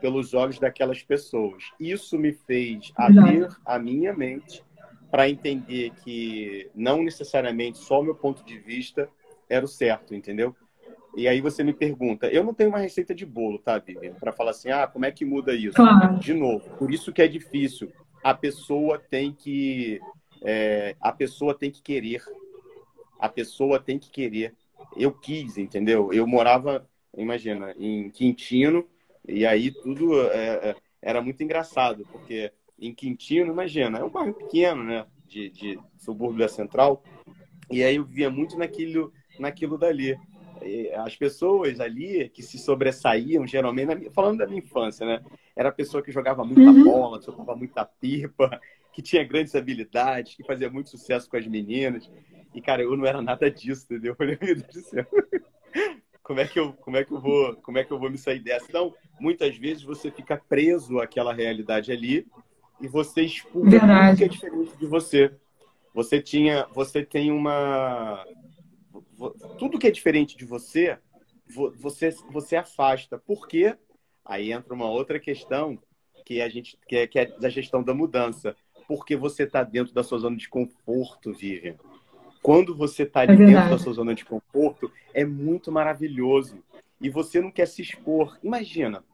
pelos 0.00 0.32
olhos 0.32 0.58
daquelas 0.58 1.02
pessoas. 1.02 1.64
Isso 1.78 2.18
me 2.18 2.32
fez 2.32 2.90
abrir 2.96 3.46
a 3.66 3.78
minha 3.78 4.14
mente 4.14 4.64
para 5.10 5.28
entender 5.28 5.92
que 6.02 6.70
não 6.74 7.02
necessariamente 7.02 7.76
só 7.76 8.00
o 8.00 8.02
meu 8.02 8.14
ponto 8.14 8.42
de 8.42 8.58
vista 8.58 9.06
era 9.50 9.64
o 9.64 9.68
certo, 9.68 10.14
entendeu? 10.14 10.56
E 11.14 11.28
aí 11.28 11.40
você 11.40 11.62
me 11.62 11.74
pergunta, 11.74 12.28
eu 12.28 12.42
não 12.42 12.54
tenho 12.54 12.70
uma 12.70 12.78
receita 12.78 13.14
de 13.14 13.26
bolo, 13.26 13.58
tá, 13.58 13.78
Vivian? 13.78 14.14
Para 14.14 14.32
falar 14.32 14.52
assim, 14.52 14.70
ah, 14.70 14.86
como 14.86 15.04
é 15.04 15.10
que 15.10 15.24
muda 15.26 15.52
isso? 15.52 15.74
Claro. 15.74 16.18
De 16.18 16.32
novo, 16.32 16.70
por 16.76 16.90
isso 16.90 17.12
que 17.12 17.20
é 17.20 17.28
difícil. 17.28 17.92
A 18.22 18.32
pessoa 18.32 18.98
tem 18.98 19.32
que, 19.32 20.00
é, 20.42 20.96
a 21.00 21.12
pessoa 21.12 21.54
tem 21.54 21.70
que 21.70 21.82
querer. 21.82 22.22
A 23.18 23.28
pessoa 23.28 23.78
tem 23.78 23.98
que 23.98 24.10
querer. 24.10 24.54
Eu 24.96 25.12
quis, 25.12 25.58
entendeu? 25.58 26.12
Eu 26.12 26.26
morava, 26.26 26.88
imagina, 27.16 27.74
em 27.78 28.10
Quintino 28.10 28.88
e 29.26 29.46
aí 29.46 29.70
tudo 29.70 30.20
é, 30.22 30.70
é 30.70 30.76
era 31.02 31.22
muito 31.22 31.42
engraçado, 31.42 32.06
porque 32.12 32.52
em 32.78 32.94
Quintino, 32.94 33.52
imagina, 33.52 33.98
é 33.98 34.04
um 34.04 34.10
bairro 34.10 34.34
pequeno, 34.34 34.84
né, 34.84 35.06
de, 35.26 35.48
de 35.48 35.78
subúrbio 35.96 36.40
da 36.40 36.48
Central, 36.48 37.02
e 37.70 37.82
aí 37.82 37.96
eu 37.96 38.04
via 38.04 38.30
muito 38.30 38.58
naquilo 38.58 39.12
naquilo 39.38 39.78
dali. 39.78 40.14
as 41.04 41.16
pessoas 41.16 41.80
ali 41.80 42.28
que 42.28 42.42
se 42.42 42.58
sobressaíam, 42.58 43.46
geralmente, 43.46 44.10
falando 44.10 44.38
da 44.38 44.46
minha 44.46 44.58
infância, 44.58 45.06
né? 45.06 45.22
Era 45.56 45.70
a 45.70 45.72
pessoa 45.72 46.02
que 46.02 46.12
jogava 46.12 46.44
muita 46.44 46.70
uhum. 46.70 46.84
bola, 46.84 47.22
soltava 47.22 47.56
muita 47.56 47.84
pipa, 47.84 48.60
que 48.92 49.02
tinha 49.02 49.24
grandes 49.24 49.54
habilidades, 49.54 50.34
que 50.34 50.44
fazia 50.44 50.70
muito 50.70 50.90
sucesso 50.90 51.28
com 51.28 51.36
as 51.36 51.46
meninas. 51.46 52.10
E, 52.54 52.60
cara, 52.60 52.82
eu 52.82 52.96
não 52.96 53.06
era 53.06 53.22
nada 53.22 53.50
disso, 53.50 53.84
entendeu? 53.84 54.12
Eu 54.12 54.16
falei, 54.16 54.38
meu 54.40 54.54
Deus 54.54 54.66
do 54.66 54.80
céu. 54.82 55.06
Como 56.22 56.38
é, 56.38 56.46
que 56.46 56.60
eu, 56.60 56.72
como, 56.74 56.96
é 56.96 57.04
que 57.04 57.12
eu 57.12 57.20
vou, 57.20 57.56
como 57.56 57.78
é 57.78 57.84
que 57.84 57.92
eu 57.92 57.98
vou 57.98 58.08
me 58.08 58.16
sair 58.16 58.38
dessa? 58.38 58.66
Então, 58.68 58.94
muitas 59.18 59.56
vezes 59.56 59.82
você 59.82 60.12
fica 60.12 60.36
preso 60.36 61.00
àquela 61.00 61.32
realidade 61.32 61.90
ali 61.90 62.24
e 62.80 62.86
você 62.86 63.22
expulga 63.22 63.80
tudo 63.80 64.16
que 64.16 64.24
é 64.24 64.28
diferente 64.28 64.78
de 64.78 64.86
você. 64.86 65.32
Você 65.92 66.22
tinha, 66.22 66.68
você 66.72 67.04
tem 67.04 67.32
uma 67.32 68.24
tudo 69.58 69.78
que 69.78 69.86
é 69.86 69.90
diferente 69.90 70.36
de 70.36 70.44
você, 70.44 70.98
você 71.48 72.10
você 72.30 72.56
afasta. 72.56 73.18
Por 73.18 73.48
quê? 73.48 73.76
Aí 74.24 74.52
entra 74.52 74.72
uma 74.72 74.88
outra 74.88 75.18
questão 75.18 75.78
que 76.24 76.40
a 76.40 76.48
gente 76.48 76.78
que 76.86 76.96
é, 76.96 77.06
que 77.06 77.18
é 77.18 77.26
da 77.26 77.48
gestão 77.48 77.82
da 77.82 77.92
mudança. 77.92 78.56
Porque 78.90 79.14
você 79.14 79.44
está 79.44 79.62
dentro 79.62 79.94
da 79.94 80.02
sua 80.02 80.18
zona 80.18 80.36
de 80.36 80.48
conforto, 80.48 81.32
Vivian. 81.32 81.76
Quando 82.42 82.76
você 82.76 83.04
está 83.04 83.20
ali 83.20 83.34
é 83.34 83.36
dentro 83.36 83.70
da 83.70 83.78
sua 83.78 83.92
zona 83.92 84.12
de 84.16 84.24
conforto, 84.24 84.90
é 85.14 85.24
muito 85.24 85.70
maravilhoso. 85.70 86.58
E 87.00 87.08
você 87.08 87.40
não 87.40 87.52
quer 87.52 87.66
se 87.66 87.82
expor. 87.82 88.36
Imagina, 88.42 89.04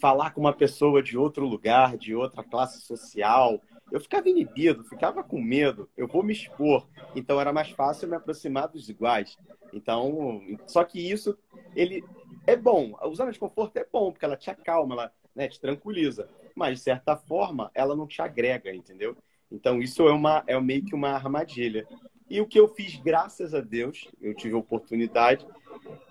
falar 0.00 0.30
com 0.30 0.40
uma 0.40 0.54
pessoa 0.54 1.02
de 1.02 1.18
outro 1.18 1.46
lugar, 1.46 1.98
de 1.98 2.14
outra 2.14 2.42
classe 2.42 2.80
social. 2.80 3.60
Eu 3.92 4.00
ficava 4.00 4.30
inibido, 4.30 4.82
ficava 4.84 5.22
com 5.22 5.42
medo. 5.42 5.90
Eu 5.94 6.08
vou 6.08 6.22
me 6.22 6.32
expor. 6.32 6.88
Então 7.14 7.38
era 7.38 7.52
mais 7.52 7.68
fácil 7.72 8.08
me 8.08 8.16
aproximar 8.16 8.68
dos 8.68 8.88
iguais. 8.88 9.36
Então, 9.74 10.40
só 10.66 10.82
que 10.84 10.98
isso, 10.98 11.36
ele 11.74 12.02
é 12.46 12.56
bom. 12.56 12.96
A 12.98 13.06
zona 13.10 13.30
de 13.30 13.38
conforto 13.38 13.76
é 13.76 13.86
bom, 13.92 14.10
porque 14.10 14.24
ela 14.24 14.38
te 14.38 14.48
acalma, 14.48 14.94
ela 14.94 15.12
né, 15.34 15.48
te 15.48 15.60
tranquiliza. 15.60 16.30
Mas, 16.56 16.78
de 16.78 16.84
certa 16.84 17.16
forma, 17.16 17.70
ela 17.74 17.94
não 17.94 18.06
te 18.06 18.22
agrega, 18.22 18.74
entendeu? 18.74 19.14
Então, 19.52 19.80
isso 19.80 20.08
é, 20.08 20.12
uma, 20.12 20.42
é 20.46 20.58
meio 20.58 20.84
que 20.84 20.94
uma 20.94 21.10
armadilha. 21.10 21.86
E 22.28 22.40
o 22.40 22.46
que 22.46 22.58
eu 22.58 22.66
fiz, 22.66 22.96
graças 22.96 23.54
a 23.54 23.60
Deus, 23.60 24.08
eu 24.20 24.34
tive 24.34 24.54
a 24.54 24.58
oportunidade 24.58 25.46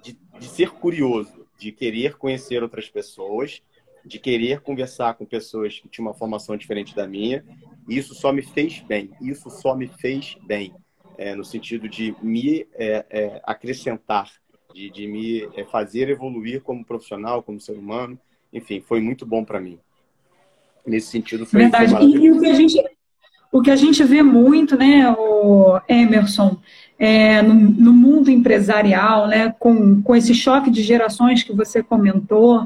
de, 0.04 0.18
de 0.40 0.48
ser 0.48 0.70
curioso, 0.70 1.46
de 1.58 1.72
querer 1.72 2.16
conhecer 2.16 2.62
outras 2.62 2.88
pessoas, 2.88 3.62
de 4.06 4.20
querer 4.20 4.62
conversar 4.62 5.16
com 5.16 5.26
pessoas 5.26 5.80
que 5.80 5.90
tinham 5.90 6.08
uma 6.08 6.14
formação 6.14 6.56
diferente 6.56 6.96
da 6.96 7.08
minha. 7.08 7.44
E 7.90 7.98
isso 7.98 8.14
só 8.14 8.32
me 8.32 8.44
fez 8.44 8.80
bem. 8.82 9.12
Isso 9.20 9.50
só 9.50 9.76
me 9.76 9.88
fez 9.88 10.38
bem. 10.44 10.74
É, 11.18 11.34
no 11.34 11.44
sentido 11.44 11.90
de 11.90 12.16
me 12.22 12.68
é, 12.74 13.06
é, 13.10 13.42
acrescentar, 13.44 14.32
de, 14.74 14.90
de 14.90 15.08
me 15.08 15.44
é, 15.56 15.66
fazer 15.66 16.10
evoluir 16.10 16.62
como 16.62 16.86
profissional, 16.86 17.42
como 17.42 17.60
ser 17.60 17.78
humano. 17.78 18.20
Enfim, 18.54 18.80
foi 18.80 19.02
muito 19.02 19.26
bom 19.26 19.44
para 19.44 19.60
mim. 19.60 19.80
Nesse 20.86 21.08
sentido, 21.08 21.46
foi 21.46 21.62
Verdade. 21.62 21.96
E, 22.04 22.26
e 22.26 22.32
o 22.32 22.40
que 22.40 22.48
a 22.48 22.54
gente 22.54 22.84
o 23.52 23.62
que 23.62 23.72
a 23.72 23.76
gente 23.78 24.04
vê 24.04 24.22
muito, 24.22 24.78
né, 24.78 25.10
o 25.12 25.80
Emerson, 25.88 26.60
é, 26.98 27.42
no, 27.42 27.54
no, 27.54 27.94
mundo 27.94 28.32
empresarial, 28.32 29.28
né, 29.28 29.54
com, 29.60 30.02
com 30.02 30.16
esse 30.16 30.34
choque 30.34 30.70
de 30.72 30.82
gerações 30.82 31.44
que 31.44 31.54
você 31.54 31.84
comentou, 31.84 32.66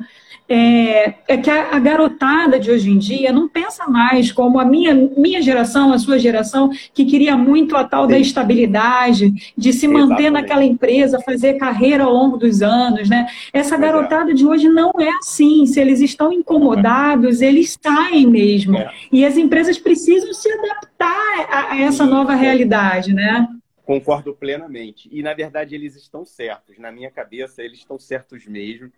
é, 0.52 1.14
é, 1.28 1.38
que 1.38 1.50
a, 1.50 1.76
a, 1.76 1.80
garotada 1.80 2.60
de 2.60 2.72
hoje 2.72 2.90
em 2.90 2.98
dia 2.98 3.32
não 3.32 3.48
pensa 3.48 3.88
mais 3.88 4.32
como 4.32 4.60
a 4.60 4.66
minha, 4.66 4.96
minha 5.16 5.44
geração, 5.44 5.94
a 5.94 6.00
sua 6.00 6.18
geração, 6.18 6.72
que 6.92 7.06
queria 7.06 7.38
muito 7.38 7.78
a 7.78 7.84
tal 7.84 8.06
Sim. 8.06 8.12
da 8.12 8.18
estabilidade, 8.18 9.32
de 9.56 9.72
se 9.72 9.86
Exatamente. 9.86 10.10
manter 10.10 10.32
naquela 10.32 10.66
empresa, 10.66 11.22
fazer 11.22 11.54
carreira 11.54 12.04
ao 12.04 12.12
longo 12.12 12.36
dos 12.36 12.64
anos, 12.64 13.08
né? 13.08 13.28
Essa 13.54 13.78
garotada 13.78 14.34
de 14.34 14.44
hoje 14.44 14.68
não 14.68 14.92
é 14.98 15.10
assim. 15.20 15.68
Se 15.68 15.80
eles 15.80 16.02
estão 16.02 16.34
incomodados, 16.34 17.42
eles 17.42 17.78
saem 17.80 18.26
mesmo. 18.26 18.76
É. 18.76 18.90
E 19.12 19.24
as 19.24 19.38
empresas 19.38 19.78
precisam 19.78 20.34
se 20.34 20.52
adaptar 20.52 21.48
a, 21.48 21.74
a 21.74 21.82
essa 21.82 22.08
nova 22.08 22.34
realidade, 22.34 23.14
né? 23.14 23.48
Concordo 23.90 24.36
plenamente. 24.36 25.10
E, 25.12 25.24
na 25.24 25.34
verdade, 25.34 25.74
eles 25.74 25.96
estão 25.96 26.24
certos. 26.24 26.78
Na 26.78 26.92
minha 26.92 27.10
cabeça, 27.10 27.64
eles 27.64 27.80
estão 27.80 27.98
certos 27.98 28.46
mesmo 28.46 28.92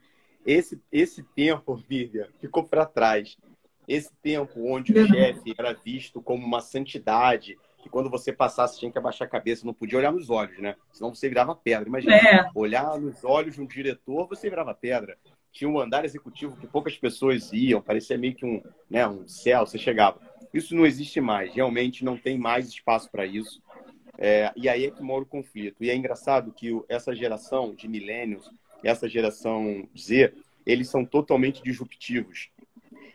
esse, 0.46 0.82
esse 0.92 1.24
tempo, 1.24 1.76
Vivian, 1.76 2.28
ficou 2.40 2.64
para 2.64 2.86
trás. 2.86 3.38
Esse 3.88 4.12
tempo 4.22 4.72
onde 4.72 4.94
o 4.94 5.08
chefe 5.08 5.54
era 5.58 5.74
visto 5.74 6.22
como 6.22 6.46
uma 6.46 6.62
santidade, 6.62 7.58
que 7.82 7.90
quando 7.90 8.10
você 8.10 8.32
passasse 8.32 8.80
tinha 8.80 8.92
que 8.92 8.98
abaixar 8.98 9.28
a 9.28 9.32
cabeça, 9.32 9.66
não 9.66 9.74
podia 9.74 9.98
olhar 9.98 10.12
nos 10.12 10.30
olhos, 10.30 10.58
né? 10.60 10.76
Senão 10.92 11.14
você 11.14 11.28
virava 11.28 11.56
pedra. 11.56 11.90
Imagina, 11.90 12.16
é. 12.16 12.50
olhar 12.56 13.00
nos 13.00 13.24
olhos 13.24 13.56
de 13.56 13.62
um 13.62 13.66
diretor, 13.66 14.28
você 14.28 14.50
virava 14.50 14.74
pedra. 14.74 15.18
Tinha 15.52 15.70
um 15.70 15.80
andar 15.80 16.06
executivo 16.06 16.56
que 16.56 16.68
poucas 16.68 16.98
pessoas 16.98 17.52
iam, 17.52 17.82
parecia 17.82 18.18
meio 18.18 18.36
que 18.36 18.46
um, 18.46 18.62
né, 18.90 19.06
um 19.08 19.28
céu, 19.28 19.66
você 19.66 19.78
chegava. 19.78 20.20
Isso 20.54 20.76
não 20.76 20.86
existe 20.86 21.20
mais, 21.20 21.54
realmente 21.54 22.06
não 22.06 22.18
tem 22.18 22.38
mais 22.38 22.70
espaço 22.70 23.12
para 23.12 23.26
isso. 23.26 23.62
É, 24.18 24.52
e 24.56 24.68
aí 24.68 24.86
é 24.86 24.92
que 24.92 25.02
mora 25.02 25.24
o 25.24 25.28
conflito. 25.28 25.84
E 25.84 25.90
é 25.90 25.96
engraçado 25.96 26.52
que 26.52 26.80
essa 26.88 27.16
geração 27.16 27.74
de 27.74 27.88
milênios, 27.88 28.50
essa 28.84 29.08
geração 29.08 29.88
Z, 29.98 30.34
eles 30.66 30.90
são 30.90 31.06
totalmente 31.06 31.64
disruptivos. 31.64 32.50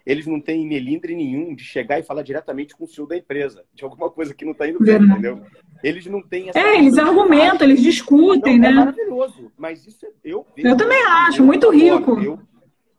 Eles 0.04 0.26
não 0.26 0.40
têm 0.40 0.64
melindre 0.66 1.16
nenhum 1.16 1.54
de 1.54 1.64
chegar 1.64 1.98
e 1.98 2.02
falar 2.02 2.22
diretamente 2.22 2.76
com 2.76 2.84
o 2.84 2.86
CEO 2.86 3.08
da 3.08 3.16
empresa, 3.16 3.64
de 3.74 3.82
alguma 3.82 4.08
coisa 4.08 4.32
que 4.32 4.44
não 4.44 4.52
está 4.52 4.68
indo 4.68 4.78
bem, 4.78 5.02
entendeu? 5.02 5.42
Eles 5.82 6.06
não 6.06 6.22
têm 6.22 6.48
essa. 6.48 6.58
É, 6.58 6.78
eles 6.78 6.96
argumentam, 6.96 7.66
eles 7.66 7.82
discutem, 7.82 8.56
não, 8.58 8.68
é 8.68 8.72
né? 8.72 8.76
É 8.76 8.84
maravilhoso, 8.84 9.52
mas 9.56 9.84
isso 9.84 10.06
é, 10.06 10.10
eu. 10.24 10.46
Eu 10.56 10.76
também 10.76 11.02
acho, 11.04 11.42
muito 11.42 11.68
rico. 11.70 12.20
Eu, 12.20 12.38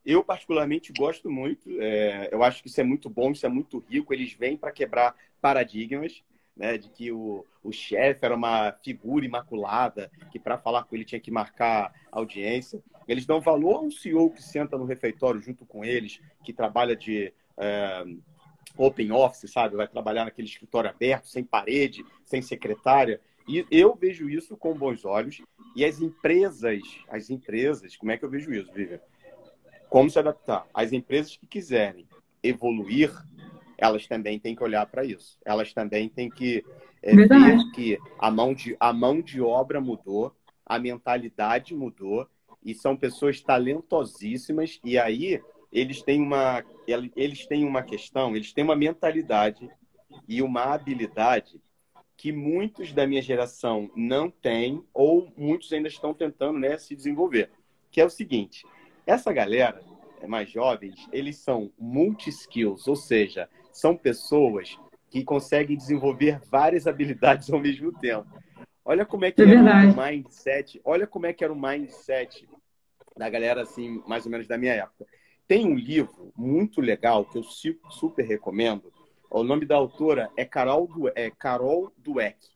eu, 0.05 0.23
particularmente, 0.23 0.91
gosto 0.97 1.29
muito. 1.29 1.69
É, 1.79 2.29
eu 2.31 2.43
acho 2.43 2.61
que 2.61 2.67
isso 2.67 2.79
é 2.81 2.83
muito 2.83 3.09
bom, 3.09 3.31
isso 3.31 3.45
é 3.45 3.49
muito 3.49 3.83
rico. 3.89 4.13
Eles 4.13 4.33
vêm 4.33 4.57
para 4.57 4.71
quebrar 4.71 5.15
paradigmas 5.41 6.21
né, 6.57 6.77
de 6.77 6.89
que 6.89 7.11
o, 7.11 7.45
o 7.63 7.71
chefe 7.71 8.25
era 8.25 8.35
uma 8.35 8.71
figura 8.83 9.25
imaculada, 9.25 10.11
que 10.31 10.39
para 10.39 10.57
falar 10.57 10.83
com 10.83 10.95
ele 10.95 11.05
tinha 11.05 11.21
que 11.21 11.31
marcar 11.31 11.93
audiência. 12.11 12.81
Eles 13.07 13.25
dão 13.25 13.39
valor 13.39 13.77
a 13.77 13.81
um 13.81 13.91
CEO 13.91 14.31
que 14.31 14.41
senta 14.41 14.77
no 14.77 14.85
refeitório 14.85 15.39
junto 15.39 15.65
com 15.65 15.85
eles, 15.85 16.19
que 16.43 16.51
trabalha 16.51 16.95
de 16.95 17.31
é, 17.57 18.05
open 18.75 19.11
office, 19.11 19.51
sabe? 19.51 19.75
Vai 19.75 19.87
trabalhar 19.87 20.25
naquele 20.25 20.47
escritório 20.47 20.89
aberto, 20.89 21.27
sem 21.27 21.43
parede, 21.43 22.03
sem 22.25 22.41
secretária. 22.41 23.21
E 23.47 23.65
eu 23.71 23.95
vejo 23.95 24.29
isso 24.29 24.57
com 24.57 24.73
bons 24.73 25.05
olhos. 25.05 25.41
E 25.75 25.85
as 25.85 26.01
empresas, 26.01 26.81
as 27.07 27.29
empresas, 27.29 27.95
como 27.95 28.11
é 28.11 28.17
que 28.17 28.25
eu 28.25 28.29
vejo 28.29 28.51
isso, 28.51 28.71
Vivian? 28.73 28.99
Como 29.89 30.09
se 30.09 30.19
adaptar? 30.19 30.67
As 30.73 30.91
empresas 30.91 31.37
que 31.37 31.47
quiserem 31.47 32.05
evoluir 32.43 33.11
elas 33.77 34.07
também 34.07 34.39
têm 34.39 34.55
que 34.55 34.63
olhar 34.63 34.85
para 34.87 35.05
isso. 35.05 35.37
Elas 35.45 35.73
também 35.73 36.09
têm 36.09 36.29
que 36.29 36.65
é, 37.01 37.15
ver 37.15 37.71
que 37.73 37.97
a 38.17 38.31
mão, 38.31 38.53
de, 38.53 38.75
a 38.79 38.91
mão 38.91 39.21
de 39.21 39.41
obra 39.41 39.79
mudou, 39.79 40.35
a 40.65 40.79
mentalidade 40.79 41.75
mudou, 41.75 42.27
e 42.63 42.73
são 42.73 42.97
pessoas 42.97 43.39
talentosíssimas, 43.39 44.79
e 44.83 44.97
aí 44.97 45.41
eles 45.71 46.01
têm 46.01 46.21
uma, 46.21 46.63
eles 47.15 47.45
têm 47.45 47.63
uma 47.63 47.83
questão, 47.83 48.35
eles 48.35 48.51
têm 48.51 48.63
uma 48.63 48.75
mentalidade 48.75 49.69
e 50.27 50.41
uma 50.41 50.73
habilidade 50.73 51.61
que 52.17 52.31
muitos 52.31 52.91
da 52.91 53.05
minha 53.05 53.21
geração 53.21 53.91
não 53.95 54.29
têm, 54.29 54.83
ou 54.93 55.31
muitos 55.37 55.71
ainda 55.71 55.87
estão 55.87 56.13
tentando 56.13 56.57
né, 56.57 56.77
se 56.77 56.95
desenvolver. 56.95 57.51
Que 57.91 58.01
é 58.01 58.05
o 58.05 58.09
seguinte: 58.09 58.65
essa 59.05 59.31
galera 59.31 59.81
mais 60.27 60.49
jovens, 60.49 61.07
eles 61.11 61.37
são 61.37 61.71
multi-skills, 61.77 62.87
ou 62.87 62.95
seja, 62.95 63.47
são 63.77 63.95
pessoas 63.95 64.75
que 65.07 65.23
conseguem 65.23 65.77
desenvolver 65.77 66.41
várias 66.49 66.87
habilidades 66.87 67.47
ao 67.51 67.59
mesmo 67.59 67.91
tempo. 67.99 68.27
Olha 68.83 69.05
como 69.05 69.23
é 69.23 69.31
que 69.31 69.43
é 69.43 69.45
era 69.45 69.91
o 69.91 69.95
mindset, 69.95 70.81
olha 70.83 71.05
como 71.05 71.27
é 71.27 71.33
que 71.33 71.43
era 71.43 71.53
o 71.53 71.61
mindset 71.61 72.49
da 73.15 73.29
galera 73.29 73.61
assim, 73.61 74.01
mais 74.07 74.25
ou 74.25 74.31
menos 74.31 74.47
da 74.47 74.57
minha 74.57 74.73
época. 74.73 75.05
Tem 75.47 75.63
um 75.63 75.75
livro 75.75 76.33
muito 76.35 76.81
legal 76.81 77.23
que 77.23 77.37
eu 77.37 77.43
super 77.43 78.25
recomendo. 78.25 78.91
O 79.29 79.43
nome 79.43 79.63
da 79.63 79.75
autora 79.75 80.31
é 80.35 80.43
Carol, 80.43 80.87
du 80.87 81.07
é 81.13 81.29
Carol 81.29 81.93
Dweck. 81.99 82.47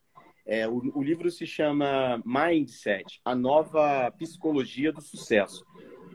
É, 0.44 0.66
o, 0.66 0.82
o 0.92 1.02
livro 1.04 1.30
se 1.30 1.46
chama 1.46 2.20
Mindset, 2.26 3.20
a 3.24 3.32
nova 3.32 4.10
psicologia 4.18 4.92
do 4.92 5.00
sucesso. 5.00 5.64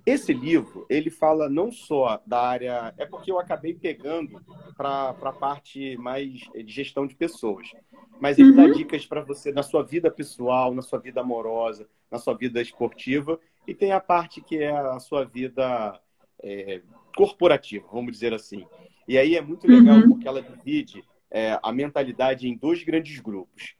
Esse 0.07 0.31
livro, 0.31 0.85
ele 0.89 1.09
fala 1.09 1.49
não 1.49 1.69
só 1.69 2.21
da 2.25 2.39
área. 2.39 2.93
É 2.97 3.05
porque 3.05 3.29
eu 3.29 3.37
acabei 3.37 3.73
pegando 3.73 4.41
para 4.77 5.09
a 5.09 5.33
parte 5.33 5.97
mais 5.97 6.31
de 6.31 6.71
gestão 6.71 7.05
de 7.05 7.13
pessoas. 7.13 7.73
Mas 8.17 8.39
ele 8.39 8.51
uhum. 8.51 8.55
dá 8.55 8.67
dicas 8.69 9.05
para 9.05 9.19
você 9.19 9.51
na 9.51 9.61
sua 9.61 9.83
vida 9.83 10.09
pessoal, 10.09 10.73
na 10.73 10.81
sua 10.81 10.97
vida 10.97 11.19
amorosa, 11.19 11.89
na 12.09 12.17
sua 12.17 12.33
vida 12.35 12.61
esportiva. 12.61 13.37
E 13.67 13.75
tem 13.75 13.91
a 13.91 13.99
parte 13.99 14.39
que 14.39 14.59
é 14.59 14.71
a 14.71 14.97
sua 14.97 15.25
vida 15.25 15.99
é, 16.41 16.81
corporativa, 17.13 17.85
vamos 17.91 18.13
dizer 18.13 18.33
assim. 18.33 18.65
E 19.09 19.17
aí 19.17 19.35
é 19.35 19.41
muito 19.41 19.67
legal 19.67 19.97
uhum. 19.97 20.11
porque 20.11 20.25
ela 20.25 20.41
divide 20.41 21.03
é, 21.29 21.59
a 21.61 21.73
mentalidade 21.73 22.47
em 22.47 22.55
dois 22.55 22.81
grandes 22.81 23.19
grupos. 23.19 23.75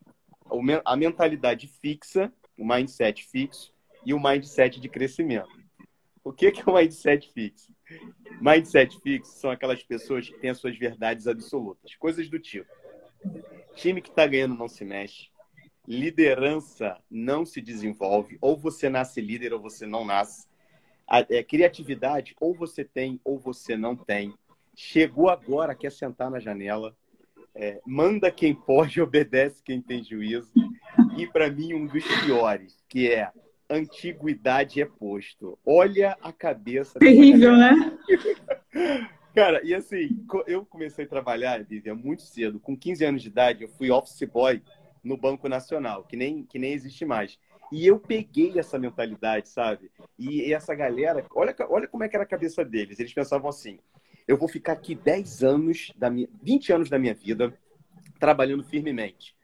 A 0.84 0.98
mentalidade 0.98 1.68
fixa, 1.82 2.34
o 2.60 2.68
mindset 2.68 3.26
fixo, 3.26 3.74
e 4.06 4.14
o 4.14 4.22
mindset 4.22 4.78
de 4.82 4.90
crescimento. 4.90 5.57
O 6.28 6.34
que 6.34 6.48
é 6.48 6.52
o 6.66 6.74
mindset 6.74 7.32
fixo? 7.32 7.74
Mindset 8.42 9.00
fixo 9.00 9.32
são 9.40 9.50
aquelas 9.50 9.82
pessoas 9.82 10.28
que 10.28 10.38
têm 10.38 10.50
as 10.50 10.58
suas 10.58 10.78
verdades 10.78 11.26
absolutas, 11.26 11.96
coisas 11.96 12.30
do 12.30 12.38
tipo: 12.38 12.70
time 13.74 14.02
que 14.02 14.10
está 14.10 14.28
ganhando 14.28 14.58
não 14.58 14.68
se 14.68 14.84
mexe, 14.84 15.30
liderança 15.88 17.02
não 17.10 17.46
se 17.46 17.62
desenvolve, 17.62 18.38
ou 18.42 18.58
você 18.58 18.90
nasce 18.90 19.22
líder 19.22 19.54
ou 19.54 19.62
você 19.62 19.88
não 19.88 20.04
nasce. 20.04 20.46
A, 21.08 21.20
é, 21.30 21.42
criatividade, 21.42 22.36
ou 22.42 22.54
você 22.54 22.84
tem 22.84 23.22
ou 23.24 23.40
você 23.40 23.78
não 23.78 23.96
tem. 23.96 24.34
Chegou 24.76 25.30
agora, 25.30 25.74
quer 25.74 25.94
sentar 25.94 26.30
na 26.30 26.42
janela. 26.42 26.94
É, 27.56 27.80
manda 27.86 28.30
quem 28.30 28.54
pode, 28.54 29.00
obedece 29.02 29.64
quem 29.64 29.82
tem 29.82 30.04
juízo. 30.04 30.52
E 31.18 31.26
para 31.26 31.50
mim, 31.50 31.74
um 31.74 31.88
dos 31.88 32.04
piores, 32.26 32.84
que 32.90 33.10
é 33.10 33.32
antiguidade 33.70 34.82
é 34.82 34.86
posto. 34.86 35.58
Olha 35.66 36.18
a 36.22 36.32
cabeça. 36.32 37.00
Terrível, 37.00 37.56
né? 37.56 37.98
Cara, 39.36 39.62
e 39.64 39.74
assim, 39.74 40.26
eu 40.48 40.66
comecei 40.66 41.06
a 41.06 41.08
trabalhar, 41.08 41.64
Vivian, 41.64 41.94
muito 41.94 42.24
cedo. 42.24 42.60
Com 42.60 42.76
15 42.76 43.06
anos 43.06 43.22
de 43.22 43.28
idade, 43.28 43.64
eu 43.64 43.70
fui 43.70 43.92
office 43.92 44.24
boy 44.24 44.64
no 45.04 45.16
Banco 45.16 45.48
Nacional, 45.48 46.04
que 46.04 46.18
nem, 46.18 46.44
que 46.44 46.58
nem 46.58 46.74
existe 46.74 47.06
mais. 47.06 47.38
E 47.72 47.86
eu 47.86 48.00
peguei 48.00 48.58
essa 48.58 48.80
mentalidade, 48.80 49.50
sabe? 49.50 49.92
E 50.18 50.52
essa 50.52 50.74
galera, 50.74 51.26
olha, 51.36 51.56
olha 51.70 51.88
como 51.88 52.04
é 52.04 52.10
que 52.10 52.16
era 52.16 52.24
a 52.24 52.28
cabeça 52.28 52.66
deles. 52.66 53.00
Eles 53.00 53.14
pensavam 53.14 53.50
assim: 53.50 53.78
eu 54.28 54.38
vou 54.38 54.48
ficar 54.48 54.74
aqui 54.74 54.96
10 54.96 55.44
anos, 55.44 55.94
da 55.96 56.10
minha, 56.10 56.28
20 56.42 56.74
anos 56.74 56.90
da 56.90 56.98
minha 56.98 57.14
vida, 57.14 57.58
trabalhando 58.20 58.64
firmemente. 58.64 59.36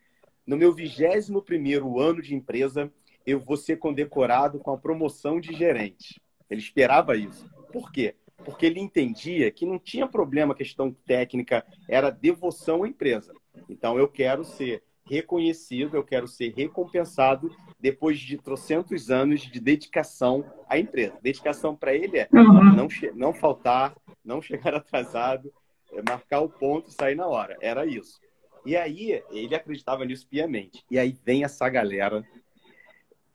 No 0.46 0.58
meu 0.58 0.74
21 0.74 2.00
ano 2.00 2.22
de 2.22 2.36
empresa, 2.36 2.92
eu 3.26 3.40
vou 3.40 3.58
ser 3.58 3.78
condecorado 3.78 4.60
com 4.60 4.72
a 4.72 4.78
promoção 4.78 5.40
de 5.40 5.54
gerente. 5.54 6.22
Ele 6.50 6.62
esperava 6.62 7.16
isso. 7.16 7.50
Por 7.72 7.92
quê? 7.92 8.16
Porque 8.38 8.66
ele 8.66 8.80
entendia 8.80 9.50
que 9.52 9.66
não 9.66 9.80
tinha 9.80 10.08
problema 10.08 10.54
a 10.54 10.58
questão 10.58 10.92
técnica, 11.06 11.66
era 11.88 12.10
devoção 12.10 12.84
à 12.84 12.88
empresa. 12.88 13.34
Então, 13.70 13.98
eu 13.98 14.08
quero 14.08 14.44
ser 14.44 14.84
reconhecido, 15.06 15.96
eu 15.96 16.04
quero 16.04 16.28
ser 16.28 16.54
recompensado 16.56 17.54
depois 17.80 18.20
de 18.20 18.38
trocentos 18.38 19.10
anos 19.10 19.42
de 19.42 19.60
dedicação 19.60 20.46
à 20.68 20.78
empresa. 20.78 21.18
Dedicação 21.22 21.76
para 21.76 21.94
ele 21.94 22.20
é 22.20 22.28
uhum. 22.32 22.76
não, 22.76 22.88
não 23.16 23.34
faltar, 23.34 23.96
não 24.24 24.42
chegar 24.42 24.74
atrasado, 24.76 25.54
é 25.92 26.02
marcar 26.08 26.42
o 26.42 26.50
ponto 26.50 26.90
e 26.90 26.94
sair 26.94 27.16
na 27.16 27.28
hora. 27.28 27.58
Era 27.62 27.86
isso. 27.86 28.20
E 28.66 28.78
aí, 28.78 29.22
ele 29.30 29.56
acreditava 29.56 30.06
nisso 30.06 30.26
piamente. 30.28 30.86
E 30.90 30.98
aí 30.98 31.18
vem 31.24 31.44
essa 31.44 31.68
galera 31.68 32.26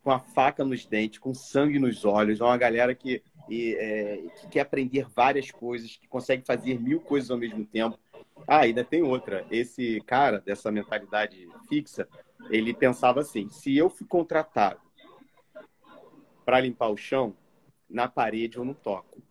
com 0.02 0.10
a 0.10 0.18
faca 0.18 0.64
nos 0.64 0.86
dentes, 0.86 1.18
com 1.18 1.34
sangue 1.34 1.78
nos 1.78 2.04
olhos. 2.04 2.40
É 2.40 2.44
uma 2.44 2.56
galera 2.56 2.94
que, 2.94 3.22
e, 3.48 3.74
é, 3.74 4.22
que 4.40 4.48
quer 4.48 4.60
aprender 4.60 5.06
várias 5.14 5.50
coisas, 5.50 5.96
que 5.96 6.08
consegue 6.08 6.44
fazer 6.44 6.80
mil 6.80 7.00
coisas 7.00 7.30
ao 7.30 7.38
mesmo 7.38 7.64
tempo. 7.64 7.98
Ah, 8.46 8.60
ainda 8.60 8.84
tem 8.84 9.02
outra. 9.02 9.46
Esse 9.50 10.00
cara 10.06 10.40
dessa 10.40 10.70
mentalidade 10.70 11.48
fixa, 11.68 12.08
ele 12.50 12.72
pensava 12.72 13.20
assim: 13.20 13.48
se 13.48 13.76
eu 13.76 13.90
fui 13.90 14.06
contratado 14.06 14.80
para 16.44 16.60
limpar 16.60 16.88
o 16.88 16.96
chão, 16.96 17.36
na 17.88 18.08
parede 18.08 18.56
eu 18.56 18.64
não 18.64 18.74
toco. 18.74 19.22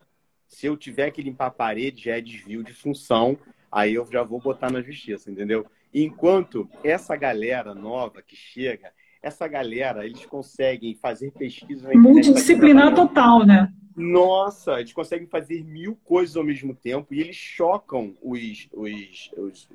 Se 0.47 0.65
eu 0.65 0.77
tiver 0.77 1.11
que 1.11 1.21
limpar 1.21 1.47
a 1.47 1.51
parede, 1.51 2.05
já 2.05 2.17
é 2.17 2.21
desvio 2.21 2.63
de 2.63 2.73
função, 2.73 3.37
aí 3.71 3.95
eu 3.95 4.05
já 4.05 4.23
vou 4.23 4.39
botar 4.39 4.71
na 4.71 4.81
justiça, 4.81 5.29
entendeu? 5.29 5.65
Enquanto 5.93 6.69
essa 6.83 7.15
galera 7.15 7.73
nova 7.73 8.21
que 8.21 8.35
chega, 8.35 8.93
essa 9.27 9.47
galera, 9.47 10.05
eles 10.05 10.25
conseguem 10.25 10.95
fazer 10.95 11.31
pesquisa 11.31 11.89
Multidisciplinar 11.93 12.95
total, 12.95 13.45
né? 13.45 13.71
Nossa, 13.95 14.79
eles 14.79 14.93
conseguem 14.93 15.27
fazer 15.27 15.63
mil 15.63 15.97
coisas 16.05 16.37
ao 16.37 16.43
mesmo 16.43 16.75
tempo 16.75 17.13
e 17.13 17.19
eles 17.19 17.35
chocam 17.35 18.15
os, 18.21 18.67
os, 18.71 19.31
os 19.37 19.69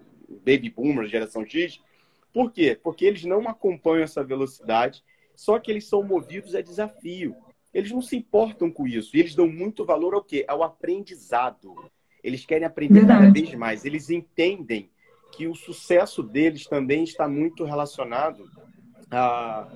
baby 0.45 0.71
boomers, 0.71 1.11
geração 1.11 1.45
X. 1.45 1.81
Por 2.33 2.53
quê? 2.53 2.79
Porque 2.81 3.05
eles 3.05 3.25
não 3.25 3.49
acompanham 3.49 4.05
essa 4.05 4.23
velocidade, 4.23 5.03
só 5.35 5.59
que 5.59 5.71
eles 5.71 5.87
são 5.87 6.03
movidos 6.03 6.55
a 6.55 6.63
desafio. 6.63 7.35
Eles 7.75 7.91
não 7.91 8.01
se 8.01 8.17
importam 8.17 8.71
com 8.71 8.87
isso. 8.87 9.17
E 9.17 9.21
eles 9.21 9.35
dão 9.35 9.49
muito 9.49 9.85
valor 9.85 10.15
ao 10.15 10.23
quê? 10.23 10.45
Ao 10.47 10.63
aprendizado. 10.63 11.75
Eles 12.23 12.47
querem 12.47 12.67
aprender 12.67 13.01
Verdade. 13.01 13.21
cada 13.21 13.33
vez 13.33 13.55
mais. 13.55 13.85
Eles 13.85 14.09
entendem 14.09 14.89
que 15.33 15.49
o 15.49 15.55
sucesso 15.55 16.23
deles 16.23 16.67
também 16.67 17.03
está 17.03 17.27
muito 17.27 17.65
relacionado 17.65 18.49
a, 19.17 19.69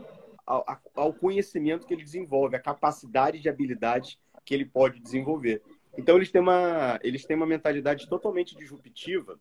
a, 0.46 0.78
ao 0.94 1.12
conhecimento 1.12 1.86
que 1.86 1.94
ele 1.94 2.04
desenvolve, 2.04 2.56
a 2.56 2.60
capacidade 2.60 3.40
de 3.40 3.48
habilidade 3.48 4.18
que 4.44 4.54
ele 4.54 4.64
pode 4.64 5.00
desenvolver. 5.00 5.62
Então 5.98 6.16
eles 6.16 6.30
têm 6.30 6.40
uma, 6.40 6.98
eles 7.02 7.24
têm 7.24 7.36
uma 7.36 7.46
mentalidade 7.46 8.08
totalmente 8.08 8.56
disruptiva 8.56 9.38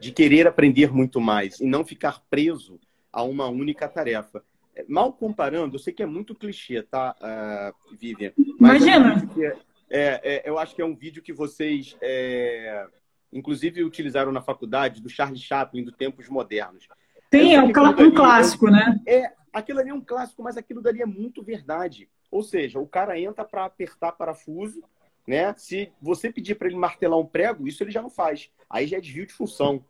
de 0.00 0.10
querer 0.10 0.46
aprender 0.46 0.92
muito 0.92 1.20
mais 1.20 1.60
e 1.60 1.66
não 1.66 1.84
ficar 1.84 2.22
preso 2.28 2.80
a 3.12 3.22
uma 3.22 3.48
única 3.48 3.88
tarefa. 3.88 4.44
Mal 4.88 5.12
comparando, 5.12 5.76
eu 5.76 5.78
sei 5.78 5.92
que 5.92 6.02
é 6.02 6.06
muito 6.06 6.34
clichê, 6.34 6.82
tá, 6.82 7.14
uh, 7.20 7.96
Vivian? 7.96 8.32
Imagina! 8.58 9.22
É, 9.38 9.56
é, 9.90 10.20
é, 10.24 10.42
eu 10.48 10.58
acho 10.58 10.74
que 10.74 10.80
é 10.80 10.84
um 10.84 10.96
vídeo 10.96 11.22
que 11.22 11.32
vocês 11.32 11.94
é, 12.00 12.86
inclusive 13.32 13.84
utilizaram 13.84 14.32
na 14.32 14.42
faculdade, 14.42 15.00
do 15.00 15.08
Charles 15.08 15.40
Chaplin, 15.40 15.84
do 15.84 15.92
Tempos 15.92 16.28
Modernos. 16.28 16.86
Tem, 17.32 17.54
é 17.54 17.62
um, 17.62 17.68
um 17.68 18.14
clássico, 18.14 18.70
né? 18.70 19.00
É, 19.06 19.32
aquilo 19.50 19.80
ali 19.80 19.88
é 19.88 19.94
um 19.94 20.04
clássico, 20.04 20.42
mas 20.42 20.58
aquilo 20.58 20.82
dali 20.82 21.00
é 21.00 21.06
muito 21.06 21.42
verdade. 21.42 22.06
Ou 22.30 22.42
seja, 22.42 22.78
o 22.78 22.86
cara 22.86 23.18
entra 23.18 23.42
para 23.42 23.64
apertar 23.64 24.12
parafuso, 24.12 24.84
né? 25.26 25.54
Se 25.56 25.90
você 25.98 26.30
pedir 26.30 26.56
para 26.56 26.68
ele 26.68 26.76
martelar 26.76 27.18
um 27.18 27.24
prego, 27.24 27.66
isso 27.66 27.82
ele 27.82 27.90
já 27.90 28.02
não 28.02 28.10
faz. 28.10 28.50
Aí 28.68 28.86
já 28.86 28.98
é 28.98 29.00
desvio 29.00 29.26
de 29.26 29.32
função. 29.32 29.82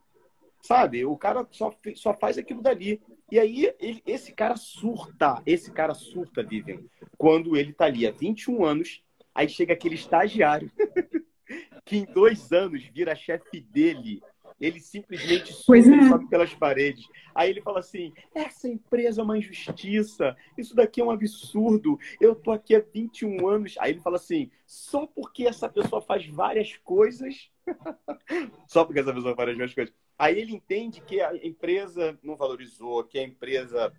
Sabe? 0.63 1.05
O 1.05 1.17
cara 1.17 1.45
só, 1.51 1.75
só 1.97 2.15
faz 2.15 2.39
aquilo 2.39 2.63
dali. 2.63 3.03
E 3.29 3.41
aí, 3.41 3.75
ele, 3.81 4.01
esse 4.07 4.33
cara 4.33 4.55
surta. 4.55 5.43
Esse 5.45 5.73
cara 5.73 5.95
surta, 5.95 6.45
Vivian, 6.45 6.79
quando 7.19 7.57
ele 7.57 7.73
tá 7.73 7.87
ali 7.87 8.07
há 8.07 8.13
21 8.13 8.65
anos, 8.65 9.03
aí 9.35 9.49
chega 9.49 9.73
aquele 9.73 9.97
estagiário 9.97 10.71
que 11.85 11.97
em 11.97 12.05
dois 12.05 12.53
anos 12.53 12.85
vira 12.85 13.17
chefe 13.17 13.61
dele. 13.61 14.23
Ele 14.63 14.79
simplesmente 14.79 15.53
sobe, 15.53 15.81
é. 15.81 16.09
sobe 16.09 16.29
pelas 16.29 16.55
paredes. 16.55 17.05
Aí 17.35 17.51
ele 17.51 17.61
fala 17.61 17.81
assim: 17.81 18.13
essa 18.33 18.69
empresa 18.69 19.21
é 19.21 19.25
uma 19.25 19.37
injustiça, 19.37 20.37
isso 20.57 20.77
daqui 20.77 21.01
é 21.01 21.05
um 21.05 21.11
absurdo, 21.11 21.99
eu 22.21 22.37
tô 22.37 22.53
aqui 22.53 22.77
há 22.77 22.79
21 22.81 23.49
anos. 23.49 23.75
Aí 23.81 23.91
ele 23.91 24.01
fala 24.01 24.17
assim: 24.17 24.53
só 24.65 25.05
porque 25.05 25.49
essa 25.49 25.69
pessoa 25.69 26.01
faz 26.01 26.25
várias 26.29 26.77
coisas. 26.77 27.51
só 28.69 28.85
porque 28.85 29.01
essa 29.01 29.13
pessoa 29.13 29.35
faz 29.35 29.57
várias 29.57 29.75
coisas. 29.75 29.93
Aí 30.17 30.39
ele 30.39 30.55
entende 30.55 31.01
que 31.01 31.21
a 31.21 31.35
empresa 31.45 32.17
não 32.23 32.37
valorizou, 32.37 33.03
que 33.03 33.19
a 33.19 33.25
empresa 33.25 33.93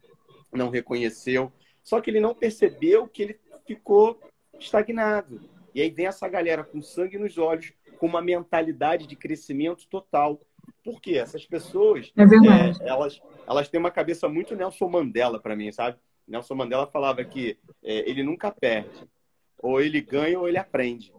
não 0.49 0.69
reconheceu. 0.69 1.51
Só 1.83 1.99
que 1.99 2.09
ele 2.09 2.21
não 2.21 2.33
percebeu 2.33 3.05
que 3.05 3.23
ele 3.23 3.39
ficou 3.67 4.17
estagnado. 4.57 5.41
E 5.75 5.81
aí 5.81 5.89
vem 5.89 6.05
essa 6.05 6.27
galera 6.29 6.63
com 6.63 6.81
sangue 6.81 7.17
nos 7.17 7.37
olhos, 7.37 7.73
com 7.97 8.05
uma 8.05 8.21
mentalidade 8.21 9.05
de 9.05 9.15
crescimento 9.17 9.87
total. 9.89 10.39
Por 10.83 11.01
quê? 11.01 11.13
Essas 11.13 11.45
pessoas, 11.45 12.11
é 12.17 12.23
é, 12.23 12.89
elas, 12.89 13.21
elas 13.47 13.69
têm 13.69 13.79
uma 13.79 13.91
cabeça 13.91 14.27
muito 14.27 14.55
Nelson 14.55 14.89
Mandela 14.89 15.39
para 15.39 15.55
mim, 15.55 15.71
sabe? 15.71 15.97
Nelson 16.27 16.55
Mandela 16.55 16.87
falava 16.87 17.23
que 17.23 17.57
é, 17.83 18.09
ele 18.09 18.23
nunca 18.23 18.51
perde. 18.51 19.07
Ou 19.59 19.79
ele 19.79 20.01
ganha 20.01 20.39
ou 20.39 20.47
ele 20.47 20.57
aprende. 20.57 21.13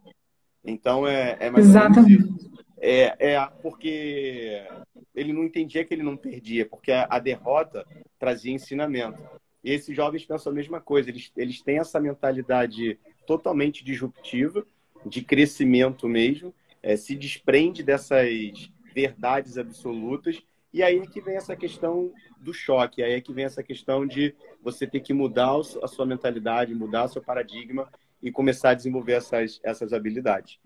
Então 0.62 1.06
é, 1.06 1.36
é 1.40 1.50
mais 1.50 1.66
Exatamente. 1.66 2.52
É, 2.78 3.32
é 3.32 3.46
porque 3.62 4.66
ele 5.14 5.32
não 5.32 5.44
entendia 5.44 5.84
que 5.84 5.94
ele 5.94 6.02
não 6.02 6.16
perdia, 6.16 6.66
porque 6.66 6.92
a, 6.92 7.06
a 7.08 7.18
derrota 7.18 7.86
trazia 8.18 8.52
ensinamento. 8.52 9.18
E 9.62 9.70
esses 9.72 9.96
jovens 9.96 10.26
pensam 10.26 10.52
a 10.52 10.54
mesma 10.54 10.80
coisa, 10.80 11.08
eles, 11.08 11.32
eles 11.34 11.62
têm 11.62 11.78
essa 11.78 11.98
mentalidade 11.98 12.98
totalmente 13.26 13.82
disruptiva, 13.82 14.66
de 15.06 15.22
crescimento 15.22 16.06
mesmo, 16.06 16.54
é, 16.82 16.96
se 16.96 17.14
desprende 17.14 17.82
dessas 17.82 18.70
verdades 18.94 19.58
absolutas, 19.58 20.40
e 20.72 20.82
aí 20.82 20.98
é 20.98 21.06
que 21.06 21.20
vem 21.20 21.36
essa 21.36 21.54
questão 21.54 22.12
do 22.40 22.52
choque, 22.52 23.02
aí 23.02 23.12
é 23.12 23.20
que 23.20 23.32
vem 23.32 23.44
essa 23.44 23.62
questão 23.62 24.06
de 24.06 24.34
você 24.62 24.86
ter 24.86 25.00
que 25.00 25.12
mudar 25.12 25.52
a 25.82 25.88
sua 25.88 26.06
mentalidade, 26.06 26.74
mudar 26.74 27.04
o 27.04 27.08
seu 27.08 27.22
paradigma 27.22 27.88
e 28.22 28.30
começar 28.30 28.70
a 28.70 28.74
desenvolver 28.74 29.12
essas, 29.12 29.60
essas 29.62 29.92
habilidades. 29.92 30.58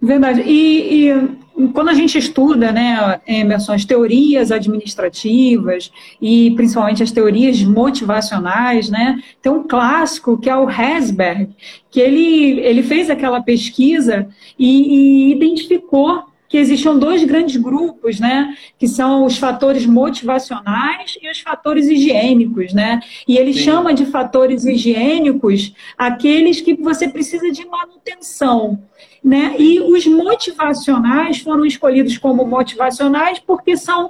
Verdade. 0.00 0.42
E, 0.42 1.08
e, 1.08 1.68
quando 1.72 1.88
a 1.88 1.94
gente 1.94 2.18
estuda, 2.18 2.70
né, 2.70 3.20
Emerson, 3.26 3.72
as 3.72 3.84
teorias 3.84 4.52
administrativas 4.52 5.90
e 6.20 6.50
principalmente 6.54 7.02
as 7.02 7.10
teorias 7.10 7.62
motivacionais, 7.62 8.90
né, 8.90 9.22
tem 9.40 9.50
um 9.50 9.66
clássico 9.66 10.38
que 10.38 10.50
é 10.50 10.56
o 10.56 10.68
Herzberg, 10.70 11.48
que 11.90 11.98
ele, 11.98 12.60
ele 12.60 12.82
fez 12.82 13.08
aquela 13.08 13.40
pesquisa 13.40 14.28
e, 14.58 15.30
e 15.30 15.32
identificou 15.32 16.24
que 16.56 16.60
existiam 16.60 16.98
dois 16.98 17.22
grandes 17.22 17.54
grupos, 17.58 18.18
né? 18.18 18.56
Que 18.78 18.88
são 18.88 19.26
os 19.26 19.36
fatores 19.36 19.84
motivacionais 19.84 21.18
e 21.20 21.30
os 21.30 21.40
fatores 21.40 21.86
higiênicos, 21.86 22.72
né? 22.72 23.00
E 23.28 23.36
ele 23.36 23.52
Sim. 23.52 23.60
chama 23.60 23.92
de 23.92 24.06
fatores 24.06 24.64
higiênicos 24.64 25.74
aqueles 25.98 26.62
que 26.62 26.72
você 26.72 27.08
precisa 27.08 27.52
de 27.52 27.66
manutenção. 27.66 28.82
Né? 29.22 29.54
E 29.58 29.80
os 29.80 30.06
motivacionais 30.06 31.40
foram 31.40 31.66
escolhidos 31.66 32.16
como 32.16 32.46
motivacionais 32.46 33.38
porque 33.38 33.76
são 33.76 34.08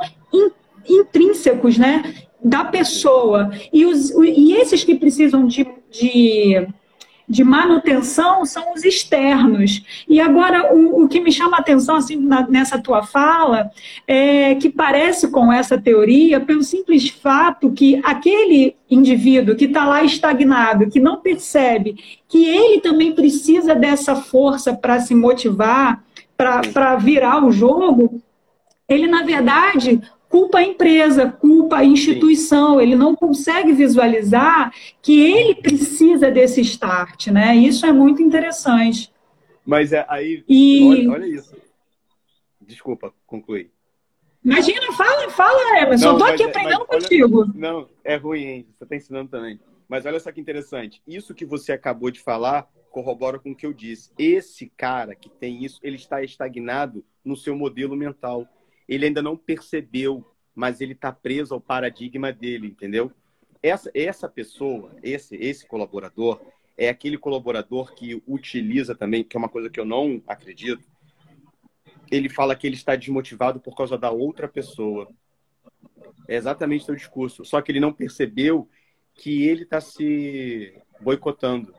intrínsecos 0.89 1.77
né, 1.77 2.15
da 2.45 2.65
pessoa. 2.65 3.51
E, 3.73 3.85
os, 3.85 4.11
e 4.11 4.53
esses 4.53 4.85
que 4.85 4.95
precisam 4.95 5.49
de, 5.49 5.67
de, 5.91 6.69
de 7.29 7.43
manutenção 7.43 8.45
são 8.45 8.73
os 8.73 8.85
externos. 8.85 9.83
E 10.09 10.21
agora, 10.21 10.75
o, 10.75 11.05
o 11.05 11.09
que 11.09 11.21
me 11.21 11.33
chama 11.33 11.57
a 11.57 11.61
atenção 11.61 11.97
assim, 11.97 12.17
na, 12.17 12.47
nessa 12.47 12.79
tua 12.79 13.03
fala 13.03 13.71
é 14.07 14.55
que 14.55 14.71
parece 14.71 15.29
com 15.29 15.53
essa 15.53 15.77
teoria 15.77 16.41
pelo 16.41 16.62
simples 16.62 17.09
fato 17.09 17.73
que 17.73 18.01
aquele 18.05 18.77
indivíduo 18.89 19.57
que 19.57 19.65
está 19.65 19.85
lá 19.85 20.05
estagnado, 20.05 20.89
que 20.89 21.01
não 21.01 21.21
percebe 21.21 21.97
que 22.29 22.45
ele 22.45 22.81
também 22.81 23.12
precisa 23.12 23.75
dessa 23.75 24.15
força 24.15 24.75
para 24.75 25.01
se 25.01 25.15
motivar, 25.15 26.05
para 26.37 26.97
virar 26.97 27.45
o 27.45 27.51
jogo, 27.51 28.21
ele, 28.89 29.09
na 29.09 29.23
verdade, 29.23 30.01
culpa 30.37 30.59
a 30.59 30.62
empresa, 30.62 31.33
culpa 31.33 31.79
a 31.79 31.85
instituição, 31.85 32.77
Sim. 32.77 32.83
ele 32.83 32.94
não 32.94 33.16
consegue 33.16 33.72
visualizar 33.72 34.70
que 35.01 35.18
ele 35.18 35.55
precisa 35.55 36.31
desse 36.31 36.61
start, 36.61 37.29
né? 37.29 37.57
Isso 37.57 37.87
é 37.87 37.92
muito 37.92 38.20
interessante. 38.20 39.11
Mas 39.64 39.94
é, 39.94 40.05
aí, 40.07 40.44
e... 40.46 40.87
olha, 40.87 41.11
olha 41.12 41.27
isso. 41.27 41.57
Desculpa, 42.61 43.14
concluir. 43.27 43.70
Imagina, 44.44 44.92
fala, 44.92 45.31
fala, 45.31 45.81
Emerson. 45.81 46.11
Eu 46.11 46.18
tô 46.18 46.25
aqui 46.25 46.42
é, 46.42 46.46
aprendendo 46.46 46.87
mas, 46.87 47.03
contigo. 47.03 47.40
Olha, 47.40 47.53
não, 47.55 47.88
é 48.05 48.16
ruim, 48.16 48.44
hein? 48.44 48.66
Você 48.75 48.85
está 48.85 48.94
ensinando 48.94 49.31
também. 49.31 49.59
Mas 49.88 50.05
olha 50.05 50.20
só 50.20 50.31
que 50.31 50.40
interessante. 50.40 51.01
Isso 51.07 51.35
que 51.35 51.46
você 51.46 51.72
acabou 51.72 52.11
de 52.11 52.20
falar 52.20 52.68
corrobora 52.90 53.38
com 53.38 53.53
o 53.53 53.57
que 53.57 53.64
eu 53.64 53.72
disse. 53.72 54.11
Esse 54.18 54.70
cara 54.77 55.14
que 55.14 55.31
tem 55.31 55.64
isso, 55.64 55.81
ele 55.83 55.96
está 55.96 56.22
estagnado 56.22 57.03
no 57.25 57.37
seu 57.37 57.57
modelo 57.57 57.96
mental 57.96 58.46
ele 58.88 59.07
ainda 59.07 59.22
não 59.22 59.37
percebeu, 59.37 60.25
mas 60.55 60.81
ele 60.81 60.92
está 60.92 61.12
preso 61.12 61.55
ao 61.55 61.61
paradigma 61.61 62.33
dele, 62.33 62.68
entendeu? 62.68 63.11
Essa, 63.62 63.90
essa 63.94 64.29
pessoa, 64.29 64.94
esse, 65.03 65.37
esse 65.37 65.66
colaborador, 65.66 66.40
é 66.77 66.88
aquele 66.88 67.16
colaborador 67.16 67.94
que 67.94 68.22
utiliza 68.27 68.94
também, 68.94 69.25
que 69.25 69.37
é 69.37 69.38
uma 69.38 69.49
coisa 69.49 69.70
que 69.70 69.81
eu 69.81 69.85
não 69.85 70.22
acredito, 70.27 70.87
ele 72.11 72.29
fala 72.29 72.55
que 72.55 72.66
ele 72.66 72.77
está 72.77 72.94
desmotivado 72.94 73.59
por 73.59 73.75
causa 73.77 73.99
da 73.99 74.11
outra 74.11 74.46
pessoa. 74.46 75.09
É 76.29 76.37
exatamente 76.37 76.83
o 76.83 76.87
seu 76.87 76.94
discurso. 76.94 77.44
Só 77.44 77.61
que 77.61 77.72
ele 77.72 77.81
não 77.81 77.92
percebeu 77.92 78.68
que 79.14 79.44
ele 79.44 79.62
está 79.62 79.81
se 79.81 80.75
boicotando. 81.01 81.75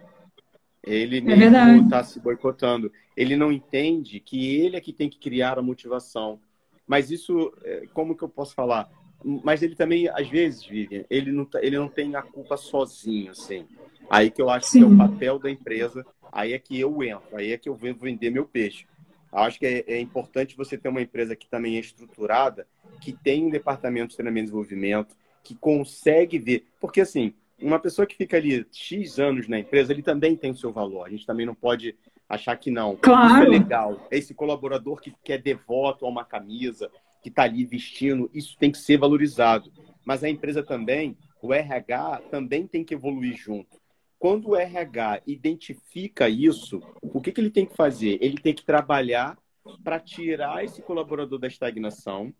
Ele 0.83 1.17
é 1.17 1.21
mesmo 1.21 1.83
está 1.83 2.03
se 2.03 2.19
boicotando. 2.19 2.91
Ele 3.15 3.35
não 3.35 3.51
entende 3.51 4.19
que 4.19 4.55
ele 4.57 4.75
é 4.75 4.81
que 4.81 4.93
tem 4.93 5.09
que 5.09 5.19
criar 5.19 5.57
a 5.57 5.61
motivação. 5.61 6.39
Mas 6.87 7.11
isso, 7.11 7.53
é, 7.63 7.85
como 7.93 8.15
que 8.15 8.23
eu 8.23 8.29
posso 8.29 8.55
falar? 8.55 8.89
Mas 9.23 9.61
ele 9.61 9.75
também, 9.75 10.07
às 10.07 10.29
vezes, 10.29 10.65
Vivian, 10.65 11.03
ele 11.09 11.31
não, 11.31 11.43
tá, 11.43 11.59
ele 11.61 11.77
não 11.77 11.89
tem 11.89 12.15
a 12.15 12.21
culpa 12.21 12.55
sozinho, 12.55 13.31
assim. 13.31 13.65
Aí 14.09 14.31
que 14.31 14.41
eu 14.41 14.49
acho 14.49 14.67
Sim. 14.67 14.79
que 14.79 14.85
é 14.85 14.87
o 14.87 14.97
papel 14.97 15.39
da 15.39 15.51
empresa, 15.51 16.05
aí 16.31 16.53
é 16.53 16.59
que 16.59 16.79
eu 16.79 17.03
entro, 17.03 17.35
aí 17.35 17.51
é 17.51 17.57
que 17.57 17.67
eu 17.67 17.75
venho 17.75 17.95
vender 17.95 18.29
meu 18.29 18.45
peixe. 18.45 18.85
Acho 19.31 19.59
que 19.59 19.65
é, 19.65 19.83
é, 19.87 19.99
importante 19.99 20.55
você 20.55 20.77
ter 20.77 20.87
uma 20.87 21.01
empresa 21.01 21.35
que 21.35 21.49
também 21.49 21.75
é 21.75 21.79
estruturada, 21.79 22.65
que 23.01 23.11
tem 23.11 23.45
um 23.45 23.49
departamento 23.49 24.09
de 24.09 24.15
treinamento 24.15 24.45
e 24.45 24.45
desenvolvimento, 24.45 25.15
que 25.43 25.55
consegue 25.55 26.39
ver. 26.39 26.65
Porque, 26.79 27.01
assim, 27.01 27.33
uma 27.59 27.79
pessoa 27.79 28.05
que 28.05 28.15
fica 28.15 28.37
ali 28.37 28.65
X 28.71 29.19
anos 29.19 29.47
na 29.47 29.59
empresa, 29.59 29.91
ele 29.91 30.01
também 30.01 30.35
tem 30.35 30.51
o 30.51 30.57
seu 30.57 30.71
valor. 30.71 31.05
A 31.05 31.09
gente 31.09 31.25
também 31.25 31.45
não 31.45 31.55
pode 31.55 31.95
achar 32.27 32.55
que 32.57 32.69
não. 32.69 32.95
Claro. 32.95 33.33
Isso 33.33 33.43
é 33.43 33.59
legal. 33.59 34.07
Esse 34.11 34.33
colaborador 34.33 34.99
que, 34.99 35.13
que 35.23 35.33
é 35.33 35.37
devoto 35.37 36.05
a 36.05 36.09
uma 36.09 36.25
camisa, 36.25 36.91
que 37.21 37.29
está 37.29 37.43
ali 37.43 37.65
vestindo, 37.65 38.29
isso 38.33 38.57
tem 38.57 38.71
que 38.71 38.77
ser 38.77 38.97
valorizado. 38.97 39.71
Mas 40.05 40.23
a 40.23 40.29
empresa 40.29 40.63
também, 40.63 41.17
o 41.41 41.53
RH 41.53 42.21
também 42.31 42.65
tem 42.67 42.83
que 42.83 42.93
evoluir 42.93 43.35
junto. 43.35 43.77
Quando 44.19 44.49
o 44.49 44.55
RH 44.55 45.21
identifica 45.27 46.27
isso, 46.27 46.81
o 47.01 47.21
que, 47.21 47.31
que 47.31 47.39
ele 47.39 47.51
tem 47.51 47.65
que 47.65 47.75
fazer? 47.75 48.17
Ele 48.19 48.37
tem 48.37 48.53
que 48.53 48.65
trabalhar 48.65 49.37
para 49.83 49.99
tirar 49.99 50.63
esse 50.63 50.81
colaborador 50.81 51.37
da 51.37 51.47
estagnação 51.47 52.33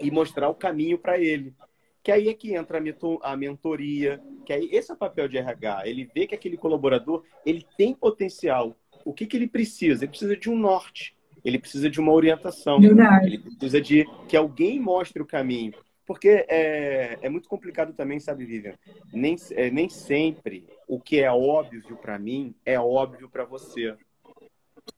e 0.00 0.10
mostrar 0.10 0.48
o 0.48 0.54
caminho 0.54 0.98
para 0.98 1.18
ele. 1.18 1.54
Que 2.02 2.12
aí 2.12 2.28
é 2.28 2.34
que 2.34 2.54
entra 2.54 2.80
a 3.22 3.36
mentoria, 3.36 4.22
que 4.44 4.52
aí 4.52 4.68
esse 4.70 4.90
é 4.90 4.94
o 4.94 4.98
papel 4.98 5.26
de 5.26 5.38
RH. 5.38 5.88
Ele 5.88 6.08
vê 6.14 6.26
que 6.26 6.34
aquele 6.34 6.56
colaborador 6.56 7.24
ele 7.44 7.66
tem 7.76 7.94
potencial, 7.94 8.76
o 9.06 9.14
que, 9.14 9.24
que 9.24 9.36
ele 9.36 9.46
precisa? 9.46 10.04
Ele 10.04 10.10
precisa 10.10 10.36
de 10.36 10.50
um 10.50 10.58
norte, 10.58 11.16
ele 11.44 11.60
precisa 11.60 11.88
de 11.88 12.00
uma 12.00 12.12
orientação, 12.12 12.80
Verdade. 12.80 13.26
ele 13.26 13.38
precisa 13.38 13.80
de 13.80 14.04
que 14.28 14.36
alguém 14.36 14.80
mostre 14.80 15.22
o 15.22 15.26
caminho. 15.26 15.72
Porque 16.04 16.44
é, 16.48 17.18
é 17.22 17.28
muito 17.28 17.48
complicado 17.48 17.92
também, 17.92 18.18
sabe, 18.18 18.44
Vivian? 18.44 18.74
Nem, 19.12 19.36
é, 19.52 19.70
nem 19.70 19.88
sempre 19.88 20.66
o 20.88 21.00
que 21.00 21.20
é 21.20 21.30
óbvio 21.30 21.96
para 21.96 22.18
mim 22.18 22.54
é 22.64 22.78
óbvio 22.78 23.28
para 23.28 23.44
você. 23.44 23.96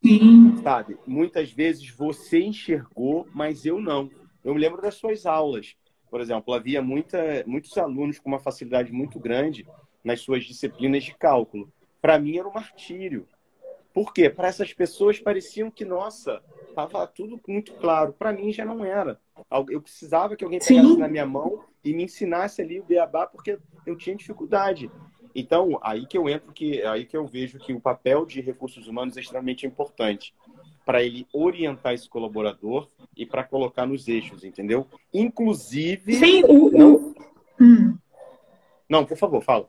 Sim. 0.03 0.57
Sabe? 0.62 0.97
Muitas 1.07 1.51
vezes 1.51 1.88
você 1.90 2.40
enxergou, 2.40 3.27
mas 3.35 3.64
eu 3.64 3.81
não. 3.81 4.11
Eu 4.42 4.55
me 4.55 4.61
lembro 4.61 4.81
das 4.81 4.94
suas 4.94 5.27
aulas. 5.27 5.77
Por 6.11 6.21
exemplo, 6.21 6.55
havia 6.55 6.81
muita, 6.81 7.44
muitos 7.47 7.77
alunos 7.77 8.18
com 8.18 8.29
uma 8.29 8.38
facilidade 8.38 8.90
muito 8.90 9.18
grande 9.18 9.66
nas 10.03 10.21
suas 10.21 10.44
disciplinas 10.44 11.05
de 11.05 11.14
cálculo. 11.14 11.71
Para 12.01 12.18
mim 12.18 12.38
era 12.38 12.49
um 12.49 12.53
martírio. 12.53 13.27
Por 13.99 14.15
quê? 14.15 14.31
Para 14.31 14.47
essas 14.47 14.73
pessoas 14.73 15.19
pareciam 15.19 15.73
que, 15.73 15.85
nossa, 15.85 16.41
estava 16.69 17.05
tudo 17.05 17.41
muito 17.49 17.73
claro. 17.75 18.13
Para 18.13 18.33
mim 18.33 18.53
já 18.53 18.65
não 18.65 18.85
era. 18.85 19.21
Eu 19.69 19.83
precisava 19.83 20.37
que 20.37 20.45
alguém 20.45 20.61
pegasse 20.61 20.87
Sim. 20.87 20.99
na 20.99 21.09
minha 21.09 21.27
mão 21.27 21.65
e 21.83 21.93
me 21.93 22.05
ensinasse 22.05 22.63
ali 22.63 22.79
o 22.79 22.85
beabá, 22.85 23.27
porque 23.27 23.59
eu 23.85 23.97
tinha 23.97 24.15
dificuldade. 24.15 24.89
Então, 25.35 25.81
aí 25.83 26.07
que 26.07 26.17
eu 26.17 26.29
entro, 26.29 26.53
que 26.53 26.81
aí 26.85 27.07
que 27.07 27.17
eu 27.17 27.27
vejo 27.27 27.59
que 27.59 27.73
o 27.73 27.81
papel 27.81 28.25
de 28.25 28.41
recursos 28.41 28.87
humanos 28.87 29.17
é 29.17 29.21
extremamente 29.21 29.67
importante 29.67 30.33
para 30.87 31.03
ele 31.03 31.27
orientar 31.33 31.93
esse 31.93 32.09
colaborador 32.09 32.87
e 33.17 33.27
para 33.27 33.43
colocar 33.43 33.85
nos 33.85 34.07
eixos, 34.07 34.45
entendeu? 34.45 34.87
Inclusive. 35.13 36.15
Sim, 36.15 36.45
o. 36.45 36.71
Não, 36.71 37.15
hum. 37.61 37.99
não 38.89 39.05
por 39.05 39.19
favor, 39.19 39.43
fala 39.43 39.69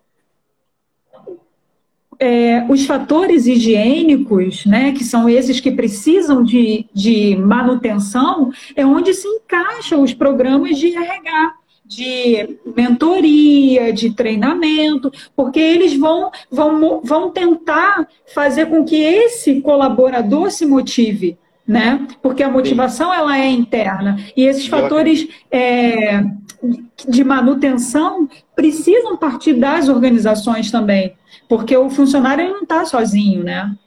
é, 2.19 2.65
os 2.67 2.85
fatores 2.85 3.47
higiênicos, 3.47 4.65
né, 4.65 4.91
que 4.91 5.03
são 5.05 5.29
esses 5.29 5.59
que 5.59 5.71
precisam 5.71 6.43
de, 6.43 6.85
de 6.93 7.35
manutenção, 7.37 8.51
é 8.75 8.85
onde 8.85 9.13
se 9.13 9.27
encaixam 9.27 10.03
os 10.03 10.13
programas 10.13 10.77
de 10.77 10.93
RH, 10.93 11.53
de 11.85 12.59
mentoria, 12.75 13.91
de 13.91 14.13
treinamento, 14.13 15.11
porque 15.35 15.59
eles 15.59 15.97
vão, 15.97 16.29
vão, 16.51 17.01
vão 17.03 17.31
tentar 17.31 18.07
fazer 18.33 18.67
com 18.67 18.83
que 18.83 18.97
esse 18.97 19.61
colaborador 19.61 20.51
se 20.51 20.65
motive. 20.65 21.37
Né? 21.69 22.07
Porque 22.19 22.41
a 22.41 22.49
motivação 22.49 23.13
ela 23.13 23.37
é 23.37 23.47
interna 23.47 24.17
e 24.35 24.43
esses 24.43 24.65
fatores 24.65 25.27
é, 25.51 26.19
de 27.07 27.23
manutenção 27.23 28.27
precisam 28.55 29.15
partir 29.15 29.53
das 29.53 29.87
organizações 29.87 30.71
também. 30.71 31.15
Porque 31.47 31.77
o 31.77 31.87
funcionário 31.87 32.49
não 32.49 32.63
está 32.63 32.85
sozinho, 32.85 33.43
né? 33.43 33.77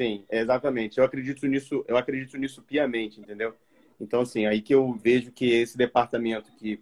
Sim, 0.00 0.24
exatamente. 0.30 0.96
Eu 0.96 1.04
acredito 1.04 1.46
nisso, 1.46 1.84
eu 1.86 1.98
acredito 1.98 2.38
nisso 2.38 2.62
piamente, 2.62 3.20
entendeu? 3.20 3.52
Então, 4.00 4.22
assim, 4.22 4.46
aí 4.46 4.62
que 4.62 4.74
eu 4.74 4.92
vejo 4.94 5.30
que 5.30 5.50
esse 5.50 5.76
departamento 5.76 6.50
que 6.56 6.80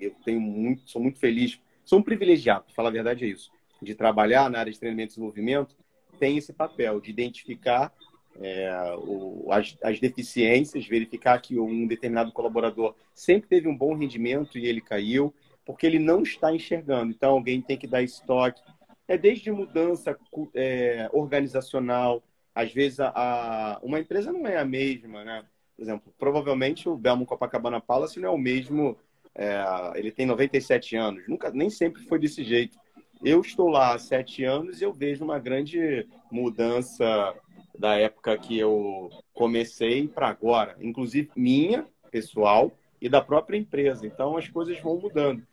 eu 0.00 0.12
tenho 0.24 0.40
muito, 0.40 0.90
sou 0.90 1.00
muito 1.00 1.18
feliz, 1.18 1.60
sou 1.84 1.98
um 1.98 2.02
privilegiado, 2.02 2.64
para 2.64 2.74
falar 2.74 2.88
a 2.88 2.92
verdade 2.92 3.24
é 3.24 3.28
isso, 3.28 3.50
de 3.82 3.94
trabalhar 3.94 4.50
na 4.50 4.58
área 4.60 4.72
de 4.72 4.78
treinamento 4.78 5.12
e 5.12 5.14
desenvolvimento, 5.14 5.76
tem 6.18 6.36
esse 6.36 6.52
papel 6.52 7.00
de 7.00 7.10
identificar 7.10 7.92
é, 8.40 8.94
o, 8.98 9.48
as, 9.50 9.76
as, 9.82 9.98
deficiências, 9.98 10.86
verificar 10.86 11.40
que 11.40 11.58
um 11.58 11.86
determinado 11.86 12.32
colaborador 12.32 12.94
sempre 13.14 13.48
teve 13.48 13.68
um 13.68 13.76
bom 13.76 13.94
rendimento 13.94 14.58
e 14.58 14.66
ele 14.66 14.80
caiu, 14.80 15.34
porque 15.64 15.86
ele 15.86 15.98
não 15.98 16.22
está 16.22 16.54
enxergando. 16.54 17.10
Então, 17.10 17.32
alguém 17.32 17.60
tem 17.60 17.76
que 17.76 17.86
dar 17.86 18.02
estoque, 18.02 18.62
é 19.06 19.16
desde 19.16 19.50
mudança 19.50 20.16
é, 20.54 21.08
organizacional. 21.12 22.22
Às 22.54 22.72
vezes, 22.72 23.00
a, 23.00 23.12
a, 23.14 23.78
uma 23.82 23.98
empresa 23.98 24.32
não 24.32 24.46
é 24.46 24.58
a 24.58 24.64
mesma, 24.64 25.24
né? 25.24 25.44
Por 25.76 25.82
exemplo, 25.82 26.14
provavelmente 26.18 26.88
o 26.88 26.96
Belmo 26.96 27.24
Copacabana 27.24 27.80
Palace 27.80 28.18
não 28.18 28.28
é 28.28 28.32
o 28.32 28.38
mesmo. 28.38 28.96
É, 29.34 29.62
ele 29.94 30.10
tem 30.10 30.26
97 30.26 30.96
anos. 30.96 31.26
Nunca, 31.28 31.50
nem 31.50 31.70
sempre 31.70 32.02
foi 32.02 32.18
desse 32.18 32.42
jeito. 32.44 32.76
Eu 33.24 33.40
estou 33.40 33.68
lá 33.68 33.94
há 33.94 33.98
sete 33.98 34.44
anos 34.44 34.80
e 34.80 34.84
eu 34.84 34.92
vejo 34.92 35.24
uma 35.24 35.38
grande 35.38 36.06
mudança 36.30 37.34
da 37.78 37.94
época 37.94 38.36
que 38.36 38.58
eu 38.58 39.08
comecei 39.32 40.08
para 40.08 40.28
agora, 40.28 40.76
inclusive 40.80 41.30
minha, 41.36 41.86
pessoal, 42.10 42.72
e 43.00 43.08
da 43.08 43.22
própria 43.22 43.56
empresa. 43.56 44.06
Então 44.06 44.36
as 44.36 44.48
coisas 44.48 44.78
vão 44.80 44.98
mudando. 44.98 45.46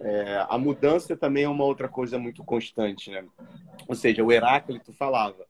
É, 0.00 0.46
a 0.48 0.58
mudança 0.58 1.16
também 1.16 1.44
é 1.44 1.48
uma 1.48 1.64
outra 1.64 1.88
coisa 1.88 2.18
muito 2.18 2.44
constante, 2.44 3.10
né? 3.10 3.24
Ou 3.86 3.94
seja, 3.94 4.22
o 4.24 4.32
Heráclito 4.32 4.92
falava, 4.92 5.46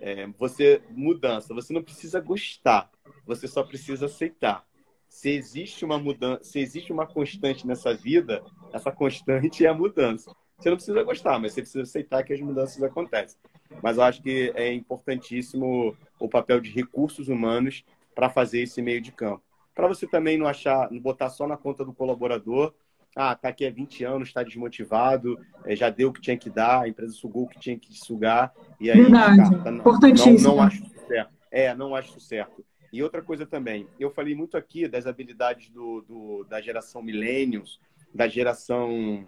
é, 0.00 0.26
você 0.38 0.82
mudança, 0.90 1.54
você 1.54 1.72
não 1.72 1.82
precisa 1.82 2.20
gostar, 2.20 2.90
você 3.26 3.46
só 3.46 3.62
precisa 3.62 4.06
aceitar. 4.06 4.64
Se 5.08 5.30
existe 5.30 5.84
uma 5.84 5.98
mudança, 5.98 6.42
se 6.44 6.58
existe 6.58 6.92
uma 6.92 7.06
constante 7.06 7.66
nessa 7.66 7.94
vida, 7.94 8.42
essa 8.72 8.90
constante 8.90 9.64
é 9.64 9.68
a 9.68 9.74
mudança. 9.74 10.34
Você 10.58 10.70
não 10.70 10.76
precisa 10.76 11.02
gostar, 11.02 11.38
mas 11.38 11.52
você 11.52 11.60
precisa 11.60 11.82
aceitar 11.82 12.22
que 12.22 12.32
as 12.32 12.40
mudanças 12.40 12.82
acontecem. 12.82 13.38
Mas 13.82 13.96
eu 13.96 14.02
acho 14.02 14.22
que 14.22 14.52
é 14.54 14.72
importantíssimo 14.72 15.96
o 16.18 16.28
papel 16.28 16.60
de 16.60 16.70
recursos 16.70 17.28
humanos 17.28 17.84
para 18.14 18.28
fazer 18.28 18.62
esse 18.62 18.82
meio 18.82 19.00
de 19.00 19.12
campo. 19.12 19.42
Para 19.74 19.88
você 19.88 20.06
também 20.06 20.36
não 20.36 20.46
achar, 20.46 20.90
não 20.90 21.00
botar 21.00 21.30
só 21.30 21.46
na 21.46 21.56
conta 21.56 21.84
do 21.84 21.92
colaborador, 21.92 22.74
ah, 23.14 23.34
tá 23.34 23.48
aqui 23.48 23.66
há 23.66 23.70
20 23.70 24.04
anos, 24.04 24.28
está 24.28 24.42
desmotivado, 24.42 25.38
é, 25.64 25.76
já 25.76 25.90
deu 25.90 26.08
o 26.08 26.12
que 26.12 26.20
tinha 26.20 26.36
que 26.36 26.48
dar, 26.48 26.82
a 26.82 26.88
empresa 26.88 27.12
sugou 27.12 27.44
o 27.44 27.48
que 27.48 27.58
tinha 27.58 27.78
que 27.78 27.92
sugar, 27.94 28.52
e 28.80 28.90
aí 28.90 29.00
Verdade. 29.00 29.62
Tá, 29.62 29.70
Importantíssimo. 29.70 30.48
Não, 30.48 30.56
não 30.56 30.62
acho 30.62 30.82
certo. 31.06 31.32
É, 31.50 31.74
não 31.74 31.94
acho 31.94 32.20
certo. 32.20 32.64
E 32.92 33.02
outra 33.02 33.22
coisa 33.22 33.46
também, 33.46 33.86
eu 33.98 34.10
falei 34.10 34.34
muito 34.34 34.56
aqui 34.56 34.86
das 34.86 35.06
habilidades 35.06 35.70
do, 35.70 36.02
do 36.02 36.44
da 36.44 36.60
geração 36.60 37.02
millennials, 37.02 37.80
da 38.14 38.28
geração 38.28 39.26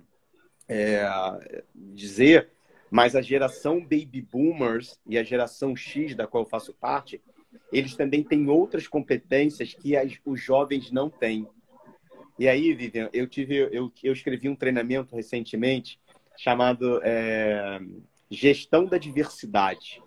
é, 0.68 1.06
dizer, 1.74 2.50
mas 2.94 3.16
a 3.16 3.20
geração 3.20 3.80
baby 3.80 4.22
boomers 4.22 5.00
e 5.04 5.18
a 5.18 5.24
geração 5.24 5.74
X, 5.74 6.14
da 6.14 6.28
qual 6.28 6.44
eu 6.44 6.48
faço 6.48 6.72
parte, 6.72 7.20
eles 7.72 7.96
também 7.96 8.22
têm 8.22 8.48
outras 8.48 8.86
competências 8.86 9.74
que 9.74 9.96
as, 9.96 10.12
os 10.24 10.40
jovens 10.40 10.92
não 10.92 11.10
têm. 11.10 11.44
E 12.38 12.46
aí, 12.46 12.72
Vivian, 12.72 13.10
eu 13.12 13.26
tive, 13.26 13.68
eu, 13.72 13.92
eu 14.00 14.12
escrevi 14.12 14.48
um 14.48 14.54
treinamento 14.54 15.16
recentemente 15.16 15.98
chamado 16.36 17.00
é, 17.02 17.80
Gestão 18.30 18.84
da 18.84 18.96
Diversidade. 18.96 20.00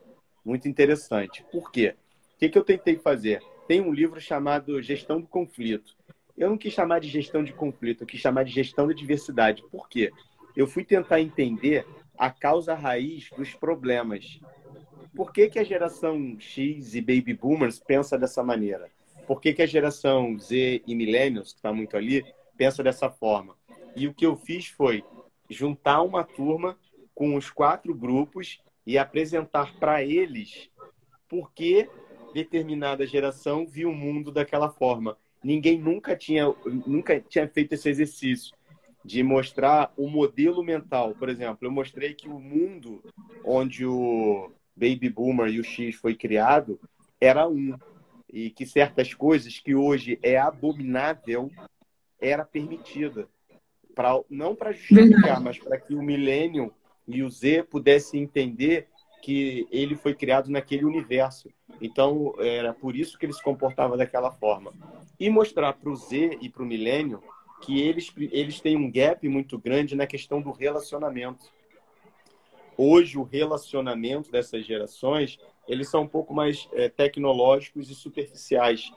Muito 0.46 0.70
interessante. 0.70 1.44
Por 1.52 1.70
quê? 1.70 1.94
O 2.36 2.40
que, 2.40 2.48
que 2.48 2.58
eu 2.58 2.64
tentei 2.64 2.96
fazer? 2.96 3.44
Tem 3.68 3.82
um 3.82 3.92
livro 3.92 4.22
chamado 4.22 4.82
Gestão 4.82 5.20
do 5.20 5.28
Conflito. 5.28 5.94
Eu 6.38 6.50
não 6.50 6.58
quis 6.58 6.72
chamar 6.72 7.02
de 7.02 7.10
gestão 7.10 7.44
de 7.44 7.52
conflito, 7.52 8.04
eu 8.04 8.08
quis 8.08 8.22
chamar 8.22 8.44
de 8.44 8.52
gestão 8.54 8.88
da 8.88 8.94
diversidade. 8.94 9.62
Por 9.70 9.90
quê? 9.90 10.14
Eu 10.56 10.68
fui 10.68 10.86
tentar 10.86 11.20
entender 11.20 11.86
a 12.18 12.30
causa 12.30 12.74
raiz 12.74 13.30
dos 13.38 13.54
problemas. 13.54 14.40
Por 15.16 15.32
que, 15.32 15.50
que 15.50 15.60
a 15.60 15.64
geração 15.64 16.38
X 16.40 16.96
e 16.96 17.02
Baby 17.02 17.34
Boomers 17.34 17.80
pensa 17.80 18.18
dessa 18.18 18.44
maneira? 18.44 18.90
Por 19.26 19.42
que, 19.42 19.54
que 19.54 19.62
a 19.62 19.68
geração 19.68 20.38
Z 20.40 20.82
e 20.86 20.96
Millennials, 20.96 21.52
que 21.52 21.60
está 21.60 21.74
muito 21.74 21.98
ali, 21.98 22.26
pensa 22.58 22.84
dessa 22.84 23.10
forma? 23.10 23.56
E 23.96 24.08
o 24.08 24.14
que 24.14 24.26
eu 24.26 24.36
fiz 24.36 24.68
foi 24.68 25.04
juntar 25.50 26.02
uma 26.02 26.24
turma 26.24 26.78
com 27.14 27.36
os 27.36 27.50
quatro 27.50 27.94
grupos 27.94 28.62
e 28.86 28.98
apresentar 28.98 29.76
para 29.80 30.04
eles 30.04 30.70
por 31.28 31.52
que 31.52 31.90
determinada 32.34 33.06
geração 33.06 33.66
viu 33.66 33.90
o 33.90 33.96
mundo 33.96 34.32
daquela 34.32 34.70
forma. 34.70 35.18
Ninguém 35.44 35.80
nunca 35.80 36.16
tinha, 36.16 36.54
nunca 36.86 37.20
tinha 37.20 37.48
feito 37.48 37.74
esse 37.74 37.90
exercício 37.90 38.57
de 39.08 39.24
mostrar 39.24 39.94
o 39.96 40.10
modelo 40.10 40.62
mental. 40.62 41.16
Por 41.18 41.30
exemplo, 41.30 41.60
eu 41.62 41.72
mostrei 41.72 42.14
que 42.14 42.28
o 42.28 42.38
mundo 42.38 43.02
onde 43.42 43.86
o 43.86 44.52
Baby 44.76 45.10
Boomer 45.10 45.48
e 45.48 45.62
o 45.62 45.64
X 45.64 45.96
foi 45.96 46.14
criado 46.14 46.78
era 47.20 47.48
um. 47.48 47.74
E 48.30 48.50
que 48.50 48.66
certas 48.66 49.14
coisas 49.14 49.60
que 49.60 49.74
hoje 49.74 50.20
é 50.22 50.38
abominável 50.38 51.50
era 52.20 52.44
permitida. 52.44 53.30
Pra, 53.96 54.20
não 54.30 54.54
para 54.54 54.74
justificar, 54.74 55.40
mas 55.40 55.58
para 55.58 55.80
que 55.80 55.96
o 55.96 56.04
Millennium 56.04 56.70
e 57.08 57.24
o 57.24 57.30
Z 57.30 57.64
pudessem 57.64 58.22
entender 58.22 58.90
que 59.24 59.66
ele 59.72 59.96
foi 59.96 60.14
criado 60.14 60.52
naquele 60.52 60.84
universo. 60.84 61.50
Então, 61.82 62.36
era 62.40 62.74
por 62.74 62.94
isso 62.94 63.18
que 63.18 63.26
ele 63.26 63.34
se 63.34 63.42
comportava 63.42 63.96
daquela 63.96 64.32
forma. 64.32 64.74
E 65.18 65.30
mostrar 65.30 65.72
para 65.72 65.90
o 65.90 65.96
Z 65.96 66.40
e 66.42 66.50
para 66.50 66.62
o 66.62 66.66
Millennium 66.66 67.22
que 67.62 67.82
eles, 67.82 68.14
eles 68.32 68.60
têm 68.60 68.76
um 68.76 68.92
gap 68.92 69.28
muito 69.28 69.58
grande 69.58 69.96
na 69.96 70.08
questão 70.08 70.42
do 70.42 70.52
relacionamento 70.52 71.46
hoje 72.78 73.18
o 73.18 73.24
relacionamento 73.24 74.32
dessas 74.32 74.64
gerações 74.64 75.40
eles 75.68 75.90
são 75.90 76.04
um 76.04 76.08
pouco 76.08 76.34
mais 76.34 76.70
é, 76.72 76.88
tecnológicos 76.88 77.90
e 77.90 77.96
superficiais. 77.96 78.90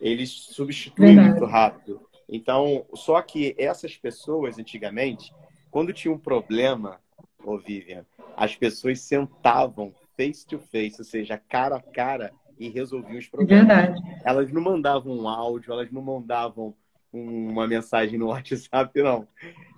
Eles 0.00 0.30
substituem 0.30 1.16
Verdade. 1.16 1.30
muito 1.30 1.44
rápido. 1.44 2.00
Então, 2.28 2.86
só 2.94 3.20
que 3.20 3.54
essas 3.58 3.96
pessoas, 3.96 4.58
antigamente, 4.58 5.32
quando 5.70 5.92
tinha 5.92 6.14
um 6.14 6.18
problema, 6.18 7.00
ô 7.44 7.58
Vivian, 7.58 8.06
as 8.36 8.54
pessoas 8.54 9.00
sentavam 9.00 9.92
face 10.16 10.46
to 10.46 10.58
face, 10.58 11.00
ou 11.00 11.04
seja, 11.04 11.36
cara 11.36 11.76
a 11.76 11.82
cara, 11.82 12.32
e 12.56 12.68
resolviam 12.68 13.18
os 13.18 13.26
problemas. 13.26 13.66
Verdade. 13.66 14.00
Elas 14.24 14.52
não 14.52 14.62
mandavam 14.62 15.12
um 15.12 15.28
áudio, 15.28 15.72
elas 15.72 15.90
não 15.90 16.00
mandavam 16.00 16.72
uma 17.14 17.66
mensagem 17.66 18.18
no 18.18 18.26
WhatsApp, 18.28 19.02
não. 19.02 19.28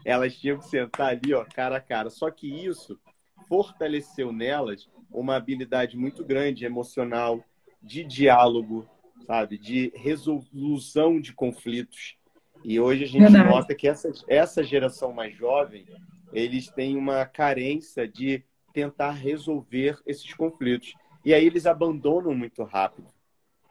Elas 0.04 0.36
tinham 0.36 0.58
que 0.58 0.66
sentar 0.66 1.08
ali, 1.08 1.34
ó, 1.34 1.44
cara 1.44 1.76
a 1.76 1.80
cara. 1.80 2.10
Só 2.10 2.30
que 2.30 2.48
isso 2.48 2.98
fortaleceu 3.48 4.32
nelas 4.32 4.88
uma 5.10 5.36
habilidade 5.36 5.96
muito 5.96 6.24
grande 6.24 6.64
emocional, 6.64 7.44
de 7.82 8.02
diálogo, 8.02 8.88
sabe, 9.26 9.58
de 9.58 9.92
resolução 9.94 11.20
de 11.20 11.32
conflitos. 11.32 12.16
E 12.64 12.80
hoje 12.80 13.04
a 13.04 13.06
gente 13.06 13.22
Verdade. 13.22 13.48
nota 13.48 13.74
que 13.74 13.86
essa, 13.86 14.10
essa 14.28 14.62
geração 14.64 15.12
mais 15.12 15.36
jovem, 15.36 15.86
eles 16.32 16.68
têm 16.68 16.96
uma 16.96 17.24
carência 17.24 18.08
de 18.08 18.42
tentar 18.72 19.12
resolver 19.12 19.98
esses 20.06 20.32
conflitos. 20.34 20.94
E 21.24 21.32
aí 21.32 21.46
eles 21.46 21.66
abandonam 21.66 22.34
muito 22.34 22.62
rápido, 22.64 23.08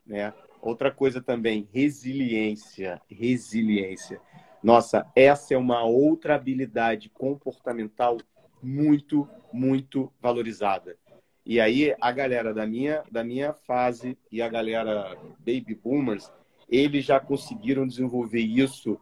né? 0.05 0.33
Outra 0.65 0.89
coisa 0.89 1.21
também, 1.21 1.69
resiliência, 1.71 2.99
resiliência. 3.07 4.19
Nossa, 4.63 5.05
essa 5.15 5.53
é 5.53 5.57
uma 5.57 5.83
outra 5.83 6.33
habilidade 6.33 7.07
comportamental 7.07 8.17
muito, 8.63 9.29
muito 9.53 10.11
valorizada. 10.19 10.97
E 11.45 11.61
aí 11.61 11.95
a 12.01 12.11
galera 12.11 12.51
da 12.51 12.65
minha, 12.65 13.03
da 13.11 13.23
minha 13.23 13.53
fase 13.53 14.17
e 14.31 14.41
a 14.41 14.49
galera 14.49 15.15
baby 15.37 15.75
boomers, 15.75 16.31
eles 16.67 17.05
já 17.05 17.19
conseguiram 17.19 17.85
desenvolver 17.85 18.41
isso 18.41 18.99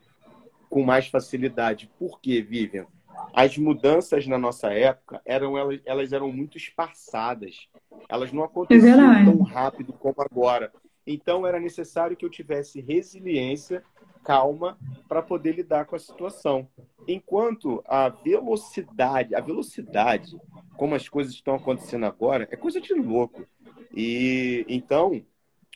com 0.69 0.83
mais 0.83 1.07
facilidade. 1.07 1.89
Por 1.97 2.19
quê, 2.19 2.41
Vivian? 2.41 2.87
As 3.33 3.57
mudanças 3.57 4.27
na 4.27 4.37
nossa 4.37 4.73
época 4.73 5.21
eram 5.23 5.57
elas, 5.57 5.79
elas 5.85 6.11
eram 6.11 6.29
muito 6.29 6.57
esparçadas. 6.57 7.69
Elas 8.09 8.33
não 8.33 8.43
aconteciam 8.43 9.13
é 9.13 9.23
tão 9.23 9.41
rápido 9.43 9.93
como 9.93 10.15
agora. 10.19 10.73
Então 11.05 11.45
era 11.45 11.59
necessário 11.59 12.15
que 12.15 12.25
eu 12.25 12.29
tivesse 12.29 12.81
resiliência 12.81 13.83
calma 14.23 14.77
para 15.07 15.21
poder 15.21 15.53
lidar 15.53 15.85
com 15.85 15.95
a 15.95 15.99
situação. 15.99 16.67
Enquanto 17.07 17.83
a 17.85 18.09
velocidade, 18.09 19.35
a 19.35 19.41
velocidade, 19.41 20.37
como 20.77 20.95
as 20.95 21.09
coisas 21.09 21.33
estão 21.33 21.55
acontecendo 21.55 22.05
agora, 22.05 22.47
é 22.49 22.55
coisa 22.55 22.79
de 22.79 22.93
louco. 22.93 23.45
E 23.93 24.65
então 24.67 25.23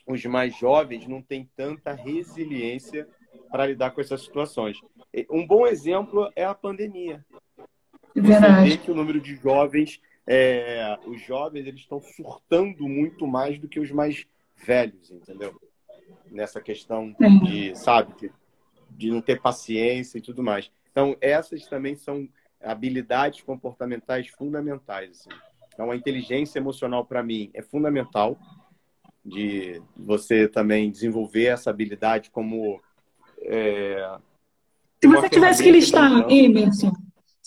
os 0.08 0.24
mais 0.26 0.58
jovens 0.58 1.06
não 1.06 1.22
têm 1.22 1.50
tanta 1.56 1.92
resiliência 1.92 3.08
para 3.52 3.68
lidar 3.68 3.92
com 3.92 4.02
essas 4.02 4.22
situações. 4.22 4.80
Um 5.30 5.46
bom 5.46 5.68
exemplo 5.68 6.32
é 6.36 6.46
a 6.46 6.56
pandemia. 6.56 7.26
Verdade. 8.16 8.70
Você 8.70 8.78
vê 8.78 8.84
que 8.84 8.92
o 8.92 8.96
número 8.96 9.20
de 9.20 9.36
jovens, 9.36 10.02
é, 10.26 10.98
os 11.06 11.22
jovens, 11.22 11.68
eles 11.68 11.82
estão 11.82 12.02
surtando 12.02 12.88
muito 12.88 13.28
mais 13.28 13.60
do 13.60 13.68
que 13.68 13.80
os 13.80 13.92
mais 13.92 14.26
velhos, 14.58 15.12
entendeu? 15.12 15.60
nessa 16.32 16.62
questão 16.62 17.16
de, 17.44 17.76
sabe, 17.76 18.14
de, 18.20 18.32
de 18.92 19.12
não 19.12 19.22
ter 19.22 19.42
paciência 19.42 20.18
e 20.18 20.22
tudo 20.22 20.44
mais. 20.44 20.72
Então, 20.92 21.16
essas 21.22 21.66
também 21.68 21.96
são 21.96 22.28
habilidades 22.62 23.42
comportamentais 23.42 24.28
fundamentais. 24.28 25.12
Assim. 25.12 25.40
Então, 25.74 25.92
a 25.92 25.96
inteligência 25.96 26.60
emocional, 26.60 27.06
para 27.06 27.24
mim, 27.24 27.50
é 27.54 27.62
fundamental 27.62 28.38
de 29.24 29.82
você 29.96 30.48
também 30.48 30.90
desenvolver 30.90 31.46
essa 31.46 31.70
habilidade 31.70 32.32
como. 32.32 32.82
É, 33.42 34.18
se 35.04 35.08
você 35.08 35.30
tivesse 35.30 35.62
que 35.62 35.70
listar, 35.70 36.12
Emerson, 36.32 36.92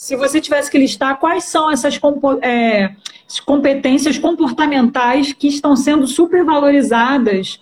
se 0.01 0.17
você 0.17 0.41
tivesse 0.41 0.71
que 0.71 0.79
listar 0.79 1.19
quais 1.19 1.45
são 1.45 1.71
essas 1.71 2.01
é, 2.41 2.91
competências 3.45 4.17
comportamentais 4.17 5.35
que 5.35 5.47
estão 5.47 5.77
sendo 5.77 6.07
supervalorizadas 6.07 7.61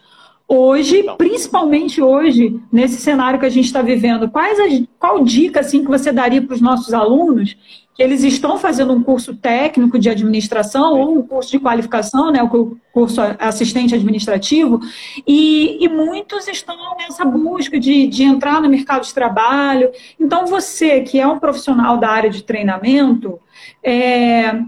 Hoje, 0.50 1.00
então. 1.00 1.16
principalmente 1.16 2.00
hoje, 2.00 2.58
nesse 2.72 2.96
cenário 2.96 3.38
que 3.38 3.44
a 3.44 3.50
gente 3.50 3.66
está 3.66 3.82
vivendo, 3.82 4.30
quais 4.30 4.58
as, 4.58 4.82
qual 4.98 5.22
dica 5.22 5.60
assim 5.60 5.84
que 5.84 5.90
você 5.90 6.10
daria 6.10 6.40
para 6.40 6.54
os 6.54 6.60
nossos 6.60 6.94
alunos 6.94 7.54
que 7.94 8.02
eles 8.02 8.22
estão 8.22 8.56
fazendo 8.56 8.92
um 8.92 9.02
curso 9.02 9.34
técnico 9.34 9.98
de 9.98 10.08
administração 10.08 11.00
ou 11.00 11.18
um 11.18 11.22
curso 11.22 11.50
de 11.50 11.58
qualificação, 11.58 12.30
né, 12.30 12.40
o 12.40 12.78
curso 12.92 13.20
assistente 13.40 13.92
administrativo, 13.92 14.80
e, 15.26 15.84
e 15.84 15.88
muitos 15.88 16.46
estão 16.46 16.76
nessa 16.96 17.24
busca 17.24 17.78
de, 17.78 18.06
de 18.06 18.22
entrar 18.22 18.62
no 18.62 18.68
mercado 18.68 19.04
de 19.04 19.12
trabalho. 19.12 19.90
Então, 20.18 20.46
você 20.46 21.00
que 21.00 21.18
é 21.18 21.26
um 21.26 21.40
profissional 21.40 21.98
da 21.98 22.08
área 22.08 22.30
de 22.30 22.44
treinamento, 22.44 23.40
é, 23.82 24.62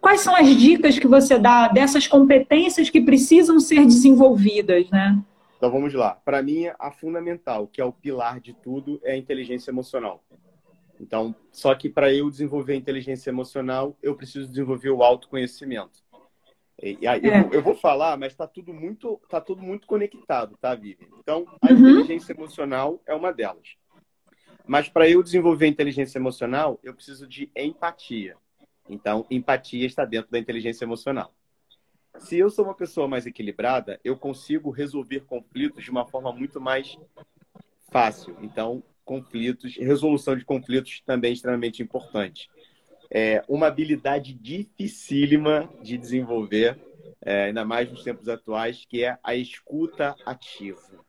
quais 0.00 0.20
são 0.20 0.34
as 0.34 0.48
dicas 0.56 0.98
que 0.98 1.06
você 1.06 1.38
dá 1.38 1.68
dessas 1.68 2.06
competências 2.06 2.90
que 2.90 3.00
precisam 3.00 3.60
ser 3.60 3.84
desenvolvidas, 3.84 4.88
né? 4.90 5.22
Então 5.56 5.70
vamos 5.70 5.92
lá. 5.92 6.14
Para 6.24 6.42
mim, 6.42 6.66
a 6.78 6.90
fundamental, 6.90 7.66
que 7.66 7.80
é 7.80 7.84
o 7.84 7.92
pilar 7.92 8.40
de 8.40 8.54
tudo, 8.54 9.00
é 9.02 9.12
a 9.12 9.16
inteligência 9.16 9.70
emocional. 9.70 10.22
Então, 11.00 11.34
só 11.52 11.74
que 11.74 11.88
para 11.88 12.12
eu 12.12 12.30
desenvolver 12.30 12.72
a 12.72 12.76
inteligência 12.76 13.30
emocional, 13.30 13.96
eu 14.02 14.14
preciso 14.14 14.48
desenvolver 14.48 14.90
o 14.90 15.02
autoconhecimento. 15.02 16.02
E, 16.80 17.06
aí, 17.06 17.20
é. 17.24 17.40
eu, 17.40 17.52
eu, 17.54 17.62
vou 17.62 17.74
falar, 17.74 18.16
mas 18.16 18.32
está 18.32 18.46
tudo 18.46 18.72
muito, 18.72 19.20
tá 19.28 19.40
tudo 19.40 19.62
muito 19.62 19.86
conectado, 19.86 20.56
tá, 20.60 20.74
Vivi? 20.76 21.08
Então, 21.18 21.44
a 21.60 21.72
uhum. 21.72 21.78
inteligência 21.78 22.32
emocional 22.32 23.00
é 23.04 23.14
uma 23.14 23.32
delas. 23.32 23.76
Mas 24.64 24.88
para 24.88 25.08
eu 25.08 25.22
desenvolver 25.22 25.64
a 25.64 25.68
inteligência 25.68 26.18
emocional, 26.18 26.78
eu 26.84 26.94
preciso 26.94 27.26
de 27.26 27.50
empatia. 27.56 28.36
Então, 28.88 29.26
empatia 29.30 29.86
está 29.86 30.04
dentro 30.04 30.30
da 30.30 30.38
inteligência 30.38 30.84
emocional. 30.84 31.32
Se 32.18 32.38
eu 32.38 32.50
sou 32.50 32.64
uma 32.64 32.74
pessoa 32.74 33.06
mais 33.06 33.26
equilibrada, 33.26 34.00
eu 34.02 34.16
consigo 34.16 34.70
resolver 34.70 35.20
conflitos 35.20 35.84
de 35.84 35.90
uma 35.90 36.06
forma 36.06 36.32
muito 36.32 36.60
mais 36.60 36.98
fácil. 37.90 38.36
Então, 38.42 38.82
conflitos, 39.04 39.76
resolução 39.76 40.36
de 40.36 40.44
conflitos 40.44 41.00
também 41.06 41.30
é 41.30 41.34
extremamente 41.34 41.82
importante. 41.82 42.50
É 43.10 43.42
uma 43.48 43.68
habilidade 43.68 44.34
dificílima 44.34 45.68
de 45.82 45.96
desenvolver, 45.96 46.78
é, 47.22 47.44
ainda 47.44 47.64
mais 47.64 47.90
nos 47.90 48.02
tempos 48.02 48.28
atuais, 48.28 48.84
que 48.86 49.04
é 49.04 49.18
a 49.22 49.34
escuta 49.34 50.14
ativa. 50.26 51.06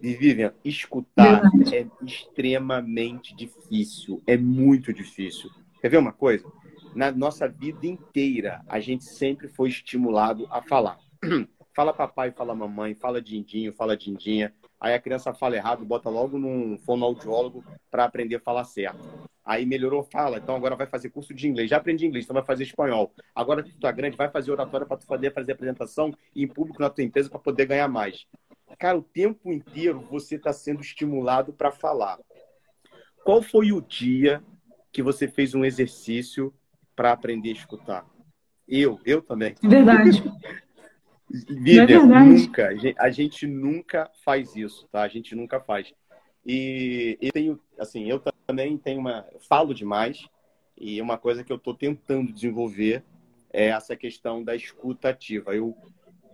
E 0.00 0.12
Vivian, 0.12 0.52
escutar 0.62 1.42
é 1.72 1.86
extremamente 2.04 3.34
difícil, 3.34 4.22
é 4.26 4.36
muito 4.36 4.92
difícil. 4.92 5.50
Quer 5.80 5.88
ver 5.88 5.96
uma 5.96 6.12
coisa? 6.12 6.44
Na 6.96 7.12
nossa 7.12 7.46
vida 7.46 7.86
inteira, 7.86 8.64
a 8.66 8.80
gente 8.80 9.04
sempre 9.04 9.48
foi 9.48 9.68
estimulado 9.68 10.48
a 10.50 10.62
falar. 10.62 10.98
Fala 11.74 11.92
papai, 11.92 12.30
fala 12.30 12.54
mamãe, 12.54 12.94
fala 12.94 13.20
dindinho, 13.20 13.70
fala 13.70 13.94
dindinha. 13.94 14.50
Aí 14.80 14.94
a 14.94 14.98
criança 14.98 15.34
fala 15.34 15.56
errado, 15.56 15.84
bota 15.84 16.08
logo 16.08 16.38
num 16.38 16.78
fonoaudiólogo 16.78 17.62
para 17.90 18.06
aprender 18.06 18.36
a 18.36 18.40
falar 18.40 18.64
certo. 18.64 19.06
Aí 19.44 19.66
melhorou, 19.66 20.02
fala. 20.02 20.38
Então 20.38 20.56
agora 20.56 20.74
vai 20.74 20.86
fazer 20.86 21.10
curso 21.10 21.34
de 21.34 21.46
inglês. 21.46 21.68
Já 21.68 21.76
aprendi 21.76 22.06
inglês, 22.06 22.24
então 22.24 22.32
vai 22.32 22.46
fazer 22.46 22.62
espanhol. 22.62 23.12
Agora 23.34 23.62
que 23.62 23.72
tu 23.72 23.78
tá 23.78 23.92
grande, 23.92 24.16
vai 24.16 24.30
fazer 24.30 24.50
oratória 24.52 24.86
para 24.86 24.96
tu 24.96 25.06
poder 25.06 25.34
fazer 25.34 25.52
apresentação 25.52 26.10
em 26.34 26.48
público 26.48 26.80
na 26.80 26.88
tua 26.88 27.04
empresa 27.04 27.28
para 27.28 27.40
poder 27.40 27.66
ganhar 27.66 27.88
mais. 27.88 28.26
Cara, 28.78 28.96
o 28.96 29.02
tempo 29.02 29.52
inteiro 29.52 30.00
você 30.10 30.36
está 30.36 30.50
sendo 30.50 30.80
estimulado 30.80 31.52
para 31.52 31.70
falar. 31.70 32.18
Qual 33.22 33.42
foi 33.42 33.70
o 33.70 33.82
dia 33.82 34.42
que 34.90 35.02
você 35.02 35.28
fez 35.28 35.54
um 35.54 35.62
exercício 35.62 36.54
para 36.96 37.12
aprender 37.12 37.50
a 37.50 37.52
escutar? 37.52 38.06
Eu, 38.66 38.98
eu 39.04 39.22
também. 39.22 39.54
Verdade. 39.62 40.24
Vivian, 41.28 42.04
é 42.04 42.24
nunca, 42.24 42.70
a 42.98 43.10
gente 43.10 43.46
nunca 43.46 44.10
faz 44.24 44.54
isso, 44.54 44.88
tá? 44.90 45.02
A 45.02 45.08
gente 45.08 45.34
nunca 45.34 45.60
faz. 45.60 45.92
E 46.44 47.18
eu 47.20 47.32
tenho, 47.32 47.60
assim, 47.78 48.08
eu 48.08 48.22
também 48.46 48.78
tenho 48.78 49.00
uma, 49.00 49.26
falo 49.48 49.74
demais 49.74 50.24
e 50.78 51.00
uma 51.02 51.18
coisa 51.18 51.42
que 51.42 51.52
eu 51.52 51.56
estou 51.56 51.74
tentando 51.74 52.32
desenvolver 52.32 53.02
é 53.52 53.66
essa 53.66 53.96
questão 53.96 54.44
da 54.44 54.54
escuta 54.54 55.08
ativa, 55.08 55.54
eu 55.54 55.76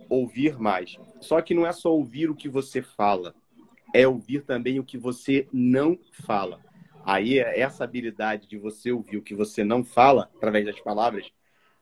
ouvir 0.09 0.59
mais. 0.59 0.97
Só 1.19 1.41
que 1.41 1.53
não 1.53 1.65
é 1.65 1.71
só 1.71 1.91
ouvir 1.91 2.29
o 2.29 2.35
que 2.35 2.47
você 2.47 2.81
fala, 2.81 3.33
é 3.93 4.07
ouvir 4.07 4.41
também 4.41 4.79
o 4.79 4.83
que 4.83 4.97
você 4.97 5.47
não 5.51 5.97
fala. 6.25 6.59
Aí 7.03 7.39
essa 7.39 7.83
habilidade 7.83 8.47
de 8.47 8.57
você 8.57 8.91
ouvir 8.91 9.17
o 9.17 9.21
que 9.21 9.35
você 9.35 9.63
não 9.63 9.83
fala 9.83 10.29
através 10.35 10.65
das 10.65 10.79
palavras, 10.79 11.31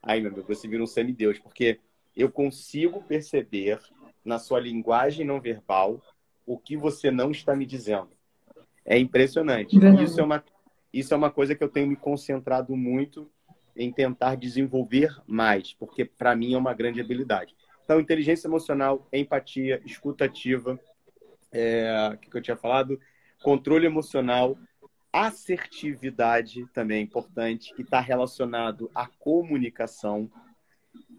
aí 0.01 0.19
meu 0.19 0.32
amigo, 0.32 0.47
você 0.47 0.67
vira 0.67 0.84
um 0.84 0.88
semideus, 0.88 1.38
porque 1.38 1.80
eu 2.15 2.32
consigo 2.32 3.03
perceber 3.03 3.80
na 4.26 4.39
sua 4.39 4.59
linguagem 4.59 5.26
não 5.26 5.39
verbal 5.39 6.01
o 6.45 6.57
que 6.57 6.76
você 6.76 7.11
não 7.11 7.32
está 7.32 7.55
me 7.55 7.65
dizendo. 7.65 8.09
É 8.84 8.97
impressionante. 8.97 9.78
Isso 10.03 10.19
é, 10.19 10.24
uma, 10.24 10.43
isso 10.91 11.13
é 11.13 11.17
uma 11.17 11.30
coisa 11.30 11.55
que 11.55 11.63
eu 11.63 11.69
tenho 11.69 11.88
me 11.88 11.95
concentrado 11.95 12.76
muito 12.76 13.30
em 13.76 13.91
tentar 13.91 14.36
desenvolver 14.36 15.15
mais, 15.26 15.74
porque 15.74 16.03
para 16.03 16.36
mim 16.36 16.53
é 16.53 16.57
uma 16.57 16.74
grande 16.74 16.99
habilidade. 16.99 17.55
Então, 17.84 17.99
inteligência 17.99 18.47
emocional, 18.47 19.07
empatia, 19.13 19.82
escutativa, 19.86 20.80
é, 21.51 22.17
que 22.22 22.36
eu 22.36 22.41
tinha 22.41 22.57
falado, 22.57 22.99
controle 23.43 23.86
emocional, 23.86 24.57
assertividade 25.12 26.66
também 26.74 26.99
é 26.99 27.01
importante, 27.01 27.74
que 27.74 27.82
está 27.82 27.99
relacionado 27.99 28.89
à 28.95 29.07
comunicação. 29.07 30.30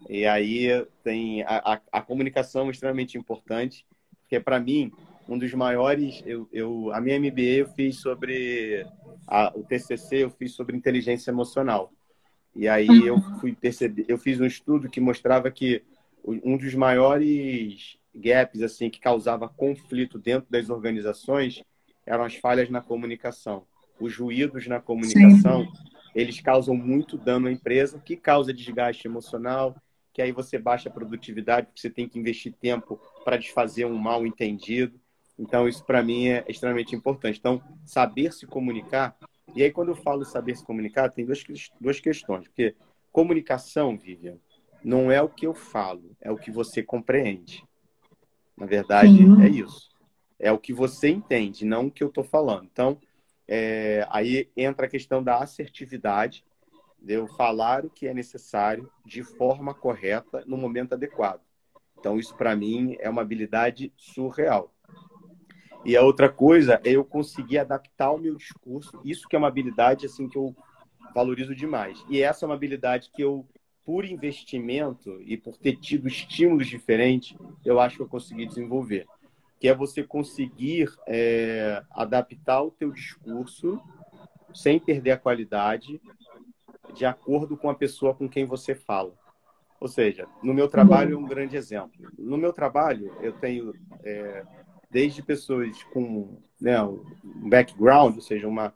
E 0.09 0.25
aí 0.25 0.85
tem 1.03 1.43
a, 1.43 1.73
a, 1.73 1.81
a 1.91 2.01
comunicação 2.01 2.69
extremamente 2.69 3.17
importante, 3.17 3.85
porque 4.21 4.39
para 4.39 4.59
mim 4.59 4.91
um 5.27 5.37
dos 5.37 5.53
maiores, 5.53 6.21
eu, 6.25 6.47
eu, 6.51 6.91
a 6.93 6.99
minha 6.99 7.17
MBA 7.19 7.41
eu 7.41 7.67
fiz 7.69 8.01
sobre 8.01 8.85
a, 9.27 9.51
o 9.55 9.63
TCC 9.63 10.23
eu 10.23 10.29
fiz 10.29 10.53
sobre 10.53 10.75
inteligência 10.75 11.31
emocional. 11.31 11.91
E 12.55 12.67
aí 12.67 12.87
eu 13.05 13.19
fui 13.39 13.53
perceber, 13.53 14.05
eu 14.07 14.17
fiz 14.17 14.39
um 14.39 14.45
estudo 14.45 14.89
que 14.89 14.99
mostrava 14.99 15.49
que 15.49 15.83
um 16.25 16.57
dos 16.57 16.73
maiores 16.75 17.97
gaps 18.13 18.61
assim 18.61 18.89
que 18.89 18.99
causava 18.99 19.49
conflito 19.49 20.19
dentro 20.19 20.49
das 20.49 20.69
organizações 20.69 21.63
eram 22.05 22.23
as 22.23 22.35
falhas 22.35 22.69
na 22.69 22.81
comunicação. 22.81 23.65
Os 23.99 24.17
ruídos 24.17 24.67
na 24.67 24.79
comunicação, 24.79 25.65
Sim. 25.65 25.71
eles 26.15 26.39
causam 26.41 26.75
muito 26.75 27.17
dano 27.17 27.47
à 27.47 27.51
empresa, 27.51 27.99
que 27.99 28.15
causa 28.15 28.53
desgaste 28.53 29.07
emocional, 29.07 29.75
que 30.13 30.21
aí 30.21 30.31
você 30.31 30.57
baixa 30.59 30.89
a 30.89 30.91
produtividade, 30.91 31.67
porque 31.67 31.81
você 31.81 31.89
tem 31.89 32.07
que 32.07 32.19
investir 32.19 32.53
tempo 32.53 32.99
para 33.23 33.37
desfazer 33.37 33.85
um 33.85 33.97
mal 33.97 34.25
entendido. 34.25 34.99
Então, 35.37 35.67
isso 35.67 35.83
para 35.83 36.03
mim 36.03 36.27
é 36.27 36.45
extremamente 36.47 36.95
importante. 36.95 37.39
Então, 37.39 37.61
saber 37.83 38.31
se 38.31 38.45
comunicar. 38.45 39.17
E 39.55 39.63
aí, 39.63 39.71
quando 39.71 39.89
eu 39.89 39.95
falo 39.95 40.23
saber 40.23 40.55
se 40.55 40.63
comunicar, 40.63 41.09
tem 41.09 41.25
duas, 41.25 41.43
duas 41.81 41.99
questões. 41.99 42.47
Porque 42.47 42.75
comunicação, 43.11 43.97
Vivian, 43.97 44.37
não 44.83 45.11
é 45.11 45.21
o 45.21 45.29
que 45.29 45.47
eu 45.47 45.53
falo, 45.53 46.15
é 46.21 46.31
o 46.31 46.37
que 46.37 46.51
você 46.51 46.83
compreende. 46.83 47.63
Na 48.55 48.65
verdade, 48.65 49.17
Sim. 49.17 49.41
é 49.41 49.47
isso. 49.47 49.89
É 50.39 50.51
o 50.51 50.59
que 50.59 50.73
você 50.73 51.09
entende, 51.09 51.65
não 51.65 51.87
o 51.87 51.91
que 51.91 52.03
eu 52.03 52.09
estou 52.09 52.23
falando. 52.23 52.67
Então, 52.71 52.99
é, 53.47 54.05
aí 54.09 54.49
entra 54.55 54.85
a 54.85 54.89
questão 54.89 55.23
da 55.23 55.37
assertividade, 55.37 56.45
de 57.01 57.13
eu 57.13 57.27
falar 57.27 57.85
o 57.85 57.89
que 57.89 58.07
é 58.07 58.13
necessário 58.13 58.89
de 59.05 59.23
forma 59.23 59.73
correta 59.73 60.43
no 60.47 60.55
momento 60.55 60.93
adequado. 60.93 61.41
Então, 61.99 62.17
isso 62.17 62.35
para 62.35 62.55
mim 62.55 62.95
é 62.99 63.09
uma 63.09 63.21
habilidade 63.21 63.91
surreal. 63.97 64.73
E 65.85 65.97
a 65.97 66.01
outra 66.01 66.29
coisa 66.29 66.79
é 66.83 66.91
eu 66.91 67.03
conseguir 67.03 67.57
adaptar 67.57 68.11
o 68.11 68.17
meu 68.17 68.35
discurso. 68.35 69.01
Isso 69.03 69.27
que 69.27 69.35
é 69.35 69.39
uma 69.39 69.49
habilidade 69.49 70.05
assim 70.05 70.29
que 70.29 70.37
eu 70.37 70.55
valorizo 71.13 71.53
demais. 71.53 72.03
E 72.09 72.21
essa 72.21 72.45
é 72.45 72.47
uma 72.47 72.55
habilidade 72.55 73.11
que 73.13 73.21
eu, 73.21 73.45
por 73.85 74.05
investimento 74.05 75.21
e 75.21 75.35
por 75.35 75.57
ter 75.57 75.75
tido 75.75 76.07
estímulos 76.07 76.67
diferentes, 76.67 77.37
eu 77.65 77.81
acho 77.81 77.97
que 77.97 78.01
eu 78.01 78.07
consegui 78.07 78.45
desenvolver. 78.45 79.05
Que 79.63 79.69
é 79.69 79.73
você 79.73 80.03
conseguir 80.03 80.93
é, 81.07 81.81
adaptar 81.91 82.61
o 82.61 82.69
teu 82.69 82.91
discurso 82.91 83.81
sem 84.53 84.77
perder 84.77 85.11
a 85.11 85.17
qualidade, 85.17 86.01
de 86.93 87.05
acordo 87.05 87.55
com 87.55 87.69
a 87.69 87.73
pessoa 87.73 88.13
com 88.13 88.27
quem 88.27 88.43
você 88.43 88.75
fala. 88.75 89.13
Ou 89.79 89.87
seja, 89.87 90.27
no 90.43 90.53
meu 90.53 90.67
trabalho 90.67 91.15
é 91.15 91.17
um 91.17 91.25
grande 91.25 91.55
exemplo. 91.55 92.11
No 92.19 92.37
meu 92.37 92.51
trabalho, 92.51 93.15
eu 93.21 93.31
tenho 93.31 93.73
é, 94.03 94.43
desde 94.91 95.23
pessoas 95.23 95.81
com 95.93 96.41
né, 96.59 96.83
um 96.83 97.01
background, 97.49 98.15
ou 98.15 98.21
seja, 98.21 98.49
uma, 98.49 98.73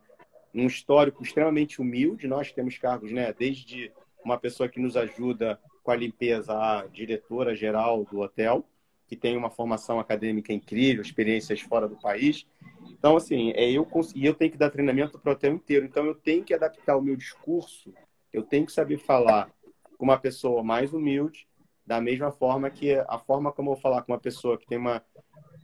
um 0.54 0.66
histórico 0.66 1.22
extremamente 1.22 1.82
humilde. 1.82 2.26
Nós 2.26 2.50
temos 2.50 2.78
cargos, 2.78 3.12
né, 3.12 3.30
desde 3.38 3.92
uma 4.24 4.38
pessoa 4.38 4.70
que 4.70 4.80
nos 4.80 4.96
ajuda 4.96 5.60
com 5.82 5.90
a 5.90 5.96
limpeza, 5.96 6.54
a 6.54 6.86
diretora 6.86 7.54
geral 7.54 8.06
do 8.10 8.20
hotel, 8.20 8.64
que 9.08 9.16
tem 9.16 9.36
uma 9.36 9.50
formação 9.50 9.98
acadêmica 9.98 10.52
incrível, 10.52 11.02
experiências 11.02 11.60
fora 11.60 11.88
do 11.88 11.96
país. 11.96 12.46
Então, 12.90 13.16
assim, 13.16 13.50
é 13.56 13.68
eu 13.70 13.88
e 14.14 14.26
eu 14.26 14.34
tenho 14.34 14.52
que 14.52 14.58
dar 14.58 14.70
treinamento 14.70 15.18
para 15.18 15.30
o 15.30 15.32
hotel 15.32 15.54
inteiro. 15.54 15.86
Então, 15.86 16.04
eu 16.04 16.14
tenho 16.14 16.44
que 16.44 16.54
adaptar 16.54 16.96
o 16.96 17.02
meu 17.02 17.16
discurso 17.16 17.92
eu 18.32 18.42
tenho 18.42 18.66
que 18.66 18.72
saber 18.72 18.98
falar 18.98 19.50
com 19.96 20.04
uma 20.04 20.18
pessoa 20.18 20.62
mais 20.62 20.92
humilde, 20.92 21.46
Da 21.86 22.02
mesma 22.02 22.30
forma 22.30 22.68
que 22.68 22.94
a 22.94 23.18
forma 23.18 23.50
como 23.50 23.72
eu 23.72 23.76
falar 23.76 24.02
com 24.02 24.12
uma 24.12 24.20
pessoa 24.20 24.58
que 24.58 24.66
tem 24.66 24.76
uma, 24.76 25.02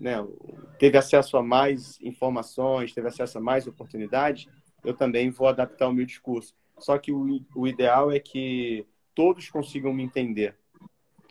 né, 0.01 0.17
teve 0.79 0.97
acesso 0.97 1.37
a 1.37 1.43
mais 1.43 2.01
informações, 2.01 2.95
teve 2.95 3.09
acesso 3.09 3.37
a 3.37 3.43
mais 3.43 3.67
oportunidades, 3.67 4.49
eu 4.83 4.95
também 4.95 5.31
vou 5.31 5.47
adaptar 5.49 5.87
o 5.87 5.93
meu 5.93 6.07
discurso. 6.07 6.55
Só 6.79 6.97
que 6.97 7.13
o, 7.13 7.45
o 7.55 7.69
ideal 7.69 8.11
é 8.11 8.19
que 8.19 8.87
todos 9.15 9.51
consigam 9.51 9.93
me 9.93 10.03
entender, 10.03 10.57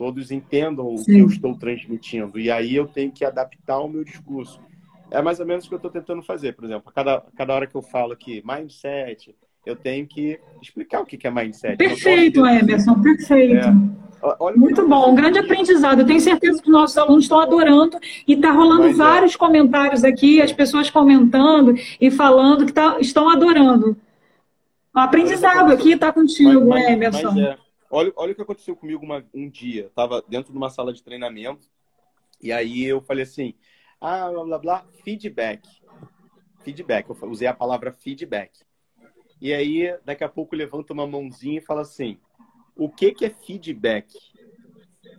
todos 0.03 0.31
entendam 0.31 0.97
Sim. 0.97 1.03
o 1.03 1.05
que 1.05 1.19
eu 1.21 1.27
estou 1.27 1.57
transmitindo. 1.57 2.37
E 2.37 2.51
aí 2.51 2.75
eu 2.75 2.85
tenho 2.85 3.09
que 3.09 3.23
adaptar 3.23 3.79
o 3.79 3.87
meu 3.87 4.03
discurso. 4.03 4.59
É 5.09 5.21
mais 5.21 5.39
ou 5.39 5.45
menos 5.45 5.63
o 5.63 5.69
que 5.69 5.75
eu 5.75 5.77
estou 5.77 5.89
tentando 5.89 6.21
fazer, 6.21 6.53
por 6.53 6.65
exemplo. 6.65 6.83
A 6.89 6.91
cada, 6.91 7.15
a 7.15 7.23
cada 7.37 7.53
hora 7.53 7.65
que 7.65 7.73
eu 7.73 7.81
falo 7.81 8.11
aqui, 8.11 8.43
mindset, 8.45 9.33
eu 9.65 9.77
tenho 9.77 10.05
que 10.05 10.37
explicar 10.61 10.99
o 10.99 11.05
que 11.05 11.25
é 11.25 11.31
mindset. 11.31 11.77
Perfeito, 11.77 12.45
Emerson, 12.45 13.01
perfeito. 13.01 13.65
É. 13.65 14.35
Olha 14.41 14.57
Muito 14.57 14.85
bom, 14.85 15.11
um 15.11 15.15
grande 15.15 15.39
aprendizado. 15.39 16.01
Eu 16.01 16.05
tenho 16.05 16.19
certeza 16.19 16.61
que 16.61 16.67
os 16.67 16.73
nossos 16.73 16.97
alunos 16.97 17.23
estão 17.23 17.39
adorando 17.39 17.97
e 18.27 18.33
está 18.33 18.51
rolando 18.51 18.83
Mas 18.83 18.95
é. 18.95 18.97
vários 18.97 19.35
é. 19.35 19.37
comentários 19.37 20.03
aqui, 20.03 20.41
as 20.41 20.51
pessoas 20.51 20.89
comentando 20.89 21.75
e 22.01 22.11
falando 22.11 22.65
que 22.65 22.73
tá, 22.73 22.97
estão 22.99 23.29
adorando. 23.29 23.95
O 24.93 24.99
aprendizado 24.99 25.71
aqui 25.71 25.93
está 25.93 26.11
contigo, 26.11 26.67
mas, 26.67 26.83
né, 26.83 26.91
Emerson? 26.91 27.39
É. 27.39 27.62
Olha, 27.95 28.11
olha 28.15 28.31
o 28.31 28.35
que 28.35 28.41
aconteceu 28.41 28.75
comigo 28.75 29.05
uma, 29.05 29.23
um 29.31 29.47
dia. 29.47 29.85
Estava 29.85 30.23
dentro 30.27 30.51
de 30.51 30.57
uma 30.57 30.71
sala 30.71 30.91
de 30.91 31.03
treinamento 31.03 31.69
e 32.41 32.51
aí 32.51 32.83
eu 32.83 32.99
falei 32.99 33.21
assim, 33.21 33.53
ah, 34.01 34.31
blá, 34.31 34.43
blá, 34.43 34.57
blá, 34.57 34.87
feedback. 35.03 35.69
Feedback, 36.63 37.07
eu 37.07 37.29
usei 37.29 37.47
a 37.47 37.53
palavra 37.53 37.93
feedback. 37.93 38.61
E 39.39 39.53
aí, 39.53 39.95
daqui 40.03 40.23
a 40.23 40.29
pouco, 40.29 40.55
levanta 40.55 40.91
uma 40.91 41.05
mãozinha 41.05 41.59
e 41.59 41.63
fala 41.63 41.81
assim, 41.81 42.19
o 42.75 42.89
que, 42.89 43.11
que 43.13 43.25
é 43.25 43.29
feedback? 43.29 44.11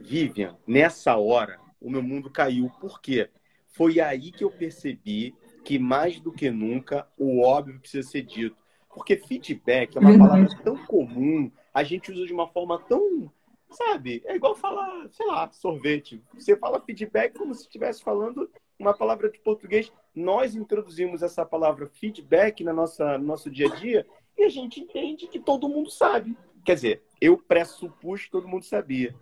Vivian, 0.00 0.58
nessa 0.66 1.16
hora, 1.16 1.60
o 1.80 1.88
meu 1.88 2.02
mundo 2.02 2.28
caiu. 2.28 2.68
Por 2.80 3.00
quê? 3.00 3.30
Foi 3.68 4.00
aí 4.00 4.32
que 4.32 4.42
eu 4.42 4.50
percebi 4.50 5.32
que, 5.64 5.78
mais 5.78 6.18
do 6.18 6.32
que 6.32 6.50
nunca, 6.50 7.06
o 7.16 7.40
óbvio 7.40 7.78
precisa 7.78 8.08
ser 8.08 8.22
dito. 8.22 8.56
Porque 8.92 9.16
feedback 9.16 9.96
é 9.96 10.00
uma 10.00 10.18
palavra 10.18 10.48
tão 10.64 10.76
comum, 10.76 11.52
a 11.74 11.82
gente 11.82 12.12
usa 12.12 12.24
de 12.24 12.32
uma 12.32 12.46
forma 12.46 12.78
tão, 12.78 13.30
sabe? 13.68 14.22
É 14.24 14.36
igual 14.36 14.54
falar, 14.54 15.08
sei 15.10 15.26
lá, 15.26 15.50
sorvete. 15.50 16.22
Você 16.32 16.56
fala 16.56 16.80
feedback 16.80 17.36
como 17.36 17.52
se 17.52 17.62
estivesse 17.62 18.02
falando 18.02 18.48
uma 18.78 18.94
palavra 18.94 19.28
de 19.28 19.40
português. 19.40 19.92
Nós 20.14 20.54
introduzimos 20.54 21.20
essa 21.22 21.44
palavra 21.44 21.88
feedback 21.88 22.62
na 22.62 22.72
nossa 22.72 23.18
no 23.18 23.26
nosso 23.26 23.50
dia 23.50 23.66
a 23.66 23.74
dia 23.74 24.06
e 24.38 24.44
a 24.44 24.48
gente 24.48 24.80
entende 24.80 25.26
que 25.26 25.40
todo 25.40 25.68
mundo 25.68 25.90
sabe. 25.90 26.36
Quer 26.64 26.76
dizer, 26.76 27.02
eu 27.20 27.36
pressupus 27.36 28.24
que 28.24 28.30
todo 28.30 28.48
mundo 28.48 28.64
sabia. 28.64 29.14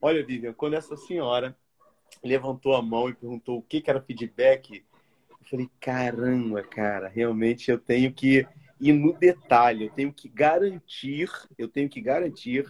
Olha, 0.00 0.24
Vivian, 0.24 0.52
quando 0.52 0.74
essa 0.74 0.96
senhora 0.96 1.56
levantou 2.22 2.74
a 2.74 2.82
mão 2.82 3.08
e 3.08 3.14
perguntou 3.14 3.58
o 3.58 3.62
que, 3.62 3.80
que 3.80 3.88
era 3.88 4.00
feedback, 4.00 4.84
eu 5.30 5.46
falei, 5.48 5.70
caramba, 5.80 6.62
cara, 6.62 7.08
realmente 7.08 7.70
eu 7.70 7.78
tenho 7.78 8.12
que 8.12 8.46
e 8.82 8.92
no 8.92 9.12
detalhe. 9.12 9.84
Eu 9.84 9.90
tenho 9.90 10.12
que 10.12 10.28
garantir, 10.28 11.30
eu 11.56 11.68
tenho 11.68 11.88
que 11.88 12.00
garantir 12.00 12.66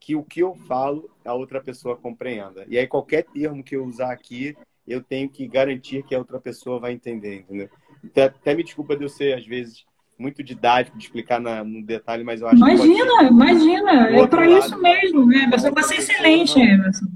que 0.00 0.16
o 0.16 0.24
que 0.24 0.40
eu 0.40 0.54
falo 0.66 1.10
a 1.24 1.34
outra 1.34 1.60
pessoa 1.60 1.94
compreenda. 1.94 2.64
E 2.68 2.78
aí 2.78 2.86
qualquer 2.86 3.24
termo 3.24 3.62
que 3.62 3.76
eu 3.76 3.84
usar 3.84 4.12
aqui, 4.12 4.56
eu 4.88 5.02
tenho 5.02 5.28
que 5.28 5.46
garantir 5.46 6.02
que 6.04 6.14
a 6.14 6.18
outra 6.18 6.40
pessoa 6.40 6.80
vai 6.80 6.92
entender, 6.92 7.40
entendeu? 7.40 7.68
Até, 8.02 8.24
até 8.24 8.54
me 8.54 8.64
desculpa 8.64 8.96
de 8.96 9.04
eu 9.04 9.08
ser 9.10 9.36
às 9.36 9.44
vezes 9.44 9.84
muito 10.18 10.42
didático 10.42 10.96
de 10.96 11.04
explicar 11.04 11.38
na, 11.38 11.62
no 11.62 11.84
detalhe, 11.84 12.24
mas 12.24 12.40
eu 12.40 12.46
acho 12.46 12.56
imagina, 12.56 13.18
que 13.18 13.26
imagina, 13.26 14.08
é 14.08 14.26
para 14.26 14.48
isso 14.48 14.80
mesmo, 14.80 15.26
né? 15.26 15.44
Emerson, 15.44 15.70
você 15.72 15.94
é 15.96 15.98
excelente, 15.98 16.58
Emerson. 16.58 17.06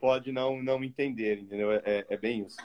Pode 0.00 0.32
não 0.32 0.62
não 0.62 0.82
entender, 0.82 1.38
entendeu? 1.38 1.70
É, 1.72 2.06
é 2.08 2.16
bem 2.16 2.46
isso. 2.46 2.56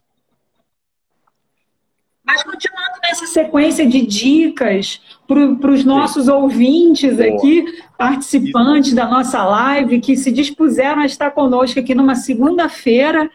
Mas 2.27 2.43
continuando 2.43 2.99
nessa 3.01 3.25
sequência 3.25 3.87
de 3.87 4.05
dicas 4.05 4.99
para 5.25 5.71
os 5.71 5.85
nossos 5.85 6.25
Sim. 6.25 6.31
ouvintes 6.31 7.15
Boa. 7.15 7.29
aqui, 7.29 7.63
participantes 7.97 8.87
Isso. 8.87 8.95
da 8.97 9.07
nossa 9.07 9.45
live, 9.45 10.01
que 10.01 10.17
se 10.17 10.29
dispuseram 10.29 11.03
a 11.03 11.05
estar 11.05 11.31
conosco 11.31 11.79
aqui 11.79 11.95
numa 11.95 12.15
segunda-feira. 12.15 13.29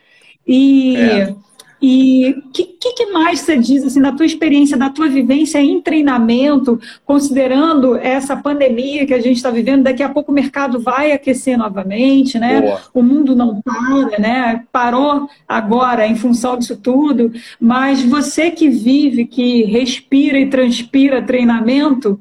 E 0.47 0.97
é. 0.97 1.34
E 1.82 2.30
o 2.30 2.50
que, 2.52 2.64
que, 2.92 3.06
mais 3.06 3.40
você 3.40 3.56
diz, 3.56 3.82
assim, 3.82 4.00
da 4.00 4.12
tua 4.12 4.24
experiência, 4.24 4.76
da 4.76 4.88
tua 4.88 5.08
vivência 5.08 5.60
em 5.60 5.80
treinamento, 5.80 6.80
considerando 7.04 7.96
essa 7.96 8.36
pandemia 8.36 9.04
que 9.04 9.12
a 9.12 9.20
gente 9.20 9.38
está 9.38 9.50
vivendo, 9.50 9.82
daqui 9.82 10.00
a 10.00 10.08
pouco 10.08 10.30
o 10.30 10.34
mercado 10.34 10.78
vai 10.78 11.10
aquecer 11.10 11.58
novamente, 11.58 12.38
né? 12.38 12.60
Boa. 12.60 12.80
O 12.94 13.02
mundo 13.02 13.34
não 13.34 13.60
para, 13.60 14.16
né? 14.20 14.64
Parou 14.70 15.28
agora 15.48 16.06
em 16.06 16.14
função 16.14 16.56
disso 16.56 16.76
tudo, 16.76 17.32
mas 17.60 18.00
você 18.04 18.52
que 18.52 18.68
vive, 18.68 19.24
que 19.24 19.64
respira 19.64 20.38
e 20.38 20.48
transpira 20.48 21.20
treinamento, 21.20 22.20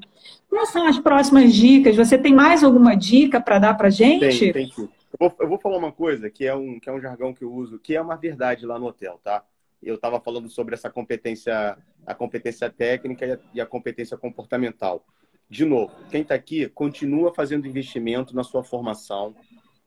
quais 0.50 0.70
são 0.70 0.88
as 0.88 0.98
próximas 0.98 1.54
dicas? 1.54 1.96
Você 1.96 2.18
tem 2.18 2.34
mais 2.34 2.64
alguma 2.64 2.96
dica 2.96 3.40
para 3.40 3.60
dar 3.60 3.76
para 3.76 3.92
gente? 3.92 4.40
Tem, 4.40 4.54
tem 4.54 4.72
sim. 4.72 4.90
Eu 5.14 5.18
vou, 5.20 5.36
eu 5.42 5.48
vou, 5.50 5.60
falar 5.60 5.78
uma 5.78 5.92
coisa 5.92 6.30
que 6.32 6.48
é, 6.48 6.56
um, 6.56 6.80
que 6.80 6.90
é 6.90 6.94
um 6.94 7.02
jargão 7.02 7.34
que 7.34 7.44
eu 7.44 7.52
uso, 7.52 7.78
que 7.78 7.96
é 7.96 8.02
uma 8.02 8.16
verdade 8.16 8.66
lá 8.66 8.80
no 8.80 8.88
hotel, 8.88 9.20
tá? 9.24 9.44
Eu 9.82 9.96
estava 9.96 10.20
falando 10.20 10.50
sobre 10.50 10.76
essa 10.76 10.90
competência, 10.90 11.78
a 12.06 12.14
competência 12.14 12.70
técnica 12.70 13.42
e 13.54 13.60
a, 13.60 13.66
competência 13.66 14.18
comportamental. 14.18 15.06
De 15.50 15.66
novo, 15.66 15.94
quem 16.10 16.22
está 16.22 16.36
aqui 16.36 16.70
continua 16.70 17.34
fazendo 17.34 17.68
investimento 17.68 18.36
na 18.36 18.44
sua 18.44 18.64
formação, 18.64 19.36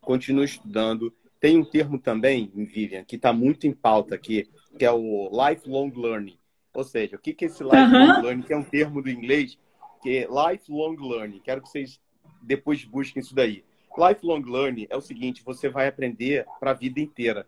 continua 0.00 0.44
estudando. 0.44 1.14
Tem 1.40 1.58
um 1.58 1.64
termo 1.64 1.98
também, 1.98 2.50
Vivian, 2.54 3.04
que 3.04 3.16
está 3.16 3.32
muito 3.32 3.66
em 3.66 3.72
pauta 3.72 4.14
aqui, 4.14 4.48
que 4.78 4.84
é 4.84 4.90
o 4.90 5.30
lifelong 5.30 5.92
learning. 5.94 6.38
Ou 6.74 6.84
seja, 6.84 7.16
o 7.16 7.18
que, 7.18 7.32
que 7.32 7.44
é 7.44 7.48
esse 7.48 7.62
lifelong 7.62 8.22
learning? 8.22 8.42
Que 8.42 8.52
é 8.52 8.56
um 8.56 8.64
termo 8.64 9.00
do 9.00 9.08
inglês, 9.08 9.56
que 10.02 10.18
é 10.18 10.26
lifelong 10.26 10.96
learning. 10.96 11.40
Quero 11.40 11.62
que 11.62 11.68
vocês 11.68 12.00
depois 12.42 12.84
busquem 12.84 13.20
isso 13.20 13.34
daí. 13.34 13.64
Lifelong 13.96 14.42
learning 14.42 14.86
é 14.90 14.96
o 14.96 15.00
seguinte: 15.00 15.42
você 15.44 15.68
vai 15.68 15.86
aprender 15.86 16.44
para 16.58 16.72
a 16.72 16.74
vida 16.74 17.00
inteira. 17.00 17.46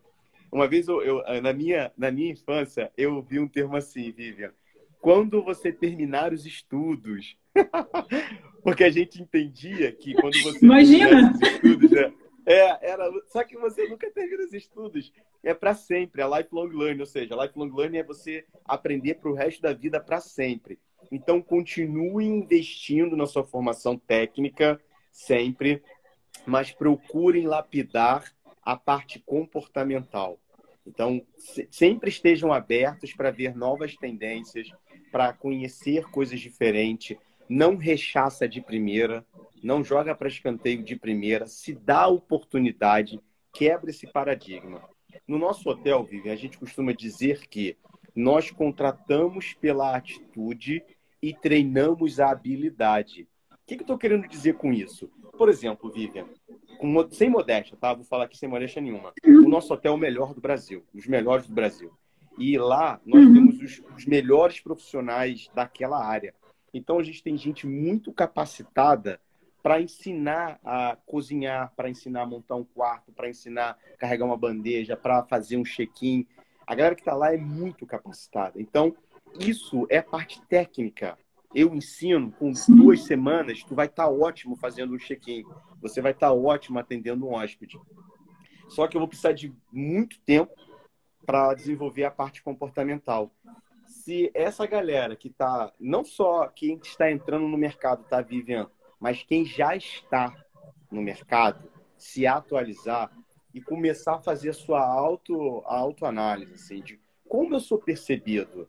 Uma 0.57 0.66
vez, 0.66 0.88
eu, 0.88 1.02
eu, 1.02 1.42
na, 1.42 1.52
minha, 1.52 1.92
na 1.98 2.11
minha 2.11 2.32
infância, 2.32 2.90
eu 2.96 3.20
vi 3.20 3.38
um 3.38 3.46
termo 3.46 3.76
assim, 3.76 4.11
Vivian. 4.11 4.54
Quando 5.02 5.44
você 5.44 5.70
terminar 5.70 6.32
os 6.32 6.46
estudos. 6.46 7.36
Porque 8.64 8.82
a 8.82 8.88
gente 8.88 9.20
entendia 9.20 9.92
que 9.92 10.14
quando 10.14 10.40
você. 10.42 10.64
Imagina! 10.64 11.30
Os 11.30 11.42
estudos, 11.42 11.90
né? 11.90 12.11
É, 12.46 12.90
era, 12.90 13.11
só 13.26 13.44
que 13.44 13.54
você 13.59 13.86
nunca 13.86 14.11
termina 14.11 14.44
os 14.44 14.54
estudos. 14.54 15.12
É 15.44 15.52
para 15.52 15.74
sempre, 15.74 16.22
é 16.22 16.26
lifelong 16.26 16.68
learning, 16.68 17.00
ou 17.00 17.07
seja, 17.07 17.36
lifelong 17.36 17.76
learning 17.76 17.98
é 17.98 18.02
você 18.02 18.46
aprender 18.64 19.16
para 19.16 19.30
o 19.30 19.34
resto 19.34 19.61
da 19.61 19.74
vida 19.74 20.00
para 20.00 20.20
sempre. 20.22 20.78
Então, 21.12 21.42
continue 21.42 22.24
investindo 22.24 23.14
na 23.14 23.26
sua 23.26 23.44
formação 23.44 23.98
técnica 23.98 24.80
sempre, 25.12 25.82
mas 26.46 26.72
procurem 26.72 27.46
lapidar 27.46 28.24
a 28.62 28.74
parte 28.74 29.20
comportamental. 29.20 30.40
Então, 30.87 31.20
se, 31.37 31.66
sempre 31.70 32.09
estejam 32.09 32.53
abertos 32.53 33.12
para 33.12 33.30
ver 33.30 33.57
novas 33.57 33.97
tendências, 33.97 34.70
para 35.11 35.32
conhecer 35.32 36.05
coisas 36.11 36.41
diferentes. 36.41 37.16
Não 37.49 37.76
rechaça 37.76 38.49
de 38.49 38.61
primeira, 38.61 39.24
não 39.62 39.82
joga 39.82 40.14
para 40.14 40.28
escanteio 40.28 40.82
de 40.82 40.97
primeira, 40.97 41.47
se 41.47 41.74
dá 41.74 42.03
a 42.03 42.09
oportunidade, 42.09 43.20
quebra 43.53 43.91
esse 43.91 44.07
paradigma. 44.07 44.82
No 45.26 45.39
nosso 45.39 45.68
hotel, 45.68 46.05
Vivian, 46.05 46.32
a 46.32 46.37
gente 46.37 46.59
costuma 46.59 46.93
dizer 46.93 47.47
que 47.49 47.76
nós 48.14 48.51
contratamos 48.51 49.55
pela 49.55 49.97
atitude 49.97 50.82
e 51.22 51.32
treinamos 51.34 52.20
a 52.20 52.30
habilidade. 52.30 53.28
O 53.51 53.66
que, 53.66 53.76
que 53.76 53.82
eu 53.82 53.84
estou 53.84 53.99
querendo 53.99 54.28
dizer 54.28 54.55
com 54.55 54.72
isso? 54.72 55.09
Por 55.37 55.49
exemplo, 55.49 55.91
Vivian, 55.91 56.26
com, 56.76 57.10
sem 57.10 57.28
modéstia, 57.28 57.76
tá? 57.80 57.92
Vou 57.94 58.04
falar 58.04 58.24
aqui 58.24 58.36
sem 58.36 58.48
modéstia 58.48 58.80
nenhuma. 58.80 59.12
O 59.24 59.48
nosso 59.48 59.72
hotel 59.72 59.92
é 59.92 59.94
o 59.96 59.98
melhor 59.98 60.34
do 60.34 60.40
Brasil, 60.40 60.84
os 60.94 61.06
melhores 61.06 61.46
do 61.46 61.54
Brasil. 61.54 61.92
E 62.38 62.58
lá 62.58 63.00
nós 63.04 63.24
uhum. 63.24 63.34
temos 63.34 63.60
os, 63.60 63.82
os 63.96 64.06
melhores 64.06 64.60
profissionais 64.60 65.50
daquela 65.54 66.04
área. 66.04 66.34
Então 66.72 66.98
a 66.98 67.02
gente 67.02 67.22
tem 67.22 67.36
gente 67.36 67.66
muito 67.66 68.12
capacitada 68.12 69.20
para 69.62 69.80
ensinar 69.80 70.60
a 70.64 70.96
cozinhar, 71.06 71.72
para 71.74 71.88
ensinar 71.88 72.22
a 72.22 72.26
montar 72.26 72.54
um 72.54 72.64
quarto, 72.64 73.10
para 73.12 73.28
ensinar 73.28 73.76
a 73.94 73.96
carregar 73.96 74.26
uma 74.26 74.36
bandeja, 74.36 74.96
para 74.96 75.24
fazer 75.24 75.56
um 75.56 75.64
check-in. 75.64 76.26
A 76.66 76.74
galera 76.74 76.94
que 76.94 77.00
está 77.00 77.14
lá 77.14 77.34
é 77.34 77.36
muito 77.36 77.86
capacitada. 77.86 78.60
Então, 78.60 78.94
isso 79.40 79.86
é 79.90 80.00
parte 80.00 80.40
técnica 80.42 81.18
eu 81.56 81.74
ensino, 81.74 82.30
com 82.32 82.52
duas 82.68 83.04
semanas, 83.04 83.64
tu 83.64 83.74
vai 83.74 83.86
estar 83.86 84.04
tá 84.04 84.10
ótimo 84.10 84.54
fazendo 84.56 84.94
um 84.94 84.98
check-in. 84.98 85.42
Você 85.80 86.00
vai 86.00 86.12
estar 86.12 86.28
tá 86.28 86.32
ótimo 86.32 86.78
atendendo 86.78 87.26
um 87.26 87.34
hóspede. 87.34 87.78
Só 88.68 88.86
que 88.86 88.96
eu 88.96 89.00
vou 89.00 89.08
precisar 89.08 89.32
de 89.32 89.54
muito 89.72 90.18
tempo 90.20 90.52
para 91.24 91.54
desenvolver 91.54 92.04
a 92.04 92.10
parte 92.10 92.42
comportamental. 92.42 93.30
Se 93.86 94.30
essa 94.34 94.66
galera 94.66 95.16
que 95.16 95.28
está, 95.28 95.72
não 95.78 96.04
só 96.04 96.48
quem 96.48 96.78
está 96.82 97.10
entrando 97.10 97.46
no 97.46 97.56
mercado, 97.56 98.04
tá, 98.04 98.20
Vivian, 98.20 98.68
mas 99.00 99.22
quem 99.22 99.44
já 99.44 99.76
está 99.76 100.34
no 100.90 101.02
mercado, 101.02 101.68
se 101.96 102.26
atualizar 102.26 103.10
e 103.52 103.60
começar 103.60 104.16
a 104.16 104.20
fazer 104.20 104.50
a 104.50 104.54
sua 104.54 104.80
auto, 104.80 105.62
a 105.66 105.76
autoanálise, 105.76 106.54
assim, 106.54 106.80
de 106.80 107.00
como 107.28 107.54
eu 107.54 107.60
sou 107.60 107.78
percebido. 107.78 108.68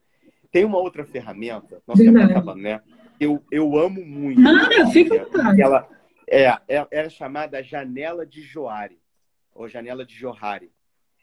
Tem 0.51 0.65
uma 0.65 0.77
outra 0.77 1.05
ferramenta, 1.05 1.81
nossa, 1.85 2.03
tempo 2.03 2.17
acabando, 2.17 2.61
né? 2.61 2.81
Eu, 3.19 3.43
eu 3.51 3.77
amo 3.77 4.03
muito. 4.05 4.39
Nada, 4.39 4.87
fica 4.87 5.27
ela 5.59 5.89
é, 6.27 6.45
é, 6.67 6.87
é 6.91 7.09
chamada 7.09 7.63
janela 7.63 8.25
de 8.25 8.41
Johari, 8.41 8.99
ou 9.53 9.67
janela 9.67 10.05
de 10.05 10.13
Johari. 10.13 10.71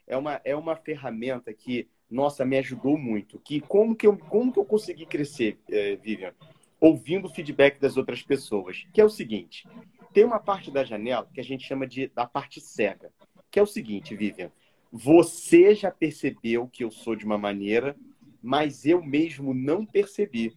É 0.06 0.16
uma, 0.16 0.40
é 0.44 0.56
uma 0.56 0.76
ferramenta 0.76 1.52
que, 1.52 1.88
nossa, 2.10 2.44
me 2.44 2.56
ajudou 2.58 2.96
muito. 2.96 3.38
Que 3.38 3.60
como 3.60 3.94
que 3.94 4.06
eu, 4.06 4.16
como 4.16 4.52
que 4.52 4.58
eu 4.58 4.64
consegui 4.64 5.06
crescer, 5.06 5.58
é, 5.70 5.96
Vivian? 5.96 6.34
Ouvindo 6.80 7.26
o 7.26 7.30
feedback 7.30 7.78
das 7.78 7.96
outras 7.96 8.22
pessoas. 8.22 8.86
Que 8.92 9.00
é 9.00 9.04
o 9.04 9.10
seguinte: 9.10 9.66
tem 10.12 10.24
uma 10.24 10.38
parte 10.38 10.70
da 10.70 10.84
janela 10.84 11.28
que 11.32 11.40
a 11.40 11.44
gente 11.44 11.66
chama 11.66 11.86
de 11.86 12.08
da 12.08 12.26
parte 12.26 12.60
cega. 12.60 13.12
Que 13.50 13.58
é 13.58 13.62
o 13.62 13.66
seguinte, 13.66 14.14
Vivian. 14.14 14.50
Você 14.92 15.74
já 15.74 15.90
percebeu 15.90 16.68
que 16.68 16.84
eu 16.84 16.90
sou 16.90 17.16
de 17.16 17.24
uma 17.24 17.38
maneira, 17.38 17.96
mas 18.42 18.84
eu 18.84 19.02
mesmo 19.02 19.52
não 19.52 19.84
percebi. 19.84 20.54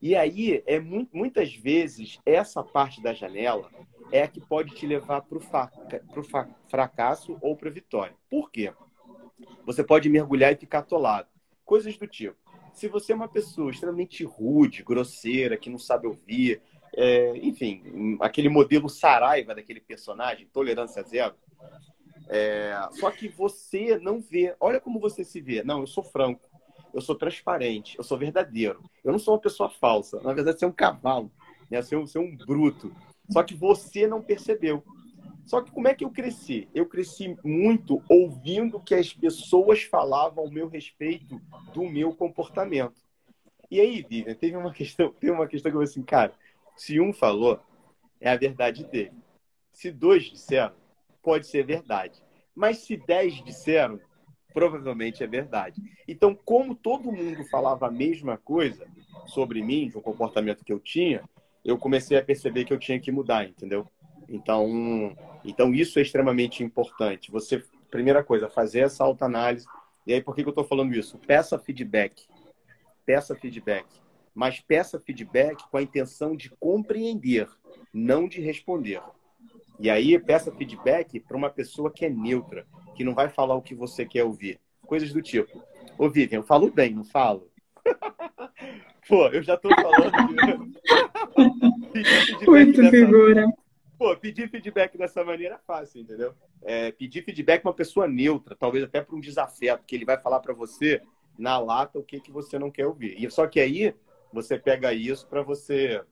E 0.00 0.14
aí, 0.14 0.62
é 0.66 0.78
muitas 0.80 1.54
vezes, 1.54 2.18
essa 2.26 2.62
parte 2.62 3.02
da 3.02 3.14
janela 3.14 3.70
é 4.12 4.22
a 4.22 4.28
que 4.28 4.40
pode 4.40 4.74
te 4.74 4.86
levar 4.86 5.22
para 5.22 5.38
o 5.38 6.24
fracasso 6.68 7.38
ou 7.40 7.56
para 7.56 7.68
a 7.68 7.72
vitória. 7.72 8.14
Por 8.28 8.50
quê? 8.50 8.72
Você 9.64 9.82
pode 9.82 10.08
mergulhar 10.08 10.52
e 10.52 10.56
ficar 10.56 10.80
atolado. 10.80 11.28
Coisas 11.64 11.96
do 11.96 12.06
tipo. 12.06 12.36
Se 12.72 12.88
você 12.88 13.12
é 13.12 13.16
uma 13.16 13.28
pessoa 13.28 13.70
extremamente 13.70 14.24
rude, 14.24 14.82
grosseira, 14.82 15.56
que 15.56 15.70
não 15.70 15.78
sabe 15.78 16.06
ouvir, 16.06 16.60
é, 16.96 17.36
enfim, 17.38 18.18
aquele 18.20 18.48
modelo 18.48 18.88
Saraiva 18.88 19.54
daquele 19.54 19.80
personagem, 19.80 20.48
tolerância 20.52 21.02
zero. 21.02 21.34
É, 22.28 22.76
só 22.92 23.10
que 23.10 23.28
você 23.28 23.98
não 23.98 24.20
vê. 24.20 24.54
Olha 24.60 24.80
como 24.80 25.00
você 25.00 25.24
se 25.24 25.40
vê. 25.40 25.62
Não, 25.62 25.80
eu 25.80 25.86
sou 25.86 26.02
franco 26.02 26.53
eu 26.94 27.00
sou 27.00 27.14
transparente, 27.14 27.98
eu 27.98 28.04
sou 28.04 28.16
verdadeiro. 28.16 28.82
Eu 29.02 29.12
não 29.12 29.18
sou 29.18 29.34
uma 29.34 29.40
pessoa 29.40 29.68
falsa. 29.68 30.20
Na 30.22 30.32
verdade, 30.32 30.58
você 30.58 30.64
é 30.64 30.68
um 30.68 30.72
cavalo, 30.72 31.30
né? 31.68 31.82
você, 31.82 31.94
é 31.94 31.98
um, 31.98 32.06
você 32.06 32.18
é 32.18 32.20
um 32.20 32.36
bruto. 32.36 32.94
Só 33.28 33.42
que 33.42 33.54
você 33.54 34.06
não 34.06 34.22
percebeu. 34.22 34.82
Só 35.44 35.60
que 35.60 35.70
como 35.70 35.88
é 35.88 35.94
que 35.94 36.04
eu 36.04 36.10
cresci? 36.10 36.68
Eu 36.74 36.86
cresci 36.86 37.36
muito 37.44 38.02
ouvindo 38.08 38.80
que 38.80 38.94
as 38.94 39.12
pessoas 39.12 39.82
falavam 39.82 40.44
ao 40.44 40.50
meu 40.50 40.68
respeito 40.68 41.40
do 41.74 41.82
meu 41.82 42.14
comportamento. 42.14 42.94
E 43.70 43.80
aí, 43.80 44.02
Vivian, 44.08 44.34
teve 44.34 44.56
uma 44.56 44.72
questão, 44.72 45.12
teve 45.12 45.32
uma 45.32 45.46
questão 45.46 45.70
que 45.70 45.76
eu 45.76 45.80
falei 45.80 45.90
assim, 45.90 46.02
cara, 46.02 46.32
se 46.76 47.00
um 47.00 47.12
falou, 47.12 47.60
é 48.20 48.30
a 48.30 48.36
verdade 48.36 48.84
dele. 48.84 49.12
Se 49.72 49.90
dois 49.90 50.24
disseram, 50.24 50.74
pode 51.22 51.46
ser 51.46 51.64
verdade. 51.64 52.22
Mas 52.54 52.78
se 52.78 52.96
dez 52.96 53.42
disseram, 53.44 54.00
provavelmente 54.54 55.22
é 55.24 55.26
verdade. 55.26 55.82
Então, 56.06 56.34
como 56.34 56.76
todo 56.76 57.12
mundo 57.12 57.44
falava 57.50 57.88
a 57.88 57.90
mesma 57.90 58.38
coisa 58.38 58.86
sobre 59.26 59.60
mim, 59.60 59.88
de 59.88 59.98
um 59.98 60.00
comportamento 60.00 60.64
que 60.64 60.72
eu 60.72 60.78
tinha, 60.78 61.28
eu 61.64 61.76
comecei 61.76 62.16
a 62.16 62.24
perceber 62.24 62.64
que 62.64 62.72
eu 62.72 62.78
tinha 62.78 63.00
que 63.00 63.10
mudar, 63.10 63.44
entendeu? 63.44 63.86
Então, 64.28 65.14
então 65.44 65.74
isso 65.74 65.98
é 65.98 66.02
extremamente 66.02 66.62
importante. 66.62 67.32
Você, 67.32 67.64
primeira 67.90 68.22
coisa, 68.22 68.48
fazer 68.48 68.80
essa 68.80 69.02
autoanálise. 69.02 69.66
E 70.06 70.14
aí, 70.14 70.22
por 70.22 70.34
que, 70.36 70.42
que 70.42 70.48
eu 70.48 70.52
estou 70.52 70.64
falando 70.64 70.94
isso? 70.94 71.18
Peça 71.18 71.58
feedback. 71.58 72.26
Peça 73.04 73.34
feedback. 73.34 73.86
Mas 74.32 74.60
peça 74.60 75.00
feedback 75.00 75.68
com 75.68 75.76
a 75.76 75.82
intenção 75.82 76.36
de 76.36 76.50
compreender, 76.50 77.48
não 77.92 78.28
de 78.28 78.40
responder. 78.40 79.02
E 79.78 79.90
aí, 79.90 80.18
peça 80.18 80.52
feedback 80.52 81.20
para 81.20 81.36
uma 81.36 81.50
pessoa 81.50 81.90
que 81.90 82.04
é 82.04 82.10
neutra, 82.10 82.66
que 82.94 83.04
não 83.04 83.14
vai 83.14 83.28
falar 83.28 83.54
o 83.54 83.62
que 83.62 83.74
você 83.74 84.06
quer 84.06 84.24
ouvir. 84.24 84.60
Coisas 84.86 85.12
do 85.12 85.20
tipo. 85.20 85.62
Ô, 85.98 86.08
Vivian, 86.08 86.38
eu 86.38 86.42
falo 86.42 86.70
bem, 86.70 86.94
não 86.94 87.04
falo? 87.04 87.50
Pô, 89.08 89.28
eu 89.28 89.42
já 89.42 89.56
tô 89.56 89.68
falando. 89.68 90.72
Muito 92.46 92.90
figura. 92.90 93.46
Pô, 93.98 94.16
pedir 94.16 94.48
feedback 94.48 94.98
dessa 94.98 95.24
maneira 95.24 95.54
é 95.54 95.58
fácil, 95.58 96.00
entendeu? 96.00 96.34
É, 96.62 96.90
pedir 96.90 97.22
feedback 97.22 97.62
para 97.62 97.70
uma 97.70 97.76
pessoa 97.76 98.08
neutra, 98.08 98.56
talvez 98.56 98.82
até 98.84 99.00
para 99.00 99.14
um 99.14 99.20
desafeto, 99.20 99.84
que 99.86 99.94
ele 99.94 100.04
vai 100.04 100.18
falar 100.18 100.40
para 100.40 100.52
você 100.52 101.00
na 101.38 101.58
lata 101.58 101.98
o 101.98 102.02
que, 102.02 102.20
que 102.20 102.32
você 102.32 102.58
não 102.58 102.70
quer 102.70 102.86
ouvir. 102.86 103.14
E 103.18 103.30
só 103.30 103.46
que 103.46 103.60
aí 103.60 103.94
você 104.32 104.58
pega 104.58 104.92
isso 104.92 105.28
para 105.28 105.42
você 105.42 106.02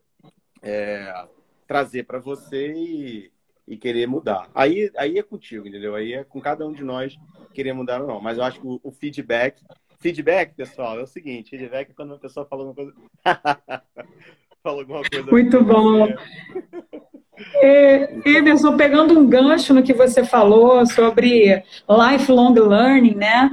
é, 0.62 1.26
trazer 1.66 2.04
para 2.04 2.18
você 2.18 2.72
e, 2.72 3.31
e 3.66 3.76
querer 3.76 4.06
mudar. 4.06 4.50
Aí, 4.54 4.90
aí 4.96 5.18
é 5.18 5.22
contigo, 5.22 5.66
entendeu? 5.66 5.94
Aí 5.94 6.14
é 6.14 6.24
com 6.24 6.40
cada 6.40 6.66
um 6.66 6.72
de 6.72 6.82
nós 6.82 7.18
querer 7.52 7.72
mudar 7.72 8.00
ou 8.00 8.08
não. 8.08 8.20
Mas 8.20 8.38
eu 8.38 8.44
acho 8.44 8.60
que 8.60 8.66
o, 8.66 8.80
o 8.82 8.90
feedback. 8.90 9.62
Feedback, 10.00 10.54
pessoal, 10.54 10.98
é 10.98 11.02
o 11.02 11.06
seguinte: 11.06 11.50
feedback 11.50 11.90
é 11.90 11.94
quando 11.94 12.10
uma 12.10 12.18
pessoa 12.18 12.46
fala 12.46 12.62
alguma 12.64 12.74
coisa. 12.74 12.92
fala 14.62 14.80
alguma 14.80 15.02
coisa. 15.02 15.30
Muito 15.30 15.64
bom. 15.64 16.08
É, 17.64 18.08
Emerson, 18.24 18.76
pegando 18.76 19.16
um 19.16 19.24
gancho 19.24 19.72
no 19.72 19.84
que 19.84 19.92
você 19.92 20.24
falou 20.24 20.84
sobre 20.84 21.62
lifelong 21.88 22.54
learning, 22.54 23.14
né? 23.14 23.52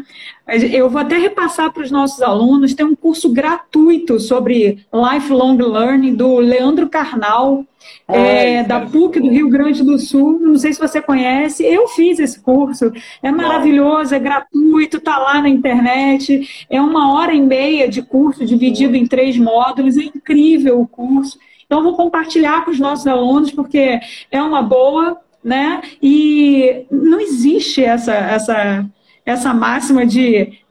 Eu 0.72 0.90
vou 0.90 1.00
até 1.00 1.16
repassar 1.16 1.72
para 1.72 1.84
os 1.84 1.92
nossos 1.92 2.20
alunos, 2.20 2.74
tem 2.74 2.84
um 2.84 2.96
curso 2.96 3.32
gratuito 3.32 4.20
sobre 4.20 4.84
lifelong 4.92 5.58
learning 5.58 6.16
do 6.16 6.40
Leandro 6.40 6.90
Carnal, 6.90 7.64
é, 8.08 8.64
da 8.64 8.80
PUC 8.80 9.20
do 9.20 9.30
Rio 9.30 9.48
Grande 9.48 9.84
do 9.84 10.00
Sul. 10.00 10.40
Não 10.40 10.58
sei 10.58 10.74
se 10.74 10.80
você 10.80 11.00
conhece, 11.00 11.64
eu 11.64 11.88
fiz 11.90 12.18
esse 12.18 12.40
curso, 12.40 12.92
é 13.22 13.32
maravilhoso, 13.32 14.16
é 14.16 14.18
gratuito, 14.18 14.98
está 14.98 15.20
lá 15.20 15.40
na 15.40 15.50
internet, 15.50 16.66
é 16.68 16.82
uma 16.82 17.14
hora 17.14 17.32
e 17.32 17.42
meia 17.42 17.88
de 17.88 18.02
curso 18.02 18.44
dividido 18.44 18.96
em 18.96 19.06
três 19.06 19.38
módulos, 19.38 19.98
é 19.98 20.02
incrível 20.02 20.82
o 20.82 20.88
curso. 20.88 21.38
Então, 21.70 21.84
vou 21.84 21.96
compartilhar 21.96 22.66
com 22.66 22.72
os 22.72 22.80
nossos 22.80 23.06
alunos, 23.06 23.52
porque 23.52 24.00
é 24.32 24.42
uma 24.42 24.64
boa, 24.64 25.22
né? 25.44 25.84
E 26.02 26.88
não 26.90 27.20
existe 27.20 27.84
essa, 27.84 28.12
essa, 28.12 28.90
essa 29.24 29.54
máxima 29.54 30.04
de 30.04 30.64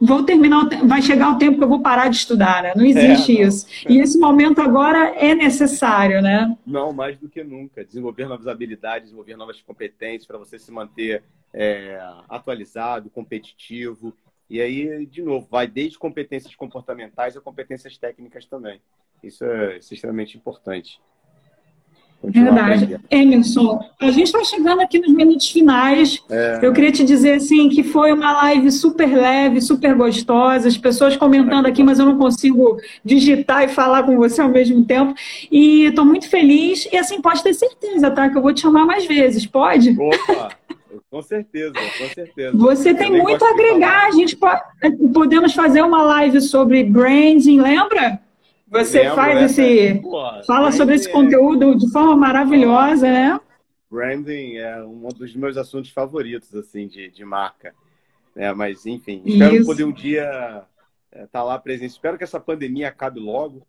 vou 0.00 0.22
terminar, 0.22 0.66
vai 0.86 1.02
chegar 1.02 1.30
o 1.30 1.36
tempo 1.36 1.58
que 1.58 1.64
eu 1.64 1.68
vou 1.68 1.82
parar 1.82 2.08
de 2.08 2.16
estudar, 2.16 2.62
né? 2.62 2.72
Não 2.74 2.86
existe 2.86 3.36
é, 3.36 3.42
não, 3.42 3.48
isso. 3.48 3.66
É. 3.84 3.92
E 3.92 3.98
esse 3.98 4.18
momento 4.18 4.62
agora 4.62 5.14
é 5.14 5.34
necessário, 5.34 6.22
né? 6.22 6.56
Não, 6.66 6.90
mais 6.90 7.18
do 7.18 7.28
que 7.28 7.44
nunca. 7.44 7.84
Desenvolver 7.84 8.26
novas 8.26 8.48
habilidades, 8.48 9.08
desenvolver 9.08 9.36
novas 9.36 9.60
competências 9.60 10.26
para 10.26 10.38
você 10.38 10.58
se 10.58 10.72
manter 10.72 11.22
é, 11.52 12.00
atualizado, 12.30 13.10
competitivo. 13.10 14.16
E 14.48 14.58
aí, 14.62 15.04
de 15.04 15.22
novo, 15.22 15.46
vai 15.50 15.66
desde 15.66 15.98
competências 15.98 16.56
comportamentais 16.56 17.36
a 17.36 17.40
competências 17.42 17.98
técnicas 17.98 18.46
também. 18.46 18.80
Isso 19.22 19.44
é, 19.44 19.78
isso 19.78 19.92
é 19.92 19.94
extremamente 19.94 20.36
importante. 20.36 21.00
Verdade. 22.22 23.00
Emerson, 23.10 23.80
a 23.98 24.10
gente 24.10 24.26
está 24.26 24.44
chegando 24.44 24.82
aqui 24.82 24.98
nos 24.98 25.10
minutos 25.10 25.48
finais. 25.48 26.22
É. 26.28 26.58
Eu 26.62 26.72
queria 26.72 26.92
te 26.92 27.02
dizer 27.02 27.32
assim 27.32 27.70
que 27.70 27.82
foi 27.82 28.12
uma 28.12 28.32
live 28.42 28.70
super 28.70 29.08
leve, 29.08 29.62
super 29.62 29.94
gostosa, 29.94 30.68
as 30.68 30.76
pessoas 30.76 31.16
comentando 31.16 31.64
aqui, 31.64 31.82
mas 31.82 31.98
eu 31.98 32.04
não 32.04 32.18
consigo 32.18 32.78
digitar 33.02 33.64
e 33.64 33.68
falar 33.68 34.02
com 34.02 34.16
você 34.18 34.42
ao 34.42 34.50
mesmo 34.50 34.84
tempo. 34.84 35.14
E 35.50 35.86
estou 35.86 36.04
muito 36.04 36.28
feliz. 36.28 36.86
E 36.92 36.96
assim, 36.96 37.22
pode 37.22 37.42
ter 37.42 37.54
certeza, 37.54 38.10
tá? 38.10 38.28
Que 38.28 38.36
eu 38.36 38.42
vou 38.42 38.52
te 38.52 38.60
chamar 38.60 38.84
mais 38.84 39.06
vezes, 39.06 39.46
pode? 39.46 39.96
Opa! 39.98 40.50
Com 41.10 41.22
certeza, 41.22 41.72
com 41.72 42.08
certeza. 42.14 42.56
Você 42.56 42.94
tem 42.94 43.10
muito 43.10 43.44
a 43.44 43.50
agregar. 43.50 44.06
A 44.06 44.10
gente 44.10 44.36
pode, 44.36 44.60
podemos 45.12 45.54
fazer 45.54 45.82
uma 45.82 46.02
live 46.02 46.40
sobre 46.40 46.84
branding, 46.84 47.60
lembra? 47.60 48.20
Você 48.70 49.00
Lembro, 49.00 49.16
faz 49.16 49.58
esse. 49.58 50.00
Pô, 50.00 50.42
fala 50.46 50.70
sobre 50.70 50.94
esse 50.94 51.08
é... 51.08 51.12
conteúdo 51.12 51.76
de 51.76 51.90
forma 51.90 52.16
maravilhosa, 52.16 53.10
né? 53.10 53.40
Branding 53.90 54.56
é 54.56 54.82
um 54.84 55.08
dos 55.08 55.34
meus 55.34 55.56
assuntos 55.56 55.90
favoritos, 55.90 56.54
assim, 56.54 56.86
de, 56.86 57.10
de 57.10 57.24
marca. 57.24 57.74
É, 58.36 58.52
mas, 58.54 58.86
enfim, 58.86 59.20
espero 59.24 59.56
Isso. 59.56 59.66
poder 59.66 59.84
um 59.84 59.92
dia 59.92 60.64
estar 61.12 61.22
é, 61.22 61.26
tá 61.26 61.42
lá 61.42 61.58
presente. 61.58 61.90
Espero 61.90 62.16
que 62.16 62.22
essa 62.22 62.38
pandemia 62.38 62.88
acabe 62.88 63.18
logo, 63.18 63.66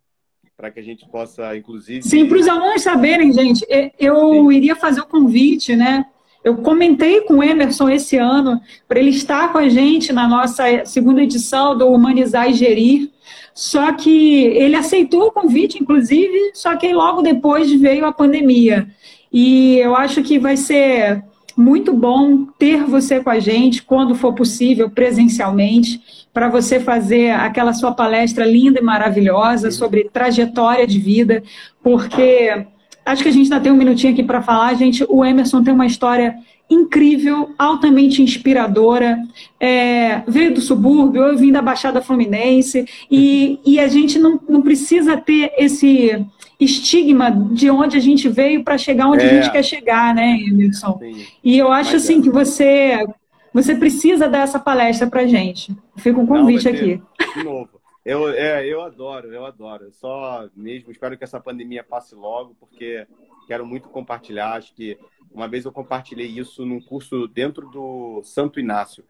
para 0.56 0.70
que 0.70 0.78
a 0.78 0.82
gente 0.82 1.04
possa, 1.08 1.56
inclusive. 1.56 2.02
Sim, 2.02 2.28
para 2.28 2.38
os 2.38 2.46
alunos 2.46 2.82
saberem, 2.82 3.32
gente, 3.32 3.66
eu 3.98 4.30
Sim. 4.30 4.52
iria 4.52 4.76
fazer 4.76 5.00
o 5.00 5.06
convite, 5.06 5.74
né? 5.74 6.06
Eu 6.44 6.56
comentei 6.56 7.20
com 7.20 7.34
o 7.34 7.42
Emerson 7.42 7.88
esse 7.88 8.16
ano 8.16 8.60
para 8.88 8.98
ele 8.98 9.10
estar 9.10 9.52
com 9.52 9.58
a 9.58 9.68
gente 9.68 10.12
na 10.12 10.26
nossa 10.26 10.84
segunda 10.84 11.22
edição 11.22 11.76
do 11.76 11.88
Humanizar 11.88 12.50
e 12.50 12.54
Gerir. 12.54 13.10
Só 13.54 13.92
que 13.92 14.46
ele 14.46 14.74
aceitou 14.74 15.26
o 15.26 15.32
convite, 15.32 15.80
inclusive, 15.80 16.52
só 16.54 16.74
que 16.76 16.92
logo 16.92 17.22
depois 17.22 17.70
veio 17.72 18.06
a 18.06 18.12
pandemia. 18.12 18.88
E 19.32 19.78
eu 19.78 19.94
acho 19.94 20.22
que 20.22 20.38
vai 20.38 20.56
ser 20.56 21.22
muito 21.56 21.92
bom 21.92 22.46
ter 22.58 22.84
você 22.84 23.20
com 23.20 23.30
a 23.30 23.38
gente, 23.38 23.82
quando 23.82 24.14
for 24.14 24.34
possível, 24.34 24.90
presencialmente, 24.90 26.00
para 26.32 26.48
você 26.48 26.80
fazer 26.80 27.30
aquela 27.30 27.74
sua 27.74 27.92
palestra 27.92 28.44
linda 28.44 28.80
e 28.80 28.82
maravilhosa 28.82 29.70
sobre 29.70 30.08
trajetória 30.12 30.86
de 30.86 30.98
vida, 30.98 31.42
porque 31.82 32.66
acho 33.04 33.22
que 33.22 33.28
a 33.28 33.32
gente 33.32 33.52
ainda 33.52 33.60
tem 33.60 33.72
um 33.72 33.76
minutinho 33.76 34.12
aqui 34.12 34.22
para 34.22 34.42
falar. 34.42 34.74
Gente, 34.74 35.04
o 35.08 35.24
Emerson 35.24 35.62
tem 35.62 35.74
uma 35.74 35.86
história 35.86 36.36
incrível, 36.68 37.50
altamente 37.58 38.22
inspiradora. 38.22 39.18
É, 39.60 40.22
veio 40.26 40.54
do 40.54 40.60
subúrbio, 40.60 41.22
eu 41.22 41.36
vim 41.36 41.52
da 41.52 41.60
Baixada 41.60 42.00
Fluminense, 42.00 42.86
e, 43.10 43.60
e 43.64 43.78
a 43.78 43.88
gente 43.88 44.18
não, 44.18 44.40
não 44.48 44.62
precisa 44.62 45.16
ter 45.16 45.52
esse 45.58 46.24
estigma 46.58 47.30
de 47.30 47.68
onde 47.70 47.96
a 47.96 48.00
gente 48.00 48.28
veio 48.28 48.62
para 48.62 48.78
chegar 48.78 49.08
onde 49.08 49.24
é. 49.24 49.30
a 49.30 49.34
gente 49.34 49.52
quer 49.52 49.64
chegar, 49.64 50.14
né, 50.14 50.38
Emerson? 50.40 50.98
Sim. 50.98 51.26
E 51.42 51.58
eu 51.58 51.72
acho 51.72 51.92
Mas 51.92 52.04
assim 52.04 52.20
é. 52.20 52.22
que 52.22 52.30
você 52.30 53.04
você 53.52 53.74
precisa 53.74 54.28
dar 54.28 54.44
essa 54.44 54.58
palestra 54.58 55.06
para 55.06 55.26
gente. 55.26 55.76
Fica 55.96 56.18
um 56.18 56.26
convite 56.26 56.64
não, 56.64 56.72
aqui. 56.72 57.02
De 57.36 57.44
novo. 57.44 57.68
Eu, 58.04 58.28
é, 58.30 58.66
eu 58.66 58.82
adoro, 58.82 59.32
eu 59.32 59.46
adoro. 59.46 59.92
só 59.92 60.48
mesmo 60.56 60.90
espero 60.90 61.16
que 61.16 61.24
essa 61.24 61.40
pandemia 61.40 61.84
passe 61.84 62.14
logo, 62.14 62.56
porque 62.58 63.06
quero 63.46 63.64
muito 63.64 63.88
compartilhar. 63.88 64.54
Acho 64.54 64.74
que 64.74 64.98
uma 65.30 65.48
vez 65.48 65.64
eu 65.64 65.72
compartilhei 65.72 66.26
isso 66.26 66.66
num 66.66 66.80
curso 66.80 67.28
dentro 67.28 67.68
do 67.70 68.22
Santo 68.24 68.58
Inácio. 68.58 69.04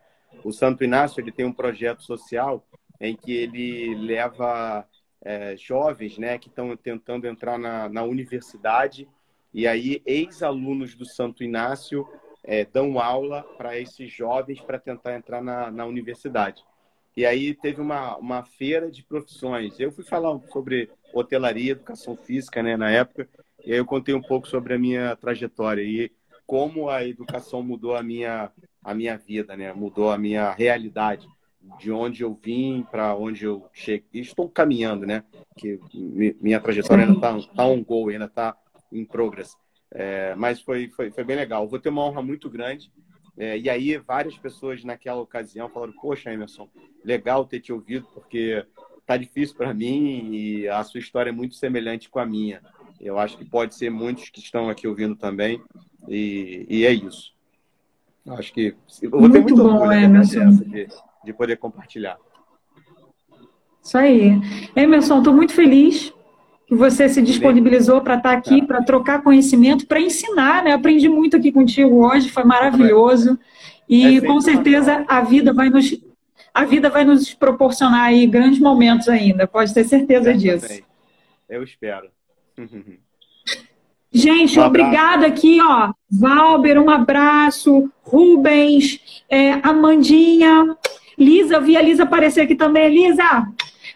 O 0.45 0.53
Santo 0.53 0.85
Inácio 0.85 1.21
ele 1.21 1.33
tem 1.33 1.47
um 1.47 1.53
projeto 1.53 2.03
social 2.03 2.67
em 3.01 3.17
que 3.17 3.33
ele 3.33 3.95
leva 3.95 4.87
é, 5.23 5.57
jovens 5.57 6.19
né, 6.19 6.39
que 6.39 6.49
estão 6.49 6.77
tentando 6.77 7.27
entrar 7.27 7.59
na, 7.59 7.89
na 7.89 8.03
universidade 8.03 9.09
e 9.55 9.67
aí 9.67 10.03
ex-alunos 10.07 10.95
do 10.95 11.05
Santo 11.05 11.45
Inácio 11.45 12.07
é, 12.45 12.65
dão 12.65 12.99
aula 12.99 13.43
para 13.57 13.79
esses 13.79 14.11
jovens 14.11 14.61
para 14.61 14.79
tentar 14.79 15.15
entrar 15.15 15.43
na, 15.43 15.71
na 15.71 15.85
universidade. 15.85 16.65
E 17.17 17.27
aí 17.27 17.55
teve 17.55 17.81
uma, 17.81 18.17
uma 18.17 18.43
feira 18.43 18.91
de 18.91 19.03
profissões. 19.03 19.79
Eu 19.79 19.93
fui 19.93 20.05
falar 20.05 20.39
sobre 20.51 20.91
hotelaria, 21.13 21.73
educação 21.73 22.17
física, 22.17 22.63
né, 22.63 22.77
na 22.77 22.91
época, 22.91 23.29
e 23.65 23.73
aí 23.73 23.79
eu 23.79 23.85
contei 23.85 24.15
um 24.15 24.23
pouco 24.23 24.49
sobre 24.49 24.75
a 24.75 24.79
minha 24.79 25.15
trajetória 25.17 25.83
e 25.83 26.11
como 26.47 26.89
a 26.89 27.05
educação 27.05 27.63
mudou 27.63 27.97
a 27.97 28.03
minha, 28.03 28.51
a 28.83 28.95
minha 28.95 29.17
vida, 29.17 29.57
né? 29.57 29.73
Mudou 29.73 30.11
a 30.11 30.19
minha 30.19 30.53
realidade, 30.53 31.27
de 31.79 31.91
onde 31.91 32.23
eu 32.23 32.35
vim 32.35 32.85
para 32.91 33.15
onde 33.15 33.45
eu 33.45 33.67
cheguei. 33.73 34.21
Estou 34.21 34.49
caminhando, 34.49 35.07
né? 35.07 35.25
Que 35.57 35.79
minha 36.41 36.61
trajetória 36.61 37.05
ainda 37.05 37.15
está 37.15 37.55
tá 37.55 37.65
on 37.65 37.83
go, 37.83 38.09
ainda 38.09 38.25
está 38.25 38.57
em 38.91 39.05
progress. 39.05 39.57
É, 39.91 40.35
mas 40.35 40.61
foi, 40.61 40.89
foi, 40.89 41.11
foi 41.11 41.25
bem 41.25 41.37
legal. 41.37 41.69
Vou 41.69 41.79
ter 41.79 41.91
uma 41.91 42.05
honra 42.05 42.23
muito 42.23 42.51
grande. 42.51 42.91
É, 43.37 43.57
e 43.59 43.71
aí, 43.71 43.97
várias 43.97 44.37
pessoas 44.37 44.85
naquela 44.85 45.21
ocasião 45.21 45.69
falaram: 45.69 45.93
Poxa, 45.95 46.33
Emerson, 46.33 46.69
legal 47.05 47.45
ter 47.45 47.61
te 47.61 47.73
ouvido, 47.73 48.07
porque 48.15 48.65
tá 49.07 49.17
difícil 49.17 49.57
para 49.57 49.75
mim 49.75 50.31
e 50.33 50.69
a 50.69 50.83
sua 50.85 51.01
história 51.01 51.31
é 51.31 51.33
muito 51.33 51.55
semelhante 51.55 52.09
com 52.09 52.19
a 52.19 52.27
minha. 52.27 52.61
Eu 53.01 53.19
acho 53.19 53.37
que 53.37 53.45
pode 53.45 53.75
ser 53.75 53.91
muitos 53.91 54.29
que 54.29 54.41
estão 54.41 54.69
aqui 54.69 54.87
ouvindo 54.87 55.17
também. 55.17 55.61
E, 56.09 56.67
e 56.69 56.87
é 56.87 56.93
isso. 56.93 57.33
Acho 58.29 58.53
que 58.53 58.75
eu 59.03 59.11
vou 59.11 59.21
muito 59.21 59.33
ter 59.33 59.41
muito 59.41 59.57
bom, 59.57 59.75
orgulho 59.75 59.93
Emerson. 59.93 60.51
De, 60.51 60.89
de 61.25 61.33
poder 61.33 61.57
compartilhar. 61.57 62.17
Isso 63.83 63.99
aí. 63.99 64.41
Emerson, 64.77 65.19
estou 65.19 65.35
muito 65.35 65.53
feliz 65.53 66.15
que 66.67 66.75
você 66.77 67.09
se 67.09 67.21
disponibilizou 67.21 68.01
para 68.01 68.15
estar 68.15 68.31
tá 68.31 68.37
aqui, 68.37 68.65
para 68.65 68.83
trocar 68.83 69.23
conhecimento, 69.23 69.87
para 69.87 70.01
ensinar, 70.01 70.63
né? 70.63 70.73
Aprendi 70.73 71.09
muito 71.09 71.37
aqui 71.37 71.51
contigo 71.51 72.07
hoje, 72.07 72.31
foi 72.31 72.45
maravilhoso. 72.45 73.37
E 73.89 74.19
é 74.19 74.21
com 74.21 74.41
certeza 74.41 75.05
a 75.09 75.21
vida 75.21 75.53
vai 75.53 75.69
nos 75.69 75.93
a 76.55 76.65
vida 76.65 76.91
vai 76.91 77.05
nos 77.05 77.33
proporcionar 77.33 78.05
aí 78.05 78.27
grandes 78.27 78.61
momentos 78.61 79.09
ainda, 79.09 79.47
pode 79.47 79.73
ter 79.73 79.85
certeza 79.85 80.35
disso. 80.35 80.83
Eu 81.49 81.63
espero. 81.63 82.09
Gente, 84.15 84.61
um 84.61 84.65
obrigada 84.65 85.27
aqui, 85.27 85.59
ó. 85.63 85.91
Valber, 86.11 86.79
um 86.79 86.91
abraço. 86.91 87.91
Rubens, 88.03 89.23
é, 89.29 89.53
Amandinha, 89.63 90.77
Lisa, 91.19 91.55
eu 91.55 91.63
vi 91.63 91.79
a 91.79 91.83
Lisa 91.83 92.03
aparecer 92.03 92.43
aqui 92.43 92.55
também. 92.55 92.91
Lisa, 92.91 93.47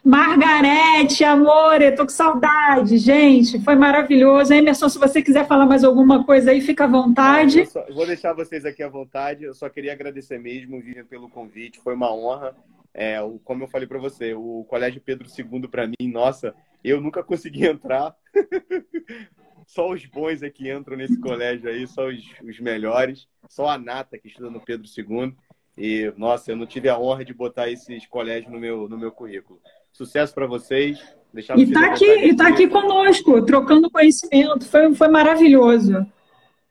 Margarete, 0.07 1.25
amor, 1.25 1.83
eu 1.83 1.93
tô 1.93 2.05
com 2.05 2.11
saudade, 2.11 2.97
gente. 2.97 3.59
Foi 3.65 3.75
maravilhoso. 3.75 4.55
Emerson, 4.55 4.89
se 4.89 5.01
você 5.01 5.21
quiser 5.21 5.49
falar 5.49 5.67
mais 5.67 5.83
alguma 5.83 6.25
coisa 6.25 6.53
aí, 6.53 6.61
fica 6.61 6.85
à 6.85 6.87
vontade. 6.87 7.59
Eu 7.59 7.67
só, 7.67 7.85
vou 7.93 8.07
deixar 8.07 8.33
vocês 8.33 8.65
aqui 8.65 8.85
à 8.85 8.89
vontade. 8.89 9.43
Eu 9.43 9.53
só 9.53 9.69
queria 9.69 9.93
agradecer 9.93 10.39
mesmo, 10.39 10.81
Vivian, 10.81 11.05
pelo 11.05 11.29
convite. 11.29 11.81
Foi 11.81 11.93
uma 11.93 12.15
honra. 12.15 12.57
É, 12.95 13.19
como 13.43 13.65
eu 13.65 13.67
falei 13.67 13.89
para 13.89 13.99
você, 13.99 14.33
o 14.33 14.65
Colégio 14.69 15.03
Pedro 15.05 15.27
II, 15.29 15.67
para 15.67 15.89
mim, 15.89 16.09
nossa, 16.09 16.55
eu 16.85 17.01
nunca 17.01 17.25
consegui 17.25 17.67
entrar. 17.67 18.15
só 19.67 19.91
os 19.91 20.07
bons 20.07 20.41
é 20.41 20.49
que 20.49 20.73
entram 20.73 20.97
nesse 20.97 21.19
colégio 21.19 21.69
aí, 21.69 21.85
só 21.85 22.07
os, 22.07 22.25
os 22.45 22.61
melhores. 22.61 23.27
Só 23.49 23.69
a 23.69 23.77
Nata 23.77 24.17
que 24.17 24.29
estuda 24.29 24.51
no 24.51 24.61
Pedro 24.61 24.87
II. 24.87 25.35
E, 25.77 26.13
nossa, 26.17 26.53
eu 26.53 26.57
não 26.57 26.65
tive 26.65 26.89
a 26.89 26.97
honra 26.97 27.25
de 27.25 27.35
botar 27.35 27.69
esses 27.69 28.07
colégios 28.07 28.53
no 28.53 28.61
meu, 28.61 28.89
no 28.89 28.97
meu 28.97 29.11
currículo. 29.11 29.61
Sucesso 29.97 30.35
para 30.35 30.47
vocês. 30.47 30.99
Deixar 31.33 31.59
e 31.59 31.63
está 31.63 31.87
aqui, 31.87 32.05
e 32.05 32.37
tá 32.37 32.49
aqui 32.49 32.69
conosco, 32.69 33.41
trocando 33.43 33.91
conhecimento. 33.91 34.67
Foi, 34.67 34.95
foi 34.95 35.09
maravilhoso. 35.09 36.07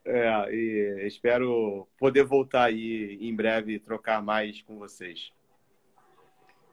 É, 0.04 0.54
e 0.54 1.06
espero 1.06 1.88
poder 1.98 2.22
voltar 2.22 2.64
aí 2.64 3.18
em 3.20 3.34
breve 3.34 3.74
e 3.74 3.78
trocar 3.80 4.22
mais 4.22 4.62
com 4.62 4.78
vocês. 4.78 5.32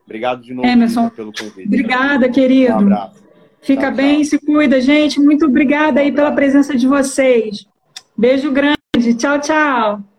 Obrigado 0.04 0.42
de 0.42 0.54
novo 0.54 0.68
Emerson, 0.68 1.08
pelo 1.10 1.32
convite. 1.32 1.66
Obrigada, 1.66 2.28
querido. 2.28 2.74
Um 2.74 2.78
abraço. 2.78 3.24
Fica 3.60 3.88
tchau, 3.88 3.94
bem, 3.94 4.16
tchau. 4.16 4.24
se 4.24 4.38
cuida, 4.38 4.80
gente. 4.80 5.18
Muito 5.18 5.46
obrigada 5.46 6.00
aí 6.00 6.12
pela 6.12 6.30
presença 6.30 6.76
de 6.76 6.86
vocês. 6.86 7.66
Beijo 8.16 8.52
grande. 8.52 8.78
Tchau, 9.16 9.40
tchau. 9.40 10.13